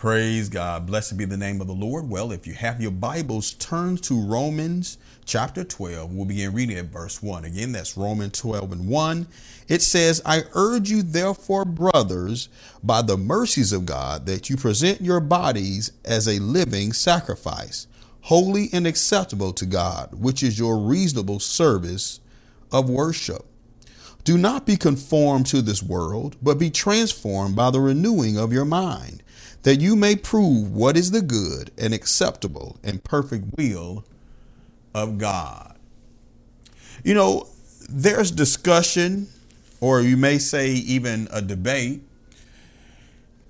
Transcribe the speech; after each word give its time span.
Praise 0.00 0.48
God. 0.48 0.86
Blessed 0.86 1.18
be 1.18 1.26
the 1.26 1.36
name 1.36 1.60
of 1.60 1.66
the 1.66 1.74
Lord. 1.74 2.08
Well, 2.08 2.32
if 2.32 2.46
you 2.46 2.54
have 2.54 2.80
your 2.80 2.90
Bibles, 2.90 3.52
turn 3.52 3.98
to 3.98 4.18
Romans 4.18 4.96
chapter 5.26 5.62
12. 5.62 6.10
We'll 6.10 6.24
begin 6.24 6.54
reading 6.54 6.78
at 6.78 6.86
verse 6.86 7.22
1. 7.22 7.44
Again, 7.44 7.72
that's 7.72 7.98
Romans 7.98 8.38
12 8.38 8.72
and 8.72 8.88
1. 8.88 9.26
It 9.68 9.82
says, 9.82 10.22
I 10.24 10.44
urge 10.54 10.90
you, 10.90 11.02
therefore, 11.02 11.66
brothers, 11.66 12.48
by 12.82 13.02
the 13.02 13.18
mercies 13.18 13.74
of 13.74 13.84
God, 13.84 14.24
that 14.24 14.48
you 14.48 14.56
present 14.56 15.02
your 15.02 15.20
bodies 15.20 15.92
as 16.06 16.26
a 16.26 16.40
living 16.40 16.94
sacrifice, 16.94 17.86
holy 18.22 18.70
and 18.72 18.86
acceptable 18.86 19.52
to 19.52 19.66
God, 19.66 20.14
which 20.14 20.42
is 20.42 20.58
your 20.58 20.78
reasonable 20.78 21.40
service 21.40 22.20
of 22.72 22.88
worship. 22.88 23.44
Do 24.24 24.38
not 24.38 24.64
be 24.64 24.78
conformed 24.78 25.44
to 25.48 25.60
this 25.60 25.82
world, 25.82 26.36
but 26.40 26.58
be 26.58 26.70
transformed 26.70 27.54
by 27.54 27.70
the 27.70 27.80
renewing 27.80 28.38
of 28.38 28.50
your 28.50 28.64
mind 28.64 29.22
that 29.62 29.80
you 29.80 29.94
may 29.96 30.16
prove 30.16 30.72
what 30.72 30.96
is 30.96 31.10
the 31.10 31.22
good 31.22 31.70
and 31.76 31.92
acceptable 31.92 32.78
and 32.82 33.02
perfect 33.04 33.44
will 33.56 34.04
of 34.94 35.18
God. 35.18 35.76
You 37.04 37.14
know, 37.14 37.46
there's 37.88 38.30
discussion, 38.30 39.28
or 39.80 40.00
you 40.00 40.16
may 40.16 40.38
say 40.38 40.70
even 40.72 41.28
a 41.30 41.42
debate 41.42 42.02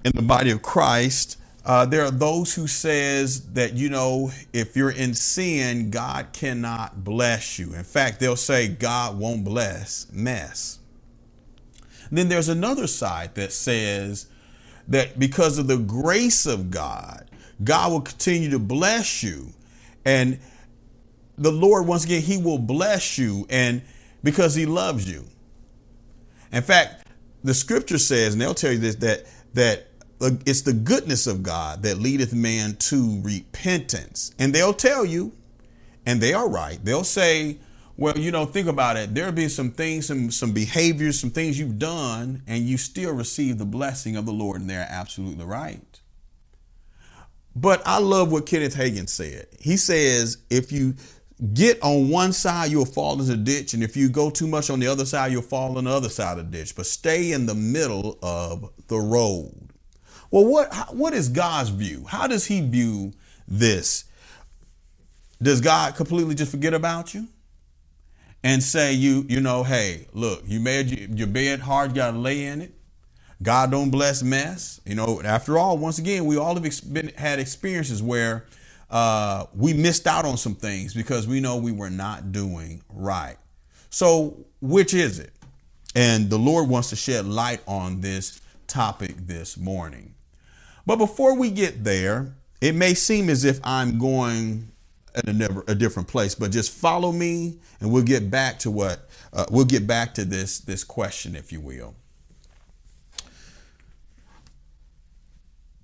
in 0.05 0.13
the 0.15 0.23
body 0.23 0.51
of 0.51 0.63
Christ. 0.63 1.37
Uh, 1.65 1.85
there 1.85 2.05
are 2.05 2.11
those 2.11 2.55
who 2.55 2.67
says 2.67 3.53
that 3.53 3.75
you 3.75 3.91
know 3.91 4.31
if 4.53 4.77
you're 4.77 4.91
in 4.91 5.15
sin, 5.15 5.91
God 5.91 6.33
cannot 6.33 7.05
bless 7.05 7.59
you. 7.59 7.75
In 7.75 7.85
fact, 7.85 8.19
they'll 8.19 8.37
say 8.37 8.69
God 8.69 9.19
won't 9.19 9.45
bless 9.45 10.07
mess. 10.13 10.79
then 12.11 12.29
there's 12.29 12.49
another 12.49 12.87
side 12.87 13.35
that 13.35 13.53
says 13.53 14.27
that 14.91 15.19
because 15.19 15.59
of 15.59 15.67
the 15.67 15.79
grace 15.79 16.47
of 16.47 16.71
God, 16.71 17.31
God 17.63 17.93
will 17.93 18.01
continue 18.01 18.51
to 18.51 18.59
bless 18.59 19.23
you. 19.23 19.53
And 20.05 20.39
the 21.39 21.53
Lord, 21.53 21.87
once 21.87 22.05
again, 22.05 22.23
He 22.23 22.37
will 22.37 22.59
bless 22.59 23.17
you 23.17 23.47
and 23.49 23.83
because 24.23 24.55
He 24.55 24.67
loves 24.67 25.11
you. 25.11 25.25
In 26.53 26.63
fact, 26.63 27.07
the 27.43 27.55
scripture 27.55 27.99
says, 27.99 28.35
and 28.35 28.43
they'll 28.43 28.55
tell 28.55 28.73
you 28.73 28.79
this, 28.79 28.97
that 28.97 29.27
that 29.55 29.87
it's 30.45 30.63
the 30.63 30.73
goodness 30.73 31.27
of 31.27 31.43
God 31.43 31.83
that 31.83 31.99
leadeth 31.99 32.35
man 32.35 32.77
to 32.77 33.21
repentance. 33.23 34.35
And 34.39 34.55
they'll 34.55 34.75
tell 34.75 35.05
you, 35.05 35.33
and 36.05 36.21
they 36.21 36.35
are 36.35 36.49
right, 36.49 36.79
they'll 36.85 37.05
say, 37.05 37.59
well, 38.01 38.19
you 38.19 38.31
know, 38.31 38.47
think 38.47 38.67
about 38.67 38.97
it. 38.97 39.15
There 39.15 39.27
have 39.27 39.35
been 39.35 39.51
some 39.51 39.73
things, 39.73 40.07
some 40.07 40.31
some 40.31 40.53
behaviors, 40.53 41.21
some 41.21 41.29
things 41.29 41.59
you've 41.59 41.79
done, 41.79 42.43
and 42.47 42.65
you 42.65 42.79
still 42.79 43.13
receive 43.13 43.59
the 43.59 43.67
blessing 43.67 44.17
of 44.17 44.25
the 44.25 44.33
Lord, 44.33 44.63
and 44.63 44.71
they're 44.71 44.89
absolutely 44.89 45.45
right. 45.45 46.01
But 47.55 47.83
I 47.85 47.99
love 47.99 48.33
what 48.33 48.47
Kenneth 48.47 48.75
Hagin 48.75 49.07
said. 49.07 49.49
He 49.61 49.77
says, 49.77 50.39
if 50.49 50.73
you 50.73 50.95
get 51.53 51.79
on 51.83 52.09
one 52.09 52.33
side, 52.33 52.71
you'll 52.71 52.87
fall 52.87 53.21
into 53.21 53.25
the 53.25 53.37
ditch, 53.37 53.75
and 53.75 53.83
if 53.83 53.99
you 53.99 54.09
go 54.09 54.31
too 54.31 54.47
much 54.47 54.71
on 54.71 54.81
the 54.81 54.87
other 54.87 55.05
side, 55.05 55.31
you'll 55.31 55.43
fall 55.43 55.77
on 55.77 55.85
the 55.85 55.91
other 55.91 56.09
side 56.09 56.39
of 56.39 56.51
the 56.51 56.57
ditch. 56.57 56.75
But 56.75 56.87
stay 56.87 57.33
in 57.33 57.45
the 57.45 57.55
middle 57.55 58.19
of 58.23 58.71
the 58.89 58.99
road. 58.99 59.73
Well, 60.31 60.47
what 60.47 60.73
what 60.95 61.13
is 61.13 61.29
God's 61.29 61.69
view? 61.69 62.07
How 62.09 62.27
does 62.27 62.47
He 62.47 62.63
view 62.63 63.13
this? 63.47 64.05
Does 65.43 65.61
God 65.61 65.97
completely 65.97 66.35
just 66.35 66.51
forget 66.51 66.73
about 66.73 67.13
you? 67.13 67.29
And 68.43 68.63
say 68.63 68.93
you 68.93 69.25
you 69.29 69.41
know 69.41 69.63
hey 69.63 70.07
look 70.13 70.43
you 70.47 70.61
made 70.61 71.19
your 71.19 71.27
bed 71.27 71.61
hard 71.61 71.91
you 71.91 71.97
gotta 71.97 72.19
lay 72.19 72.45
in 72.45 72.63
it. 72.63 72.75
God 73.43 73.71
don't 73.71 73.91
bless 73.91 74.23
mess. 74.23 74.81
You 74.85 74.95
know 74.95 75.21
after 75.23 75.59
all 75.59 75.79
once 75.79 75.99
again 75.99 76.25
we 76.25 76.37
all 76.37 76.55
have 76.55 76.93
been, 76.93 77.09
had 77.17 77.39
experiences 77.39 78.03
where 78.03 78.47
uh, 78.91 79.47
we 79.55 79.73
missed 79.73 80.07
out 80.07 80.25
on 80.25 80.37
some 80.37 80.55
things 80.55 80.95
because 80.95 81.27
we 81.27 81.41
know 81.41 81.57
we 81.57 81.73
were 81.73 81.91
not 81.91 82.33
doing 82.33 82.83
right. 82.93 83.37
So 83.91 84.47
which 84.61 84.95
is 84.95 85.19
it? 85.19 85.33
And 85.95 86.31
the 86.31 86.39
lord 86.39 86.69
wants 86.69 86.91
to 86.91 86.97
shed 86.97 87.27
light 87.27 87.61
on 87.67 88.01
this 88.01 88.41
topic 88.67 89.17
this 89.27 89.57
morning. 89.57 90.15
But 90.87 90.97
before 90.97 91.37
we 91.37 91.51
get 91.51 91.85
there 91.85 92.35
it 92.61 92.75
may 92.75 92.95
seem 92.95 93.29
as 93.29 93.45
if 93.45 93.61
i'm 93.65 93.99
going 93.99 94.71
at 95.15 95.29
a, 95.29 95.33
never, 95.33 95.65
a 95.69 95.75
different 95.75 96.09
place. 96.09 96.35
But 96.35 96.51
just 96.51 96.71
follow 96.73 97.13
me, 97.13 97.59
and 97.81 97.91
we'll 97.91 98.03
get 98.03 98.31
back 98.31 98.59
to 98.61 98.71
what 98.71 99.09
uh, 99.33 99.47
we'll 99.51 99.65
get 99.65 99.87
back 99.87 100.15
to 100.15 100.25
this 100.25 100.59
this 100.61 100.85
question, 100.85 101.37
if 101.37 101.53
you 101.53 101.61
will. 101.61 101.95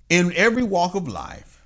In 0.09 0.31
every 0.35 0.63
walk 0.63 0.95
of 0.95 1.07
life, 1.07 1.61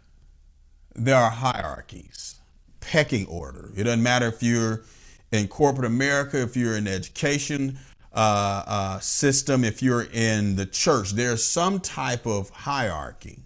there 0.96 1.16
are 1.16 1.30
hierarchies, 1.30 2.40
pecking 2.80 3.28
order. 3.28 3.72
It 3.76 3.84
doesn't 3.84 4.02
matter 4.02 4.28
if 4.28 4.42
you're 4.42 4.84
in 5.32 5.48
corporate 5.48 5.86
America, 5.86 6.42
if 6.42 6.58
you're 6.58 6.76
in 6.76 6.88
education 6.88 7.78
uh, 8.14 8.64
uh, 8.68 9.00
system, 9.00 9.64
if 9.64 9.82
you're 9.82 10.08
in 10.12 10.56
the 10.56 10.66
church, 10.66 11.12
there's 11.12 11.44
some 11.44 11.80
type 11.80 12.26
of 12.26 12.50
hierarchy. 12.50 13.40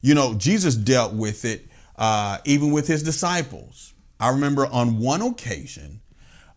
You 0.00 0.14
know, 0.14 0.34
Jesus 0.34 0.74
dealt 0.74 1.14
with 1.14 1.44
it 1.44 1.68
uh, 1.96 2.38
even 2.44 2.70
with 2.70 2.86
his 2.88 3.02
disciples. 3.02 3.94
I 4.20 4.30
remember 4.30 4.66
on 4.66 4.98
one 4.98 5.22
occasion, 5.22 6.00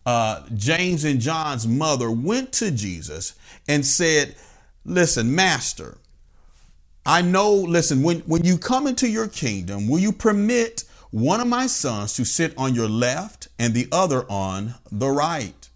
uh, 0.06 0.42
James 0.54 1.04
and 1.04 1.20
John's 1.20 1.66
mother 1.66 2.10
went 2.10 2.52
to 2.54 2.70
Jesus 2.70 3.34
and 3.66 3.84
said, 3.84 4.36
Listen, 4.84 5.34
Master, 5.34 5.98
I 7.04 7.22
know, 7.22 7.52
listen, 7.54 8.02
when, 8.02 8.20
when 8.20 8.44
you 8.44 8.58
come 8.58 8.86
into 8.86 9.08
your 9.08 9.28
kingdom, 9.28 9.88
will 9.88 9.98
you 9.98 10.12
permit 10.12 10.84
one 11.10 11.40
of 11.40 11.46
my 11.46 11.66
sons 11.66 12.14
to 12.14 12.24
sit 12.24 12.54
on 12.56 12.74
your 12.74 12.88
left 12.88 13.48
and 13.58 13.74
the 13.74 13.88
other 13.92 14.24
on 14.30 14.74
the 14.90 15.08
right? 15.08 15.68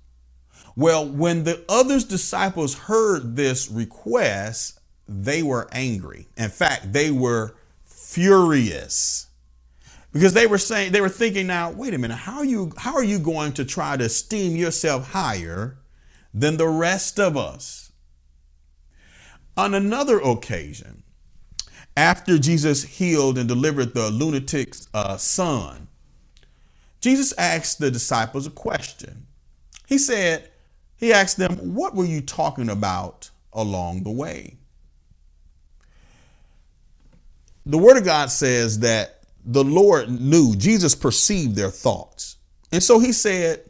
Well, 0.77 1.07
when 1.07 1.45
the 1.45 1.65
other's 1.69 2.05
disciples 2.05 2.75
heard 2.75 3.37
this 3.37 3.71
request, 3.71 4.81
they 5.07 5.43
were 5.43 5.69
angry. 5.73 6.29
In 6.37 6.49
fact, 6.49 6.93
they 6.93 7.11
were 7.11 7.55
furious 7.85 9.27
because 10.13 10.35
they 10.35 10.47
were 10.47 10.59
saying 10.59 10.93
they 10.93 11.01
were 11.01 11.09
thinking 11.09 11.47
now 11.47 11.71
wait 11.71 11.95
a 11.95 11.99
minute 11.99 12.17
how 12.17 12.39
are 12.39 12.45
you 12.45 12.73
how 12.77 12.95
are 12.95 13.05
you 13.05 13.19
going 13.19 13.53
to 13.53 13.65
try 13.65 13.97
to 13.97 14.05
esteem 14.05 14.57
yourself 14.57 15.13
higher 15.13 15.79
than 16.35 16.57
the 16.57 16.69
rest 16.69 17.19
of 17.19 17.37
us? 17.37 17.93
On 19.57 19.75
another 19.75 20.19
occasion 20.19 21.03
after 21.97 22.39
jesus 22.39 22.85
healed 22.85 23.37
and 23.39 23.49
delivered 23.49 23.95
the 23.95 24.11
lunatic's 24.11 24.89
uh, 24.95 25.17
son 25.17 25.89
jesus 27.01 27.35
asked 27.37 27.79
the 27.79 27.91
disciples 27.91 28.47
a 28.47 28.51
question. 28.51 29.27
He 29.87 29.99
said 29.99 30.51
he 30.97 31.13
asked 31.13 31.37
them 31.37 31.75
what 31.75 31.95
were 31.95 32.05
you 32.05 32.21
talking 32.23 32.71
about 32.71 33.31
along 33.53 34.05
the 34.05 34.11
way? 34.11 34.57
The 37.67 37.79
word 37.79 37.99
of 37.99 38.05
god 38.05 38.31
says 38.31 38.81
that 38.81 39.22
the 39.45 39.65
Lord 39.65 40.09
knew, 40.09 40.55
Jesus 40.57 40.95
perceived 40.95 41.57
their 41.57 41.71
thoughts. 41.71 42.37
And 42.71 42.83
so 42.83 42.99
he 42.99 43.13
said, 43.13 43.63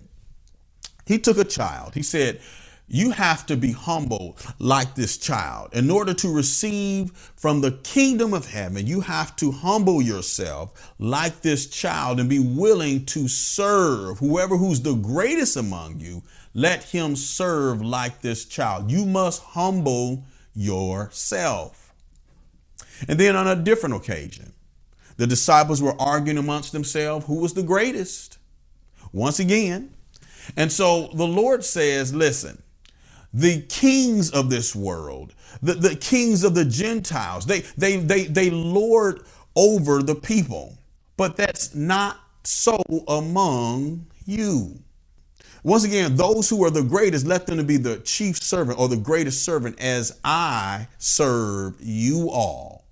he 1.06 1.18
took 1.18 1.38
a 1.38 1.44
child. 1.44 1.94
He 1.94 2.02
said, 2.02 2.40
you 2.88 3.12
have 3.12 3.46
to 3.46 3.56
be 3.56 3.72
humble 3.72 4.36
like 4.58 4.94
this 4.94 5.16
child. 5.16 5.70
In 5.72 5.90
order 5.90 6.12
to 6.12 6.34
receive 6.34 7.10
from 7.36 7.62
the 7.62 7.72
kingdom 7.72 8.34
of 8.34 8.50
heaven, 8.50 8.86
you 8.86 9.00
have 9.00 9.34
to 9.36 9.50
humble 9.50 10.02
yourself 10.02 10.92
like 10.98 11.40
this 11.40 11.66
child 11.68 12.20
and 12.20 12.28
be 12.28 12.38
willing 12.38 13.06
to 13.06 13.28
serve 13.28 14.18
whoever 14.18 14.58
who's 14.58 14.82
the 14.82 14.94
greatest 14.94 15.56
among 15.56 16.00
you. 16.00 16.22
Let 16.52 16.84
him 16.84 17.16
serve 17.16 17.80
like 17.80 18.20
this 18.20 18.44
child. 18.44 18.90
You 18.90 19.06
must 19.06 19.42
humble 19.42 20.26
yourself. 20.54 21.94
And 23.08 23.18
then 23.18 23.36
on 23.36 23.48
a 23.48 23.56
different 23.56 23.94
occasion, 23.94 24.52
the 25.16 25.26
disciples 25.26 25.82
were 25.82 26.00
arguing 26.00 26.38
amongst 26.38 26.72
themselves 26.72 27.26
who 27.26 27.36
was 27.36 27.54
the 27.54 27.62
greatest. 27.62 28.38
Once 29.12 29.38
again. 29.38 29.94
And 30.56 30.72
so 30.72 31.08
the 31.14 31.26
Lord 31.26 31.64
says, 31.64 32.14
listen, 32.14 32.62
the 33.32 33.62
kings 33.62 34.30
of 34.30 34.50
this 34.50 34.74
world, 34.74 35.34
the, 35.62 35.74
the 35.74 35.96
kings 35.96 36.44
of 36.44 36.54
the 36.54 36.64
Gentiles, 36.64 37.46
they, 37.46 37.60
they, 37.76 37.96
they, 37.96 38.24
they 38.24 38.50
lord 38.50 39.22
over 39.54 40.02
the 40.02 40.14
people. 40.14 40.76
But 41.16 41.36
that's 41.36 41.74
not 41.74 42.18
so 42.44 42.82
among 43.08 44.06
you. 44.26 44.78
Once 45.64 45.84
again, 45.84 46.16
those 46.16 46.48
who 46.48 46.64
are 46.64 46.70
the 46.70 46.82
greatest, 46.82 47.24
let 47.24 47.46
them 47.46 47.56
to 47.56 47.62
be 47.62 47.76
the 47.76 47.98
chief 47.98 48.36
servant 48.42 48.78
or 48.78 48.88
the 48.88 48.96
greatest 48.96 49.44
servant 49.44 49.80
as 49.80 50.18
I 50.24 50.88
serve 50.98 51.76
you 51.80 52.30
all. 52.30 52.84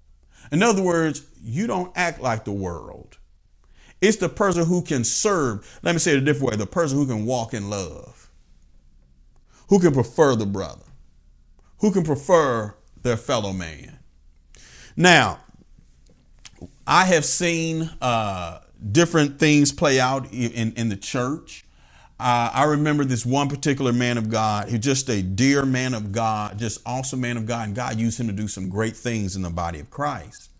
In 0.52 0.62
other 0.62 0.82
words, 0.82 1.22
you 1.42 1.66
don't 1.66 1.92
act 1.96 2.20
like 2.20 2.44
the 2.44 2.52
world. 2.52 3.18
It's 4.00 4.18
the 4.18 4.28
person 4.28 4.66
who 4.66 4.82
can 4.82 5.04
serve. 5.04 5.80
Let 5.82 5.94
me 5.94 5.98
say 5.98 6.12
it 6.12 6.18
a 6.18 6.20
different 6.22 6.52
way 6.52 6.56
the 6.56 6.66
person 6.66 6.98
who 6.98 7.06
can 7.06 7.26
walk 7.26 7.54
in 7.54 7.70
love, 7.70 8.30
who 9.68 9.80
can 9.80 9.92
prefer 9.92 10.36
the 10.36 10.46
brother, 10.46 10.84
who 11.80 11.92
can 11.92 12.04
prefer 12.04 12.74
their 13.02 13.16
fellow 13.16 13.52
man. 13.52 13.98
Now, 14.96 15.40
I 16.86 17.06
have 17.06 17.24
seen 17.24 17.90
uh, 18.02 18.60
different 18.92 19.38
things 19.38 19.72
play 19.72 20.00
out 20.00 20.32
in, 20.32 20.72
in 20.74 20.88
the 20.88 20.96
church. 20.96 21.64
Uh, 22.18 22.50
I 22.54 22.64
remember 22.64 23.04
this 23.04 23.26
one 23.26 23.48
particular 23.48 23.92
man 23.92 24.18
of 24.18 24.30
God, 24.30 24.68
who 24.70 24.78
just 24.78 25.08
a 25.10 25.22
dear 25.22 25.64
man 25.66 25.94
of 25.94 26.12
God, 26.12 26.58
just 26.58 26.80
awesome 26.86 27.20
man 27.22 27.36
of 27.36 27.46
God, 27.46 27.68
and 27.68 27.76
God 27.76 27.98
used 27.98 28.20
him 28.20 28.26
to 28.28 28.32
do 28.32 28.48
some 28.48 28.68
great 28.68 28.96
things 28.96 29.36
in 29.36 29.42
the 29.42 29.50
body 29.50 29.80
of 29.80 29.90
Christ. 29.90 30.50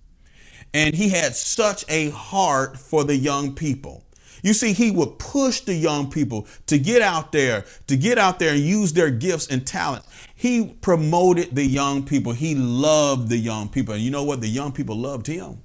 And 0.72 0.94
he 0.94 1.08
had 1.08 1.34
such 1.34 1.84
a 1.88 2.10
heart 2.10 2.78
for 2.78 3.04
the 3.04 3.16
young 3.16 3.54
people. 3.54 4.04
You 4.42 4.54
see, 4.54 4.72
he 4.72 4.90
would 4.90 5.18
push 5.18 5.60
the 5.60 5.74
young 5.74 6.10
people 6.10 6.46
to 6.66 6.78
get 6.78 7.02
out 7.02 7.32
there, 7.32 7.64
to 7.88 7.96
get 7.96 8.18
out 8.18 8.38
there 8.38 8.54
and 8.54 8.60
use 8.60 8.92
their 8.92 9.10
gifts 9.10 9.46
and 9.48 9.66
talents. 9.66 10.08
He 10.34 10.64
promoted 10.80 11.54
the 11.54 11.64
young 11.64 12.04
people. 12.04 12.32
He 12.32 12.54
loved 12.54 13.28
the 13.28 13.36
young 13.36 13.68
people. 13.68 13.94
And 13.94 14.02
you 14.02 14.10
know 14.10 14.24
what? 14.24 14.40
The 14.40 14.48
young 14.48 14.72
people 14.72 14.96
loved 14.96 15.26
him. 15.26 15.58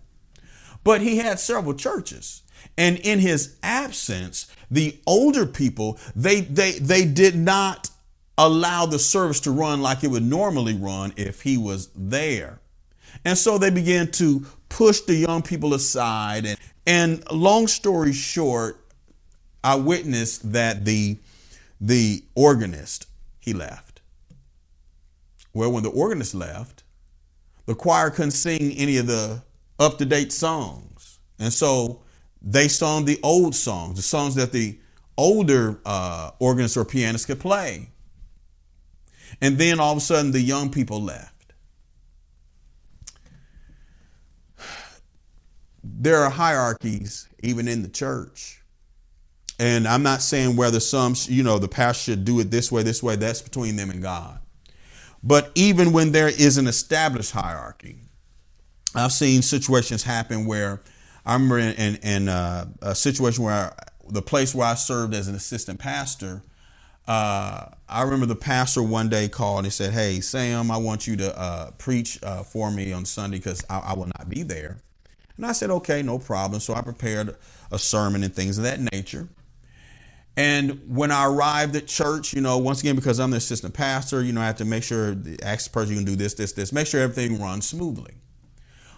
But 0.84 1.02
he 1.02 1.18
had 1.18 1.40
several 1.40 1.74
churches. 1.74 2.44
And 2.78 2.98
in 3.00 3.19
his 3.19 3.56
absence, 3.63 4.51
the 4.69 5.00
older 5.08 5.46
people, 5.46 6.00
they 6.16 6.42
they 6.42 6.74
they 6.74 7.06
did 7.06 7.36
not 7.36 7.90
allow 8.38 8.86
the 8.86 9.00
service 9.00 9.40
to 9.42 9.51
run 9.51 9.81
like 9.81 10.04
it 10.04 10.10
would 10.10 10.24
normally 10.24 10.75
run 10.75 11.13
if 11.16 11.42
he 11.44 11.58
was 11.58 11.90
there. 11.96 12.60
And 13.24 13.38
so 13.38 13.58
they 13.58 13.69
began 13.69 14.12
to 14.12 14.46
push 14.75 15.00
the 15.00 15.16
young 15.16 15.42
people 15.42 15.74
aside 15.74 16.45
and 16.45 16.57
and 16.86 17.31
long 17.31 17.66
story 17.66 18.12
short, 18.12 18.77
I 19.63 19.75
witnessed 19.75 20.51
that 20.51 20.83
the 20.83 21.18
the 21.80 22.25
organist 22.36 23.07
he 23.39 23.54
left. 23.54 24.01
Well, 25.54 25.72
when 25.72 25.83
the 25.83 25.89
organist 25.89 26.36
left, 26.36 26.83
the 27.66 27.74
choir 27.74 28.10
couldn't 28.10 28.31
sing 28.31 28.74
any 28.74 28.98
of 28.98 29.07
the 29.07 29.44
up 29.80 29.98
to 30.00 30.06
date 30.06 30.33
songs, 30.33 31.19
and 31.39 31.54
so 31.54 32.01
they 32.42 32.68
sung 32.68 33.06
the 33.06 33.19
old 33.24 33.56
songs, 33.56 33.95
the 33.95 34.01
songs 34.01 34.36
that 34.36 34.51
the 34.51 34.77
older 35.18 35.80
uh, 35.86 36.31
organist 36.39 36.75
or 36.75 36.83
pianist 36.83 37.27
could 37.27 37.39
play. 37.39 37.92
And 39.39 39.57
then 39.57 39.80
all 39.80 39.94
of 39.94 40.00
a 40.00 40.01
sudden, 40.01 40.31
the 40.31 40.42
young 40.42 40.69
people 40.69 41.01
left. 41.01 41.35
There 45.86 46.24
are 46.24 46.30
hierarchies 46.30 47.28
even 47.44 47.68
in 47.68 47.82
the 47.84 47.90
church. 47.90 48.62
And 49.60 49.88
I'm 49.88 50.04
not 50.04 50.22
saying 50.22 50.56
whether 50.56 50.80
some, 50.80 51.16
you 51.26 51.44
know, 51.44 51.60
the 51.60 51.68
pastor 51.68 52.12
should 52.12 52.26
do 52.26 52.40
it 52.40 52.52
this 52.52 52.72
way, 52.72 52.84
this 52.84 53.02
way, 53.02 53.16
that's 53.16 53.42
between 53.42 53.76
them 53.76 53.90
and 53.90 54.02
God. 54.02 54.40
But 55.24 55.52
even 55.56 55.94
when 55.94 56.12
there 56.12 56.28
is 56.28 56.58
an 56.58 56.68
established 56.68 57.32
hierarchy, 57.32 57.98
I've 58.94 59.12
seen 59.12 59.42
situations 59.42 60.04
happen 60.04 60.46
where 60.46 60.82
I 61.26 61.34
remember 61.34 61.60
in, 61.60 61.76
in, 61.76 61.96
in 61.98 62.30
uh, 62.30 62.66
a 62.82 62.96
situation 62.96 63.44
where 63.44 63.54
I, 63.54 63.72
the 64.10 64.22
place 64.22 64.54
where 64.54 64.68
I 64.68 64.76
served 64.76 65.14
as 65.14 65.28
an 65.28 65.36
assistant 65.36 65.80
pastor, 65.80 66.44
uh, 67.08 67.66
I 67.88 68.02
remember 68.04 68.26
the 68.26 68.36
pastor 68.36 68.84
one 68.84 69.10
day 69.10 69.28
called 69.28 69.60
and 69.60 69.68
he 69.68 69.72
said, 69.72 69.94
Hey, 69.94 70.22
Sam, 70.22 70.70
I 70.72 70.78
want 70.78 71.08
you 71.08 71.16
to 71.18 71.38
uh, 71.38 71.72
preach 71.72 72.22
uh, 72.24 72.44
for 72.44 72.72
me 72.72 72.92
on 72.94 73.06
Sunday 73.06 73.38
because 73.38 73.64
I, 73.70 73.80
I, 73.80 73.94
will 73.94 74.08
not 74.08 74.30
be 74.30 74.44
there. 74.44 74.80
And 75.38 75.46
I 75.46 75.52
said, 75.52 75.70
okay, 75.70 76.02
no 76.02 76.20
problem. 76.20 76.60
So 76.60 76.74
I 76.74 76.82
prepared 76.82 77.36
a 77.72 77.80
sermon 77.80 78.24
and 78.24 78.34
things 78.34 78.58
of 78.58 78.64
that 78.64 78.80
nature. 78.80 79.28
And 80.38 80.82
when 80.88 81.12
I 81.12 81.26
arrived 81.26 81.76
at 81.76 81.88
church, 81.88 82.34
you 82.34 82.42
know, 82.42 82.58
once 82.58 82.82
again, 82.82 82.96
because 82.96 83.20
I'm 83.20 83.32
the 83.32 83.38
assistant 83.38 83.74
pastor, 83.74 84.22
you 84.22 84.34
know, 84.34 84.42
I 84.42 84.48
have 84.48 84.58
to 84.58 84.66
make 84.66 84.84
sure, 84.84 85.16
ask 85.42 85.66
the 85.66 85.74
person 85.74 85.94
you 85.94 86.00
can 86.00 86.06
do 86.06 86.16
this, 86.16 86.34
this, 86.34 86.52
this, 86.52 86.74
make 86.74 86.88
sure 86.88 87.02
everything 87.02 87.42
runs 87.42 87.68
smoothly. 87.68 88.16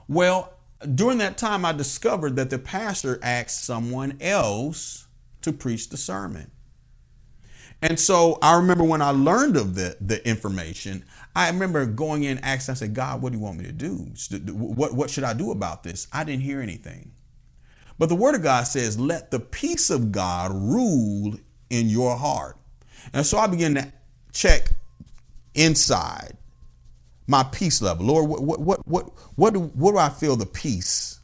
Well, 0.07 0.53
during 0.95 1.19
that 1.19 1.37
time, 1.37 1.63
I 1.65 1.73
discovered 1.73 2.35
that 2.37 2.49
the 2.49 2.59
pastor 2.59 3.19
asked 3.21 3.63
someone 3.65 4.17
else 4.19 5.07
to 5.41 5.53
preach 5.53 5.89
the 5.89 5.97
sermon. 5.97 6.51
And 7.81 7.99
so 7.99 8.39
I 8.41 8.55
remember 8.55 8.83
when 8.83 9.01
I 9.01 9.11
learned 9.11 9.55
of 9.55 9.75
the, 9.75 9.97
the 10.01 10.27
information, 10.27 11.05
I 11.35 11.47
remember 11.49 11.85
going 11.85 12.23
in 12.23 12.39
asking, 12.39 12.71
I 12.71 12.75
said, 12.75 12.93
God, 12.95 13.21
what 13.21 13.31
do 13.31 13.37
you 13.37 13.43
want 13.43 13.59
me 13.59 13.65
to 13.65 13.71
do? 13.71 14.11
What, 14.51 14.95
what 14.95 15.09
should 15.09 15.23
I 15.23 15.33
do 15.33 15.51
about 15.51 15.83
this? 15.83 16.07
I 16.11 16.23
didn't 16.23 16.41
hear 16.41 16.59
anything. 16.61 17.11
But 17.99 18.09
the 18.09 18.15
word 18.15 18.35
of 18.35 18.43
God 18.43 18.63
says, 18.63 18.99
let 18.99 19.31
the 19.31 19.39
peace 19.39 19.89
of 19.89 20.11
God 20.11 20.51
rule 20.53 21.35
in 21.69 21.89
your 21.89 22.15
heart. 22.15 22.57
And 23.13 23.25
so 23.25 23.37
I 23.37 23.47
began 23.47 23.75
to 23.75 23.93
check 24.33 24.71
inside 25.53 26.37
my 27.27 27.43
peace 27.43 27.81
level. 27.81 28.05
Lord, 28.05 28.29
what, 28.29 28.41
what, 28.41 28.59
what, 28.59 28.87
what, 28.87 29.09
what, 29.35 29.53
do, 29.53 29.59
what 29.59 29.91
do 29.91 29.97
I 29.97 30.09
feel 30.09 30.35
the 30.35 30.45
peace? 30.45 31.19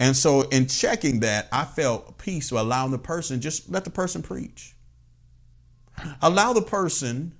And 0.00 0.16
so 0.16 0.42
in 0.42 0.66
checking 0.66 1.20
that, 1.20 1.48
I 1.52 1.64
felt 1.64 2.18
peace 2.18 2.50
by 2.50 2.60
allowing 2.60 2.90
the 2.90 2.98
person, 2.98 3.40
just 3.40 3.70
let 3.70 3.84
the 3.84 3.90
person 3.90 4.22
preach. 4.22 4.73
Allow 6.20 6.52
the 6.52 6.62
person 6.62 7.34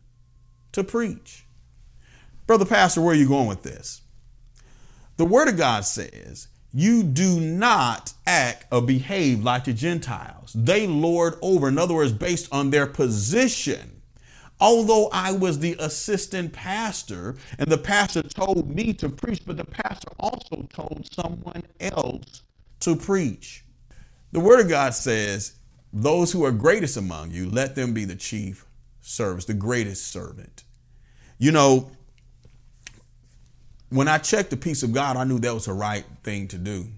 to 0.72 0.84
preach. 0.84 1.46
Brother 2.46 2.64
Pastor, 2.64 3.00
where 3.00 3.14
are 3.14 3.18
you 3.18 3.28
going 3.28 3.48
with 3.48 3.62
this? 3.62 4.02
The 5.16 5.24
Word 5.24 5.48
of 5.48 5.56
God 5.56 5.84
says, 5.84 6.48
You 6.72 7.02
do 7.02 7.40
not 7.40 8.12
act 8.26 8.66
or 8.72 8.82
behave 8.82 9.42
like 9.42 9.64
the 9.64 9.72
Gentiles. 9.72 10.52
They 10.54 10.86
lord 10.86 11.34
over, 11.40 11.68
in 11.68 11.78
other 11.78 11.94
words, 11.94 12.12
based 12.12 12.48
on 12.52 12.70
their 12.70 12.86
position. 12.86 14.02
Although 14.60 15.08
I 15.12 15.32
was 15.32 15.58
the 15.58 15.76
assistant 15.78 16.52
pastor 16.52 17.36
and 17.58 17.70
the 17.70 17.78
pastor 17.78 18.22
told 18.22 18.74
me 18.74 18.92
to 18.94 19.08
preach, 19.08 19.42
but 19.44 19.56
the 19.56 19.64
pastor 19.64 20.08
also 20.18 20.66
told 20.72 21.08
someone 21.12 21.62
else 21.80 22.42
to 22.80 22.96
preach. 22.96 23.64
The 24.32 24.40
Word 24.40 24.60
of 24.60 24.68
God 24.68 24.94
says, 24.94 25.54
those 25.94 26.32
who 26.32 26.44
are 26.44 26.50
greatest 26.50 26.96
among 26.96 27.30
you, 27.30 27.48
let 27.48 27.76
them 27.76 27.94
be 27.94 28.04
the 28.04 28.16
chief 28.16 28.66
service, 29.00 29.44
the 29.44 29.54
greatest 29.54 30.08
servant. 30.08 30.64
You 31.38 31.52
know, 31.52 31.92
when 33.90 34.08
I 34.08 34.18
checked 34.18 34.50
the 34.50 34.56
peace 34.56 34.82
of 34.82 34.92
God, 34.92 35.16
I 35.16 35.22
knew 35.22 35.38
that 35.38 35.54
was 35.54 35.66
the 35.66 35.72
right 35.72 36.04
thing 36.24 36.48
to 36.48 36.58
do. 36.58 36.88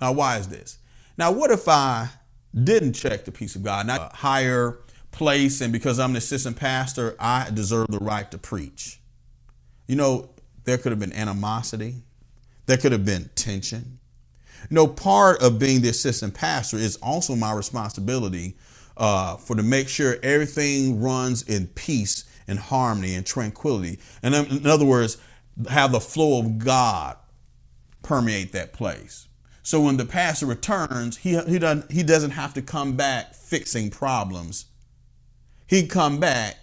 Now, 0.00 0.10
why 0.10 0.38
is 0.38 0.48
this? 0.48 0.78
Now, 1.16 1.30
what 1.30 1.52
if 1.52 1.68
I 1.68 2.08
didn't 2.52 2.94
check 2.94 3.24
the 3.24 3.30
peace 3.30 3.54
of 3.54 3.62
God? 3.62 3.86
Not 3.86 4.12
higher 4.16 4.80
place, 5.12 5.60
and 5.60 5.72
because 5.72 6.00
I'm 6.00 6.10
an 6.10 6.16
assistant 6.16 6.56
pastor, 6.56 7.14
I 7.20 7.48
deserve 7.54 7.86
the 7.88 8.00
right 8.00 8.28
to 8.32 8.38
preach. 8.38 9.00
You 9.86 9.94
know, 9.94 10.30
there 10.64 10.78
could 10.78 10.90
have 10.90 10.98
been 10.98 11.12
animosity, 11.12 12.02
there 12.66 12.76
could 12.76 12.90
have 12.90 13.04
been 13.04 13.30
tension, 13.36 14.00
you 14.70 14.74
know, 14.74 14.86
part 14.86 15.42
of 15.42 15.58
being 15.58 15.82
the 15.82 15.88
assistant 15.88 16.34
pastor 16.34 16.76
is 16.76 16.96
also 17.02 17.34
my 17.34 17.52
responsibility 17.52 18.56
uh, 18.96 19.36
for 19.36 19.56
to 19.56 19.62
make 19.62 19.88
sure 19.88 20.16
everything 20.22 21.00
runs 21.00 21.42
in 21.42 21.66
peace 21.68 22.24
and 22.46 22.58
harmony 22.58 23.14
and 23.14 23.24
tranquility. 23.26 23.98
And 24.22 24.34
in 24.34 24.66
other 24.66 24.84
words, 24.84 25.18
have 25.68 25.92
the 25.92 26.00
flow 26.00 26.40
of 26.40 26.58
God 26.58 27.16
permeate 28.02 28.52
that 28.52 28.72
place. 28.72 29.28
So 29.62 29.80
when 29.80 29.96
the 29.96 30.04
pastor 30.04 30.46
returns, 30.46 31.18
he, 31.18 31.38
he, 31.42 31.58
doesn't, 31.58 31.90
he 31.90 32.02
doesn't 32.02 32.32
have 32.32 32.54
to 32.54 32.62
come 32.62 32.96
back 32.96 33.34
fixing 33.34 33.90
problems. 33.90 34.66
He 35.66 35.86
come 35.86 36.18
back, 36.18 36.61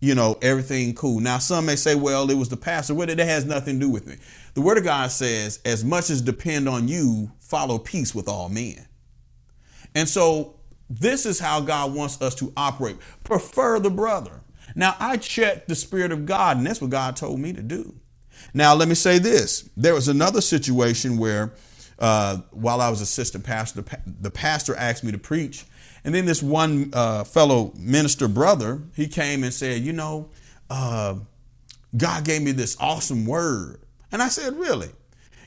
you 0.00 0.14
know, 0.14 0.38
everything 0.42 0.94
cool. 0.94 1.20
Now, 1.20 1.38
some 1.38 1.66
may 1.66 1.76
say, 1.76 1.94
well, 1.94 2.30
it 2.30 2.36
was 2.36 2.48
the 2.48 2.56
pastor. 2.56 2.94
Well, 2.94 3.06
that 3.06 3.18
has 3.18 3.44
nothing 3.44 3.80
to 3.80 3.86
do 3.86 3.90
with 3.90 4.06
me. 4.06 4.16
The 4.54 4.60
word 4.60 4.78
of 4.78 4.84
God 4.84 5.10
says, 5.10 5.60
as 5.64 5.84
much 5.84 6.10
as 6.10 6.20
depend 6.20 6.68
on 6.68 6.88
you, 6.88 7.32
follow 7.40 7.78
peace 7.78 8.14
with 8.14 8.28
all 8.28 8.48
men. 8.48 8.86
And 9.94 10.08
so 10.08 10.56
this 10.90 11.26
is 11.26 11.38
how 11.38 11.60
God 11.60 11.94
wants 11.94 12.20
us 12.20 12.34
to 12.36 12.52
operate. 12.56 12.96
Prefer 13.24 13.80
the 13.80 13.90
brother. 13.90 14.42
Now 14.74 14.94
I 14.98 15.16
checked 15.16 15.68
the 15.68 15.74
spirit 15.74 16.12
of 16.12 16.26
God, 16.26 16.58
and 16.58 16.66
that's 16.66 16.80
what 16.80 16.90
God 16.90 17.16
told 17.16 17.40
me 17.40 17.52
to 17.52 17.62
do. 17.62 17.94
Now 18.52 18.74
let 18.74 18.88
me 18.88 18.94
say 18.94 19.18
this: 19.18 19.68
there 19.76 19.94
was 19.94 20.08
another 20.08 20.40
situation 20.40 21.16
where, 21.16 21.54
uh, 21.98 22.38
while 22.50 22.80
I 22.80 22.90
was 22.90 23.00
assistant 23.00 23.44
pastor, 23.44 23.84
the 24.20 24.30
pastor 24.30 24.74
asked 24.76 25.02
me 25.02 25.12
to 25.12 25.18
preach, 25.18 25.64
and 26.06 26.14
then 26.14 26.24
this 26.24 26.42
one 26.42 26.88
uh, 26.94 27.24
fellow 27.24 27.74
minister 27.76 28.28
brother 28.28 28.80
he 28.94 29.08
came 29.08 29.44
and 29.44 29.52
said, 29.52 29.82
"You 29.82 29.92
know, 29.92 30.30
uh, 30.70 31.16
God 31.94 32.24
gave 32.24 32.40
me 32.40 32.52
this 32.52 32.78
awesome 32.80 33.26
word." 33.26 33.80
And 34.12 34.22
I 34.22 34.28
said, 34.28 34.56
Really? 34.56 34.88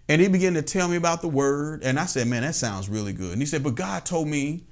And 0.07 0.21
he 0.21 0.27
began 0.27 0.55
to 0.55 0.61
tell 0.61 0.87
me 0.87 0.95
about 0.95 1.21
the 1.21 1.27
word. 1.27 1.83
And 1.83 1.99
I 1.99 2.05
said, 2.05 2.27
Man, 2.27 2.43
that 2.43 2.55
sounds 2.55 2.89
really 2.89 3.13
good. 3.13 3.33
And 3.33 3.41
he 3.41 3.45
said, 3.45 3.63
But 3.63 3.75
God 3.75 4.05
told 4.05 4.27
me 4.27 4.65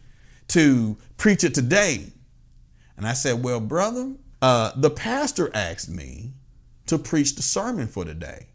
to 0.50 0.98
preach 1.18 1.44
it 1.44 1.54
today. 1.54 2.08
And 2.96 3.08
I 3.08 3.14
said, 3.14 3.44
Well, 3.44 3.60
brother, 3.60 4.14
uh, 4.42 4.72
the 4.76 4.90
pastor 4.90 5.50
asked 5.54 5.90
me 5.90 6.34
to 6.88 6.98
preach 6.98 7.36
the 7.36 7.42
sermon 7.42 7.88
for 7.88 8.06
today. 8.06 8.48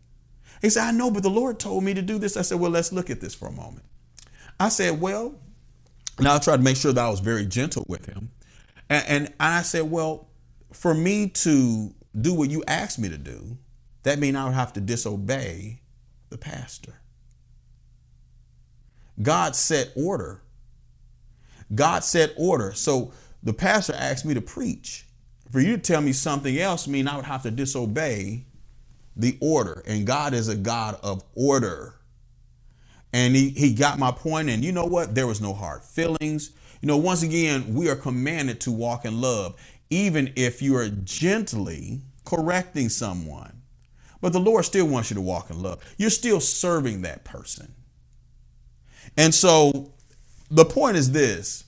He 0.61 0.71
said, 0.71 0.85
I 0.85 0.93
know, 0.93 1.11
but 1.11 1.23
the 1.25 1.31
Lord 1.31 1.59
told 1.59 1.83
me 1.83 1.93
to 1.95 2.03
do 2.03 2.19
this. 2.19 2.37
I 2.37 2.43
said, 2.43 2.61
Well, 2.61 2.71
let's 2.71 2.93
look 2.93 3.11
at 3.11 3.21
this 3.21 3.35
for 3.35 3.49
a 3.49 3.53
moment. 3.53 3.85
I 4.61 4.69
said, 4.69 5.01
Well, 5.01 5.35
now 6.21 6.35
I 6.35 6.38
tried 6.38 6.59
to 6.59 6.62
make 6.62 6.76
sure 6.76 6.92
that 6.92 7.04
I 7.04 7.09
was 7.09 7.21
very 7.21 7.47
gentle 7.47 7.85
with 7.88 8.07
him. 8.07 8.31
And, 8.88 9.04
and 9.09 9.35
I 9.40 9.62
said, 9.62 9.90
Well, 9.90 10.28
for 10.73 10.95
me 10.95 11.28
to 11.28 11.95
do 12.21 12.35
what 12.35 12.50
you 12.50 12.62
asked 12.66 12.99
me 12.99 13.09
to 13.09 13.19
do, 13.19 13.57
that 14.02 14.19
means 14.19 14.37
I 14.37 14.45
would 14.45 14.54
have 14.54 14.73
to 14.75 14.81
disobey 14.81 15.81
the 16.28 16.38
pastor. 16.38 16.95
God 19.21 19.54
set 19.54 19.92
order. 19.95 20.42
God 21.75 22.04
set 22.04 22.33
order. 22.37 22.73
So 22.73 23.12
the 23.42 23.52
pastor 23.52 23.95
asked 23.95 24.25
me 24.25 24.35
to 24.35 24.40
preach. 24.40 25.07
For 25.50 25.61
you 25.61 25.76
to 25.76 25.83
tell 25.83 26.00
me 26.00 26.12
something 26.12 26.59
else 26.59 26.88
mean 26.88 27.07
I 27.07 27.16
would 27.16 27.26
have 27.26 27.42
to 27.42 27.50
disobey 27.50 28.47
the 29.16 29.37
order. 29.40 29.83
And 29.87 30.07
God 30.07 30.33
is 30.33 30.49
a 30.49 30.57
God 30.57 30.99
of 31.02 31.23
order. 31.35 31.95
And 33.12 33.37
he, 33.37 33.50
he 33.50 33.75
got 33.75 33.99
my 33.99 34.11
point. 34.11 34.49
And 34.49 34.64
you 34.64 34.73
know 34.73 34.87
what? 34.87 35.14
There 35.14 35.26
was 35.26 35.40
no 35.40 35.52
hard 35.52 35.85
feelings. 35.85 36.52
You 36.81 36.88
know, 36.88 36.97
once 36.97 37.23
again, 37.23 37.75
we 37.75 37.88
are 37.88 37.97
commanded 37.97 38.61
to 38.62 38.73
walk 38.73 39.04
in 39.04 39.21
love, 39.21 39.54
even 39.90 40.33
if 40.37 40.62
you 40.62 40.76
are 40.76 40.88
gently 40.88 42.00
correcting 42.25 42.88
someone. 42.88 43.62
But 44.21 44.33
the 44.33 44.40
Lord 44.40 44.64
still 44.64 44.87
wants 44.87 45.11
you 45.11 45.14
to 45.14 45.21
walk 45.21 45.50
in 45.50 45.61
love. 45.61 45.83
You're 45.99 46.11
still 46.11 46.40
serving 46.40 47.02
that 47.02 47.25
person. 47.25 47.75
And 49.16 49.35
so 49.35 49.92
the 50.50 50.64
point 50.64 50.97
is 50.97 51.12
this 51.12 51.64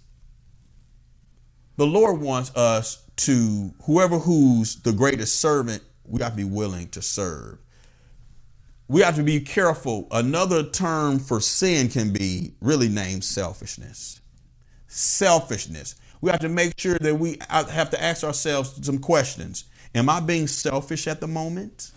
the 1.77 1.87
Lord 1.87 2.21
wants 2.21 2.55
us 2.55 3.05
to, 3.17 3.75
whoever 3.85 4.19
who's 4.19 4.77
the 4.77 4.93
greatest 4.93 5.41
servant, 5.41 5.83
we 6.05 6.19
got 6.19 6.31
to 6.31 6.37
be 6.37 6.45
willing 6.45 6.89
to 6.91 7.03
serve. 7.03 7.59
We 8.89 9.01
have 9.01 9.17
to 9.17 9.23
be 9.23 9.41
careful. 9.41 10.07
Another 10.11 10.63
term 10.63 11.19
for 11.19 11.41
sin 11.41 11.89
can 11.89 12.13
be 12.13 12.55
really 12.61 12.89
named 12.89 13.25
selfishness. 13.25 14.21
Selfishness. 14.87 15.95
We 16.21 16.31
have 16.31 16.41
to 16.41 16.49
make 16.49 16.79
sure 16.79 16.99
that 16.99 17.15
we 17.17 17.39
have 17.49 17.91
to 17.91 18.03
ask 18.03 18.25
ourselves 18.25 18.87
some 18.87 18.99
questions. 18.99 19.65
Am 19.95 20.09
I 20.09 20.21
being 20.21 20.47
selfish 20.47 21.07
at 21.07 21.21
the 21.21 21.27
moment? 21.27 21.93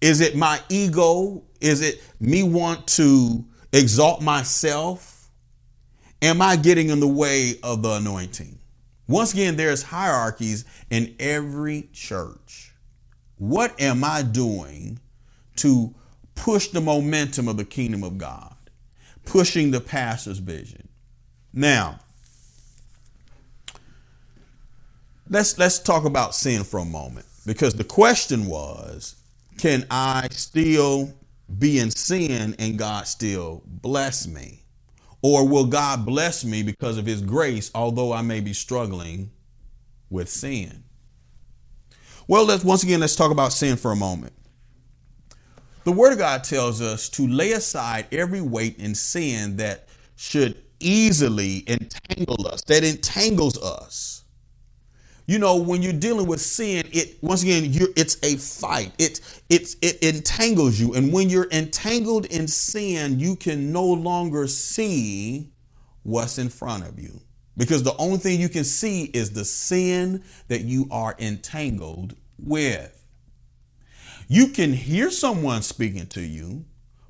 Is 0.00 0.20
it 0.20 0.36
my 0.36 0.60
ego? 0.68 1.44
Is 1.60 1.80
it 1.80 2.02
me 2.20 2.42
want 2.42 2.86
to 2.88 3.44
exalt 3.72 4.22
myself? 4.22 5.30
Am 6.20 6.42
I 6.42 6.56
getting 6.56 6.90
in 6.90 7.00
the 7.00 7.08
way 7.08 7.58
of 7.62 7.82
the 7.82 7.92
anointing? 7.92 8.58
Once 9.06 9.32
again, 9.32 9.56
there's 9.56 9.82
hierarchies 9.82 10.64
in 10.90 11.14
every 11.18 11.88
church. 11.92 12.63
What 13.44 13.78
am 13.78 14.04
I 14.04 14.22
doing 14.22 15.00
to 15.56 15.94
push 16.34 16.68
the 16.68 16.80
momentum 16.80 17.46
of 17.46 17.58
the 17.58 17.64
kingdom 17.66 18.02
of 18.02 18.16
God? 18.16 18.56
Pushing 19.26 19.70
the 19.70 19.82
pastor's 19.82 20.38
vision. 20.38 20.88
Now, 21.52 22.00
let's 25.28 25.58
let's 25.58 25.78
talk 25.78 26.06
about 26.06 26.34
sin 26.34 26.64
for 26.64 26.80
a 26.80 26.86
moment 26.86 27.26
because 27.44 27.74
the 27.74 27.84
question 27.84 28.46
was, 28.46 29.14
can 29.58 29.86
I 29.90 30.28
still 30.30 31.12
be 31.58 31.78
in 31.78 31.90
sin 31.90 32.56
and 32.58 32.78
God 32.78 33.06
still 33.06 33.62
bless 33.66 34.26
me? 34.26 34.62
Or 35.20 35.46
will 35.46 35.66
God 35.66 36.06
bless 36.06 36.46
me 36.46 36.62
because 36.62 36.96
of 36.96 37.04
his 37.04 37.20
grace, 37.20 37.70
although 37.74 38.10
I 38.14 38.22
may 38.22 38.40
be 38.40 38.54
struggling 38.54 39.32
with 40.08 40.30
sin? 40.30 40.84
Well, 42.26 42.44
let's 42.44 42.64
once 42.64 42.82
again 42.82 43.00
let's 43.00 43.16
talk 43.16 43.30
about 43.30 43.52
sin 43.52 43.76
for 43.76 43.92
a 43.92 43.96
moment. 43.96 44.32
The 45.84 45.92
word 45.92 46.12
of 46.12 46.18
God 46.18 46.44
tells 46.44 46.80
us 46.80 47.08
to 47.10 47.26
lay 47.26 47.52
aside 47.52 48.06
every 48.10 48.40
weight 48.40 48.78
and 48.78 48.96
sin 48.96 49.58
that 49.58 49.88
should 50.16 50.56
easily 50.80 51.64
entangle 51.68 52.46
us, 52.46 52.62
that 52.64 52.84
entangles 52.84 53.62
us 53.62 54.24
you 55.26 55.38
know, 55.38 55.56
when 55.56 55.80
you're 55.82 55.94
dealing 55.94 56.26
with 56.26 56.40
sin, 56.40 56.86
it 56.92 57.16
once 57.22 57.42
again, 57.42 57.70
it's 57.96 58.18
a 58.22 58.36
fight. 58.36 58.92
It 58.98 59.20
it 59.48 59.74
it 59.80 60.02
entangles 60.02 60.78
you, 60.78 60.94
and 60.94 61.12
when 61.12 61.30
you're 61.30 61.48
entangled 61.50 62.26
in 62.26 62.46
sin, 62.46 63.18
you 63.18 63.34
can 63.34 63.72
no 63.72 63.84
longer 63.84 64.46
see 64.46 65.50
what's 66.02 66.36
in 66.36 66.50
front 66.50 66.86
of 66.86 67.00
you 67.00 67.20
because 67.56 67.82
the 67.82 67.96
only 67.96 68.18
thing 68.18 68.40
you 68.40 68.48
can 68.48 68.64
see 68.64 69.04
is 69.04 69.30
the 69.30 69.44
sin 69.44 70.24
that 70.48 70.62
you 70.62 70.88
are 70.90 71.14
entangled 71.18 72.16
with. 72.38 72.90
You 74.28 74.48
can 74.48 74.72
hear 74.72 75.10
someone 75.10 75.62
speaking 75.62 76.06
to 76.08 76.20
you, 76.20 76.64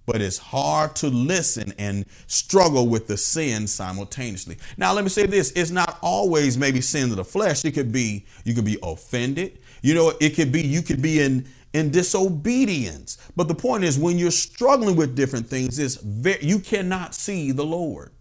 but 0.07 0.21
it's 0.21 0.39
hard 0.39 0.97
to 0.97 1.09
listen 1.09 1.73
and 1.79 2.05
struggle 2.27 2.89
with 2.89 3.07
the 3.07 3.17
sin 3.17 3.67
simultaneously. 3.67 4.59
Now, 4.77 4.93
let 4.93 5.05
me 5.05 5.11
say 5.11 5.27
this 5.27 5.53
it's 5.53 5.71
not 5.71 5.99
always 6.03 6.59
maybe 6.59 6.81
sin 6.81 7.11
of 7.11 7.17
the 7.17 7.25
flesh. 7.25 7.65
It 7.65 7.73
could 7.73 7.93
be 7.93 8.27
you 8.45 8.55
could 8.55 8.65
be 8.65 8.79
offended. 8.83 9.59
You 9.83 9.95
know, 9.95 10.13
it 10.21 10.31
could 10.31 10.53
be 10.53 10.63
you 10.63 10.83
could 10.83 11.01
be 11.01 11.21
in 11.21 11.47
in 11.73 11.91
disobedience. 11.91 13.19
But 13.35 13.49
the 13.49 13.55
point 13.55 13.85
is, 13.85 13.99
when 13.99 14.19
you're 14.19 14.31
struggling 14.31 14.97
with 14.97 15.17
different 15.17 15.47
things, 15.47 15.79
is 15.79 15.99
you 16.41 16.59
cannot 16.59 17.15
see 17.15 17.53
the 17.53 17.65
Lord. 17.65 18.13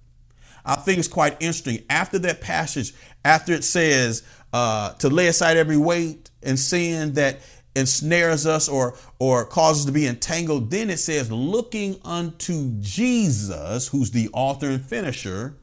I 0.65 0.75
think 0.75 0.99
it's 0.99 1.07
quite 1.07 1.33
interesting. 1.39 1.83
After 1.89 2.19
that 2.19 2.41
passage, 2.41 2.93
after 3.25 3.53
it 3.53 3.63
says 3.63 4.23
uh, 4.53 4.93
to 4.93 5.09
lay 5.09 5.27
aside 5.27 5.57
every 5.57 5.77
weight 5.77 6.29
and 6.41 6.57
sin 6.59 7.13
that 7.13 7.39
ensnares 7.75 8.45
us 8.45 8.69
or 8.69 8.95
or 9.19 9.45
causes 9.45 9.85
to 9.85 9.91
be 9.91 10.05
entangled 10.05 10.69
then 10.69 10.91
it 10.91 10.99
says 10.99 11.31
looking 11.31 11.99
unto 12.05 12.71
jesus 12.81 13.87
who's 13.87 14.11
the 14.11 14.29
author 14.31 14.69
and 14.69 14.85
finisher 14.85 15.55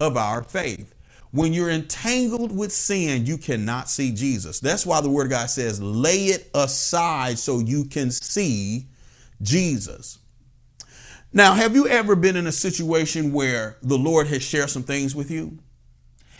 of 0.00 0.16
our 0.16 0.42
faith. 0.42 0.94
When 1.30 1.52
you're 1.52 1.70
entangled 1.70 2.56
with 2.56 2.72
sin 2.72 3.26
you 3.26 3.36
cannot 3.36 3.90
see 3.90 4.12
jesus. 4.12 4.60
That's 4.60 4.86
why 4.86 5.02
the 5.02 5.10
word 5.10 5.26
of 5.26 5.30
god 5.30 5.50
says 5.50 5.80
lay 5.82 6.26
it 6.26 6.50
aside 6.54 7.38
so 7.38 7.58
you 7.58 7.84
can 7.84 8.10
see 8.10 8.86
jesus 9.42 10.18
now 11.32 11.54
have 11.54 11.74
you 11.74 11.86
ever 11.88 12.16
been 12.16 12.36
in 12.36 12.46
a 12.46 12.52
situation 12.52 13.32
where 13.32 13.76
the 13.82 13.98
lord 13.98 14.26
has 14.26 14.42
shared 14.42 14.70
some 14.70 14.82
things 14.82 15.14
with 15.14 15.30
you 15.30 15.58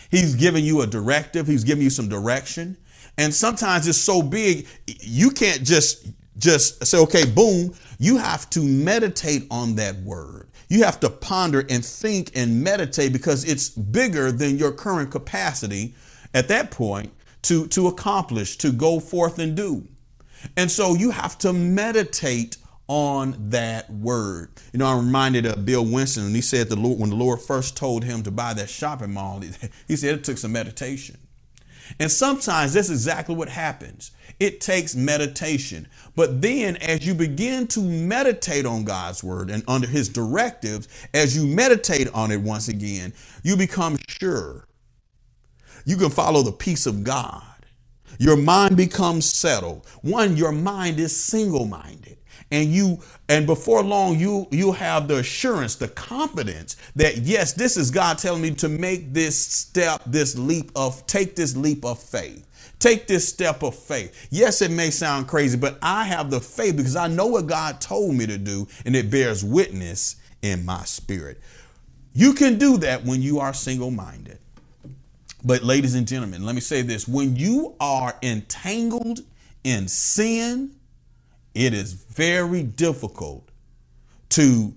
he's 0.09 0.35
given 0.35 0.63
you 0.63 0.81
a 0.81 0.87
directive 0.87 1.47
he's 1.47 1.63
given 1.63 1.83
you 1.83 1.89
some 1.89 2.09
direction 2.09 2.77
and 3.19 3.33
sometimes 3.33 3.85
it's 3.87 3.97
so 3.97 4.21
big, 4.21 4.65
you 4.87 5.31
can't 5.31 5.63
just 5.63 6.07
just 6.37 6.85
say, 6.87 6.97
okay, 6.97 7.25
boom. 7.25 7.75
You 7.99 8.17
have 8.17 8.49
to 8.51 8.61
meditate 8.61 9.45
on 9.51 9.75
that 9.75 9.97
word. 9.97 10.47
You 10.69 10.85
have 10.85 11.01
to 11.01 11.09
ponder 11.09 11.65
and 11.69 11.83
think 11.83 12.31
and 12.33 12.63
meditate 12.63 13.11
because 13.11 13.43
it's 13.43 13.69
bigger 13.69 14.31
than 14.31 14.57
your 14.57 14.71
current 14.71 15.11
capacity 15.11 15.95
at 16.33 16.47
that 16.47 16.71
point 16.71 17.11
to, 17.43 17.67
to 17.67 17.87
accomplish, 17.87 18.57
to 18.59 18.71
go 18.71 19.01
forth 19.01 19.37
and 19.37 19.53
do. 19.55 19.85
And 20.55 20.71
so 20.71 20.95
you 20.95 21.11
have 21.11 21.37
to 21.39 21.51
meditate 21.51 22.55
on 22.89 23.35
that 23.51 23.89
word. 23.91 24.49
You 24.73 24.79
know, 24.79 24.87
I'm 24.87 25.05
reminded 25.05 25.45
of 25.45 25.63
Bill 25.63 25.85
Winston, 25.85 26.25
and 26.25 26.35
he 26.35 26.41
said 26.41 26.69
the 26.69 26.75
Lord, 26.75 26.99
when 26.99 27.11
the 27.11 27.15
Lord 27.15 27.39
first 27.39 27.77
told 27.77 28.03
him 28.03 28.23
to 28.23 28.31
buy 28.31 28.53
that 28.55 28.67
shopping 28.69 29.13
mall, 29.13 29.41
he 29.87 29.95
said 29.95 30.15
it 30.15 30.23
took 30.25 30.39
some 30.39 30.51
meditation. 30.51 31.17
And 31.99 32.11
sometimes 32.11 32.73
that's 32.73 32.89
exactly 32.89 33.35
what 33.35 33.49
happens. 33.49 34.11
It 34.39 34.59
takes 34.59 34.95
meditation. 34.95 35.87
But 36.15 36.41
then, 36.41 36.77
as 36.77 37.05
you 37.05 37.13
begin 37.13 37.67
to 37.67 37.79
meditate 37.79 38.65
on 38.65 38.83
God's 38.85 39.23
word 39.23 39.49
and 39.49 39.63
under 39.67 39.87
his 39.87 40.09
directives, 40.09 40.87
as 41.13 41.35
you 41.35 41.45
meditate 41.47 42.09
on 42.13 42.31
it 42.31 42.41
once 42.41 42.67
again, 42.67 43.13
you 43.43 43.55
become 43.55 43.97
sure. 44.07 44.67
You 45.85 45.97
can 45.97 46.09
follow 46.09 46.41
the 46.41 46.51
peace 46.51 46.85
of 46.85 47.03
God. 47.03 47.43
Your 48.19 48.35
mind 48.37 48.77
becomes 48.77 49.29
settled. 49.31 49.87
One, 50.01 50.37
your 50.37 50.51
mind 50.51 50.99
is 50.99 51.15
single 51.15 51.65
minded 51.65 52.18
and 52.51 52.71
you 52.71 52.99
and 53.27 53.45
before 53.45 53.83
long 53.83 54.17
you 54.17 54.47
you 54.51 54.71
have 54.71 55.07
the 55.07 55.17
assurance 55.17 55.75
the 55.75 55.87
confidence 55.87 56.75
that 56.95 57.17
yes 57.17 57.53
this 57.53 57.77
is 57.77 57.91
god 57.91 58.17
telling 58.17 58.41
me 58.41 58.51
to 58.51 58.67
make 58.67 59.13
this 59.13 59.39
step 59.39 60.01
this 60.05 60.37
leap 60.37 60.71
of 60.75 61.05
take 61.07 61.35
this 61.35 61.55
leap 61.55 61.85
of 61.85 62.01
faith. 62.01 62.45
Take 62.79 63.07
this 63.07 63.27
step 63.27 63.61
of 63.61 63.75
faith. 63.75 64.29
Yes 64.31 64.61
it 64.61 64.71
may 64.71 64.89
sound 64.89 65.27
crazy 65.27 65.57
but 65.57 65.77
i 65.81 66.05
have 66.05 66.31
the 66.31 66.39
faith 66.39 66.77
because 66.77 66.95
i 66.95 67.07
know 67.07 67.27
what 67.27 67.47
god 67.47 67.81
told 67.81 68.15
me 68.15 68.25
to 68.25 68.37
do 68.37 68.67
and 68.85 68.95
it 68.95 69.11
bears 69.11 69.43
witness 69.43 70.15
in 70.41 70.65
my 70.65 70.83
spirit. 70.83 71.39
You 72.13 72.33
can 72.33 72.57
do 72.57 72.77
that 72.77 73.05
when 73.05 73.21
you 73.21 73.39
are 73.39 73.53
single-minded. 73.53 74.39
But 75.43 75.63
ladies 75.63 75.93
and 75.93 76.07
gentlemen 76.07 76.45
let 76.45 76.55
me 76.55 76.61
say 76.61 76.81
this. 76.81 77.07
When 77.07 77.35
you 77.35 77.75
are 77.79 78.15
entangled 78.23 79.19
in 79.63 79.87
sin 79.87 80.78
it 81.59 81.73
is 81.73 81.93
very 81.93 82.63
difficult 82.63 83.49
to, 84.29 84.73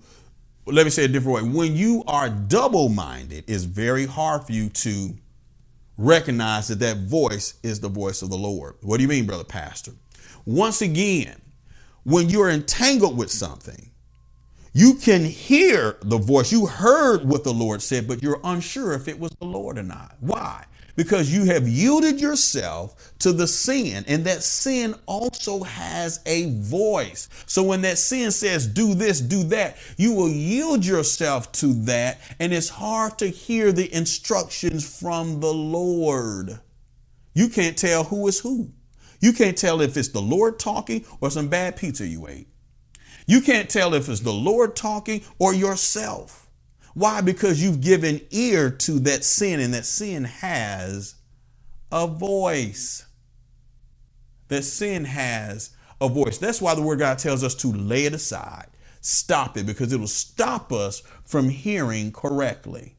let 0.65 0.85
me 0.85 0.89
say 0.89 1.05
a 1.05 1.07
different 1.07 1.45
way. 1.45 1.49
When 1.51 1.75
you 1.75 2.03
are 2.07 2.29
double 2.29 2.89
minded, 2.89 3.45
it's 3.47 3.63
very 3.63 4.05
hard 4.05 4.45
for 4.45 4.51
you 4.51 4.69
to 4.69 5.15
recognize 5.97 6.67
that 6.69 6.79
that 6.79 6.97
voice 6.97 7.55
is 7.63 7.79
the 7.79 7.89
voice 7.89 8.21
of 8.21 8.29
the 8.29 8.37
Lord. 8.37 8.75
What 8.81 8.97
do 8.97 9.03
you 9.03 9.09
mean, 9.09 9.25
brother 9.25 9.43
pastor? 9.43 9.91
Once 10.45 10.81
again, 10.81 11.39
when 12.03 12.29
you're 12.29 12.49
entangled 12.49 13.17
with 13.17 13.31
something, 13.31 13.91
you 14.73 14.95
can 14.95 15.23
hear 15.23 15.97
the 16.01 16.17
voice. 16.17 16.51
You 16.51 16.65
heard 16.65 17.23
what 17.25 17.43
the 17.43 17.53
Lord 17.53 17.81
said, 17.81 18.07
but 18.07 18.23
you're 18.23 18.41
unsure 18.43 18.93
if 18.93 19.07
it 19.07 19.19
was 19.19 19.31
the 19.39 19.45
Lord 19.45 19.77
or 19.77 19.83
not. 19.83 20.15
Why? 20.19 20.65
Because 20.95 21.33
you 21.33 21.45
have 21.45 21.67
yielded 21.67 22.21
yourself 22.21 23.13
to 23.19 23.31
the 23.31 23.47
sin, 23.47 24.03
and 24.07 24.25
that 24.25 24.43
sin 24.43 24.95
also 25.05 25.63
has 25.63 26.19
a 26.25 26.51
voice. 26.59 27.29
So 27.45 27.63
when 27.63 27.81
that 27.81 27.97
sin 27.97 28.31
says, 28.31 28.67
do 28.67 28.93
this, 28.93 29.19
do 29.19 29.43
that, 29.45 29.77
you 29.97 30.13
will 30.13 30.29
yield 30.29 30.85
yourself 30.85 31.51
to 31.53 31.73
that, 31.85 32.19
and 32.39 32.53
it's 32.53 32.69
hard 32.69 33.17
to 33.19 33.27
hear 33.27 33.71
the 33.71 33.93
instructions 33.93 34.99
from 34.99 35.39
the 35.39 35.53
Lord. 35.53 36.59
You 37.33 37.49
can't 37.49 37.77
tell 37.77 38.03
who 38.03 38.27
is 38.27 38.39
who. 38.39 38.71
You 39.19 39.33
can't 39.33 39.57
tell 39.57 39.81
if 39.81 39.95
it's 39.97 40.09
the 40.09 40.21
Lord 40.21 40.59
talking 40.59 41.05
or 41.21 41.31
some 41.31 41.47
bad 41.47 41.77
pizza 41.77 42.05
you 42.05 42.27
ate. 42.27 42.47
You 43.25 43.41
can't 43.41 43.69
tell 43.69 43.93
if 43.93 44.09
it's 44.09 44.19
the 44.19 44.33
Lord 44.33 44.75
talking 44.75 45.23
or 45.39 45.53
yourself. 45.53 46.42
Why? 46.93 47.21
Because 47.21 47.61
you've 47.61 47.81
given 47.81 48.21
ear 48.31 48.69
to 48.69 48.99
that 48.99 49.23
sin, 49.23 49.59
and 49.59 49.73
that 49.73 49.85
sin 49.85 50.25
has 50.25 51.15
a 51.91 52.07
voice. 52.07 53.05
That 54.49 54.63
sin 54.63 55.05
has 55.05 55.71
a 55.99 56.07
voice. 56.07 56.37
That's 56.37 56.61
why 56.61 56.75
the 56.75 56.81
word 56.81 56.99
God 56.99 57.17
tells 57.17 57.43
us 57.43 57.55
to 57.55 57.67
lay 57.67 58.05
it 58.05 58.13
aside, 58.13 58.67
stop 59.01 59.57
it, 59.57 59.65
because 59.65 59.91
it 59.91 59.99
will 59.99 60.07
stop 60.07 60.71
us 60.71 61.01
from 61.25 61.49
hearing 61.49 62.11
correctly. 62.11 62.95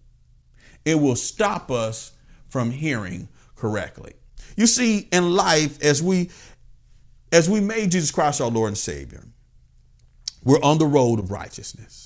It 0.85 0.97
will 0.97 1.17
stop 1.17 1.71
us 1.71 2.13
from 2.49 2.71
hearing 2.71 3.29
correctly. 3.57 4.15
You 4.57 4.67
see, 4.67 5.09
in 5.13 5.33
life, 5.33 5.83
as 5.83 6.03
we 6.03 6.31
as 7.33 7.51
we 7.51 7.61
made 7.61 7.91
Jesus 7.91 8.13
Christ 8.13 8.41
our 8.41 8.51
Lord 8.51 8.69
and 8.69 8.79
Savior, 8.79 9.25
we're 10.45 10.63
on 10.63 10.79
the 10.79 10.87
road 10.87 11.19
of 11.19 11.33
righteousness. 11.33 12.04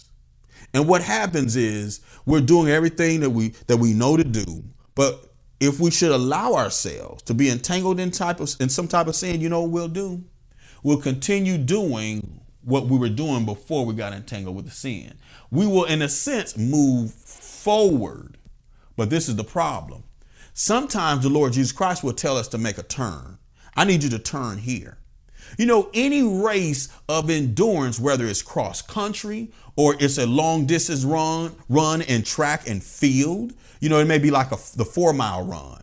And 0.74 0.86
what 0.86 1.02
happens 1.02 1.56
is 1.56 2.00
we're 2.26 2.40
doing 2.40 2.68
everything 2.68 3.20
that 3.20 3.30
we 3.30 3.48
that 3.66 3.78
we 3.78 3.94
know 3.94 4.16
to 4.16 4.24
do, 4.24 4.64
but 4.94 5.24
if 5.60 5.80
we 5.80 5.90
should 5.90 6.12
allow 6.12 6.54
ourselves 6.54 7.22
to 7.24 7.34
be 7.34 7.50
entangled 7.50 7.98
in 7.98 8.10
type 8.10 8.40
of 8.40 8.54
in 8.60 8.68
some 8.68 8.88
type 8.88 9.06
of 9.06 9.16
sin, 9.16 9.40
you 9.40 9.48
know 9.48 9.62
what 9.62 9.70
we'll 9.70 9.88
do? 9.88 10.24
We'll 10.82 10.98
continue 10.98 11.58
doing 11.58 12.40
what 12.62 12.86
we 12.86 12.98
were 12.98 13.08
doing 13.08 13.44
before 13.44 13.86
we 13.86 13.94
got 13.94 14.12
entangled 14.12 14.54
with 14.54 14.66
the 14.66 14.70
sin. 14.70 15.14
We 15.50 15.66
will, 15.66 15.84
in 15.84 16.02
a 16.02 16.08
sense, 16.08 16.56
move 16.56 17.12
forward. 17.12 18.36
But 18.96 19.10
this 19.10 19.28
is 19.28 19.36
the 19.36 19.44
problem. 19.44 20.04
Sometimes 20.52 21.22
the 21.22 21.28
Lord 21.28 21.54
Jesus 21.54 21.72
Christ 21.72 22.04
will 22.04 22.12
tell 22.12 22.36
us 22.36 22.48
to 22.48 22.58
make 22.58 22.78
a 22.78 22.82
turn. 22.82 23.38
I 23.74 23.84
need 23.84 24.02
you 24.02 24.10
to 24.10 24.18
turn 24.18 24.58
here. 24.58 24.98
You 25.56 25.66
know, 25.66 25.90
any 25.94 26.22
race 26.22 26.88
of 27.08 27.30
endurance, 27.30 27.98
whether 27.98 28.26
it's 28.26 28.42
cross 28.42 28.82
country 28.82 29.48
or 29.76 29.96
it's 30.00 30.18
a 30.18 30.26
long 30.26 30.66
distance 30.66 31.04
run, 31.04 31.54
run 31.68 32.02
in 32.02 32.22
track 32.22 32.68
and 32.68 32.82
field, 32.82 33.52
you 33.80 33.88
know, 33.88 33.98
it 33.98 34.06
may 34.06 34.18
be 34.18 34.30
like 34.30 34.48
a, 34.48 34.58
the 34.76 34.84
four 34.84 35.12
mile 35.12 35.44
run. 35.44 35.82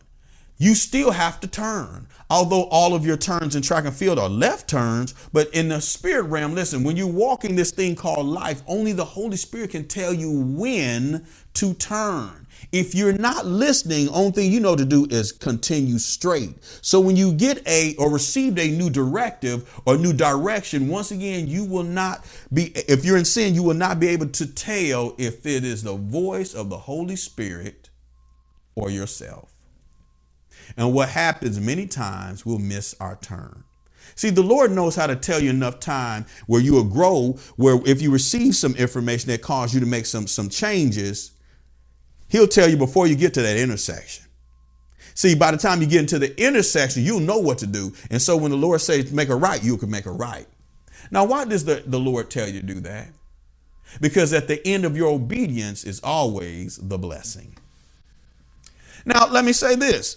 You 0.58 0.74
still 0.74 1.10
have 1.10 1.40
to 1.40 1.46
turn. 1.46 2.08
Although 2.28 2.64
all 2.64 2.94
of 2.94 3.06
your 3.06 3.16
turns 3.16 3.54
in 3.54 3.62
track 3.62 3.84
and 3.84 3.94
field 3.94 4.18
are 4.18 4.28
left 4.28 4.68
turns, 4.68 5.14
but 5.32 5.48
in 5.54 5.68
the 5.68 5.80
spirit 5.80 6.24
realm, 6.24 6.54
listen, 6.54 6.82
when 6.82 6.96
you're 6.96 7.06
walking 7.06 7.54
this 7.54 7.70
thing 7.70 7.94
called 7.94 8.26
life, 8.26 8.62
only 8.66 8.92
the 8.92 9.04
Holy 9.04 9.36
Spirit 9.36 9.70
can 9.70 9.86
tell 9.86 10.12
you 10.12 10.32
when 10.32 11.26
to 11.54 11.74
turn. 11.74 12.46
If 12.72 12.94
you're 12.94 13.12
not 13.12 13.46
listening, 13.46 14.08
only 14.08 14.32
thing 14.32 14.50
you 14.50 14.60
know 14.60 14.74
to 14.74 14.84
do 14.84 15.06
is 15.10 15.30
continue 15.30 15.98
straight. 15.98 16.54
So 16.82 17.00
when 17.00 17.16
you 17.16 17.32
get 17.32 17.66
a 17.68 17.94
or 17.96 18.10
received 18.10 18.58
a 18.58 18.68
new 18.68 18.90
directive 18.90 19.70
or 19.84 19.96
new 19.96 20.12
direction, 20.12 20.88
once 20.88 21.10
again, 21.10 21.46
you 21.46 21.64
will 21.64 21.84
not 21.84 22.24
be, 22.52 22.72
if 22.88 23.04
you're 23.04 23.18
in 23.18 23.24
sin, 23.24 23.54
you 23.54 23.62
will 23.62 23.74
not 23.74 24.00
be 24.00 24.08
able 24.08 24.28
to 24.28 24.46
tell 24.46 25.14
if 25.18 25.46
it 25.46 25.64
is 25.64 25.82
the 25.82 25.94
voice 25.94 26.54
of 26.54 26.70
the 26.70 26.78
Holy 26.78 27.16
Spirit 27.16 27.90
or 28.74 28.90
yourself. 28.90 29.55
And 30.76 30.92
what 30.92 31.10
happens 31.10 31.60
many 31.60 31.86
times, 31.86 32.44
we'll 32.44 32.58
miss 32.58 32.94
our 33.00 33.16
turn. 33.16 33.64
See, 34.14 34.30
the 34.30 34.42
Lord 34.42 34.70
knows 34.70 34.96
how 34.96 35.06
to 35.06 35.16
tell 35.16 35.40
you 35.42 35.50
enough 35.50 35.80
time 35.80 36.26
where 36.46 36.60
you 36.60 36.72
will 36.72 36.84
grow, 36.84 37.38
where 37.56 37.78
if 37.84 38.00
you 38.00 38.10
receive 38.10 38.54
some 38.54 38.74
information 38.76 39.30
that 39.30 39.42
causes 39.42 39.74
you 39.74 39.80
to 39.80 39.86
make 39.86 40.06
some, 40.06 40.26
some 40.26 40.48
changes, 40.48 41.32
He'll 42.28 42.48
tell 42.48 42.68
you 42.68 42.76
before 42.76 43.06
you 43.06 43.14
get 43.14 43.34
to 43.34 43.42
that 43.42 43.56
intersection. 43.56 44.24
See, 45.14 45.34
by 45.34 45.50
the 45.50 45.56
time 45.56 45.80
you 45.80 45.86
get 45.86 46.00
into 46.00 46.18
the 46.18 46.38
intersection, 46.42 47.02
you'll 47.02 47.20
know 47.20 47.38
what 47.38 47.58
to 47.58 47.66
do. 47.66 47.92
And 48.10 48.20
so 48.20 48.36
when 48.36 48.50
the 48.50 48.56
Lord 48.56 48.80
says 48.80 49.12
make 49.12 49.28
a 49.28 49.36
right, 49.36 49.62
you 49.62 49.76
can 49.76 49.90
make 49.90 50.06
a 50.06 50.10
right. 50.10 50.46
Now, 51.10 51.24
why 51.24 51.44
does 51.44 51.64
the, 51.64 51.82
the 51.86 51.98
Lord 51.98 52.30
tell 52.30 52.46
you 52.48 52.60
to 52.60 52.66
do 52.66 52.80
that? 52.80 53.08
Because 54.00 54.32
at 54.32 54.48
the 54.48 54.66
end 54.66 54.84
of 54.84 54.96
your 54.96 55.08
obedience 55.08 55.84
is 55.84 56.00
always 56.02 56.76
the 56.76 56.98
blessing. 56.98 57.56
Now, 59.04 59.28
let 59.28 59.44
me 59.44 59.52
say 59.52 59.76
this. 59.76 60.16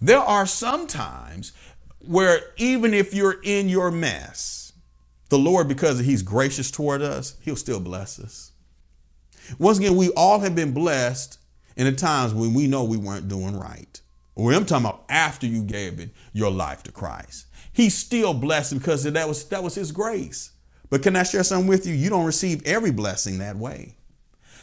There 0.00 0.20
are 0.20 0.46
some 0.46 0.86
times 0.86 1.52
where 1.98 2.40
even 2.56 2.94
if 2.94 3.12
you're 3.12 3.40
in 3.42 3.68
your 3.68 3.90
mess, 3.90 4.72
the 5.28 5.38
Lord, 5.38 5.68
because 5.68 5.98
He's 5.98 6.22
gracious 6.22 6.70
toward 6.70 7.02
us, 7.02 7.36
He'll 7.40 7.56
still 7.56 7.80
bless 7.80 8.18
us. 8.18 8.52
Once 9.58 9.78
again, 9.78 9.96
we 9.96 10.10
all 10.10 10.40
have 10.40 10.54
been 10.54 10.72
blessed 10.72 11.38
in 11.76 11.86
the 11.86 11.92
times 11.92 12.34
when 12.34 12.54
we 12.54 12.66
know 12.66 12.84
we 12.84 12.96
weren't 12.96 13.28
doing 13.28 13.58
right. 13.58 14.00
Or 14.34 14.52
I'm 14.52 14.64
talking 14.64 14.86
about 14.86 15.04
after 15.08 15.46
you 15.46 15.62
gave 15.62 15.98
it 15.98 16.10
your 16.32 16.50
life 16.50 16.82
to 16.84 16.92
Christ. 16.92 17.46
He's 17.72 17.96
still 17.96 18.34
blessed 18.34 18.74
because 18.74 19.04
that 19.04 19.28
was 19.28 19.44
that 19.46 19.62
was 19.62 19.74
his 19.74 19.90
grace. 19.90 20.52
But 20.90 21.02
can 21.02 21.16
I 21.16 21.22
share 21.24 21.42
something 21.42 21.68
with 21.68 21.86
you? 21.86 21.94
You 21.94 22.08
don't 22.10 22.24
receive 22.24 22.64
every 22.66 22.92
blessing 22.92 23.38
that 23.38 23.56
way. 23.56 23.96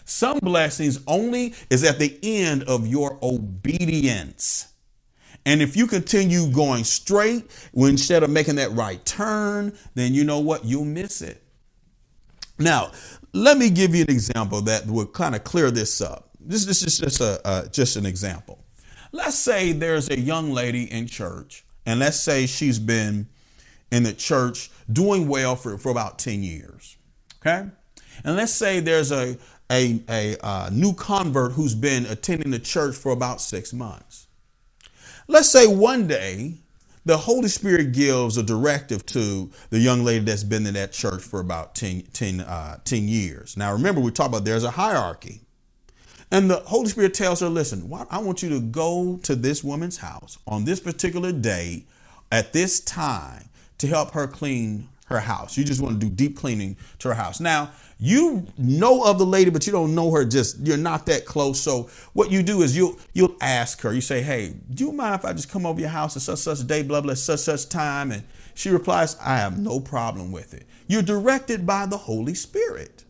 Some 0.05 0.39
blessings 0.39 0.99
only 1.07 1.53
is 1.69 1.83
at 1.83 1.99
the 1.99 2.17
end 2.23 2.63
of 2.63 2.87
your 2.87 3.17
obedience. 3.21 4.67
And 5.45 5.61
if 5.61 5.77
you 5.77 5.85
continue 5.87 6.47
going 6.51 6.83
straight 6.83 7.45
instead 7.75 8.23
of 8.23 8.29
making 8.29 8.55
that 8.55 8.71
right 8.71 9.03
turn, 9.05 9.77
then 9.93 10.13
you 10.13 10.23
know 10.23 10.39
what? 10.39 10.65
You'll 10.65 10.85
miss 10.85 11.21
it. 11.21 11.43
Now, 12.57 12.91
let 13.33 13.57
me 13.57 13.69
give 13.69 13.93
you 13.93 14.03
an 14.03 14.11
example 14.11 14.61
that 14.61 14.87
will 14.87 15.05
kind 15.05 15.35
of 15.35 15.43
clear 15.43 15.69
this 15.69 16.01
up. 16.01 16.29
This, 16.39 16.65
this 16.65 16.83
is 16.83 16.97
just 16.97 17.21
a 17.21 17.45
uh, 17.45 17.67
just 17.67 17.95
an 17.95 18.05
example. 18.05 18.63
Let's 19.11 19.37
say 19.37 19.71
there's 19.71 20.09
a 20.09 20.19
young 20.19 20.51
lady 20.51 20.91
in 20.91 21.07
church, 21.07 21.63
and 21.85 21.99
let's 21.99 22.19
say 22.19 22.45
she's 22.47 22.79
been 22.79 23.27
in 23.91 24.03
the 24.03 24.13
church 24.13 24.69
doing 24.91 25.27
well 25.27 25.55
for, 25.55 25.77
for 25.77 25.89
about 25.89 26.19
10 26.19 26.43
years. 26.43 26.97
Okay? 27.39 27.69
And 28.23 28.35
let's 28.35 28.53
say 28.53 28.79
there's 28.79 29.11
a, 29.11 29.37
a, 29.71 30.01
a, 30.09 30.37
uh, 30.45 30.69
new 30.71 30.93
convert 30.93 31.53
who's 31.53 31.75
been 31.75 32.05
attending 32.05 32.51
the 32.51 32.59
church 32.59 32.95
for 32.95 33.11
about 33.11 33.41
six 33.41 33.73
months. 33.73 34.24
Let's 35.27 35.49
say 35.49 35.67
one 35.67 36.07
day 36.07 36.55
the 37.05 37.17
Holy 37.17 37.47
Spirit 37.47 37.93
gives 37.93 38.37
a 38.37 38.43
directive 38.43 39.05
to 39.07 39.51
the 39.69 39.79
young 39.79 40.03
lady 40.03 40.25
that's 40.25 40.43
been 40.43 40.67
in 40.67 40.75
that 40.75 40.91
church 40.91 41.21
for 41.21 41.39
about 41.39 41.75
10, 41.75 42.03
10, 42.13 42.41
uh, 42.41 42.77
10 42.83 43.07
years. 43.07 43.57
Now, 43.57 43.73
remember, 43.73 44.01
we 44.01 44.11
talked 44.11 44.29
about 44.29 44.45
there's 44.45 44.63
a 44.63 44.71
hierarchy. 44.71 45.41
And 46.31 46.49
the 46.49 46.57
Holy 46.57 46.89
Spirit 46.89 47.13
tells 47.13 47.39
her, 47.41 47.49
listen, 47.49 47.91
I 48.09 48.19
want 48.19 48.43
you 48.43 48.49
to 48.49 48.59
go 48.59 49.19
to 49.23 49.35
this 49.35 49.63
woman's 49.63 49.97
house 49.97 50.37
on 50.47 50.65
this 50.65 50.79
particular 50.79 51.31
day 51.31 51.85
at 52.31 52.53
this 52.53 52.79
time 52.79 53.49
to 53.77 53.87
help 53.87 54.11
her 54.11 54.27
clean 54.27 54.89
her 55.05 55.19
house. 55.19 55.57
You 55.57 55.63
just 55.63 55.81
want 55.81 55.99
to 55.99 56.05
do 56.05 56.11
deep 56.11 56.37
cleaning 56.37 56.77
to 56.99 57.09
her 57.09 57.13
house. 57.13 57.39
Now, 57.39 57.71
you 57.99 58.47
know 58.57 59.03
of 59.03 59.17
the 59.17 59.25
lady, 59.25 59.49
but 59.49 59.65
you 59.65 59.71
don't 59.71 59.95
know 59.95 60.11
her. 60.11 60.25
Just 60.25 60.59
you're 60.65 60.77
not 60.77 61.05
that 61.05 61.25
close. 61.25 61.59
So 61.59 61.89
what 62.13 62.31
you 62.31 62.43
do 62.43 62.61
is 62.61 62.75
you'll 62.75 62.97
you'll 63.13 63.35
ask 63.41 63.81
her. 63.81 63.93
You 63.93 64.01
say, 64.01 64.21
"Hey, 64.21 64.55
do 64.73 64.85
you 64.85 64.91
mind 64.91 65.15
if 65.15 65.25
I 65.25 65.33
just 65.33 65.49
come 65.49 65.65
over 65.65 65.79
your 65.79 65.89
house 65.89 66.15
at 66.15 66.23
such 66.23 66.39
such 66.39 66.65
day, 66.67 66.83
blah 66.83 67.01
blah, 67.01 67.13
such 67.13 67.41
such 67.41 67.69
time?" 67.69 68.11
And 68.11 68.23
she 68.53 68.69
replies, 68.69 69.15
"I 69.21 69.37
have 69.37 69.59
no 69.59 69.79
problem 69.79 70.31
with 70.31 70.53
it." 70.53 70.65
You're 70.87 71.01
directed 71.01 71.65
by 71.65 71.85
the 71.85 71.97
Holy 71.97 72.33
Spirit. 72.33 73.05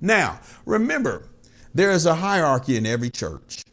Now, 0.00 0.40
remember, 0.64 1.24
there 1.74 1.90
is 1.90 2.06
a 2.06 2.14
hierarchy 2.16 2.76
in 2.76 2.86
every 2.86 3.10
church. 3.10 3.64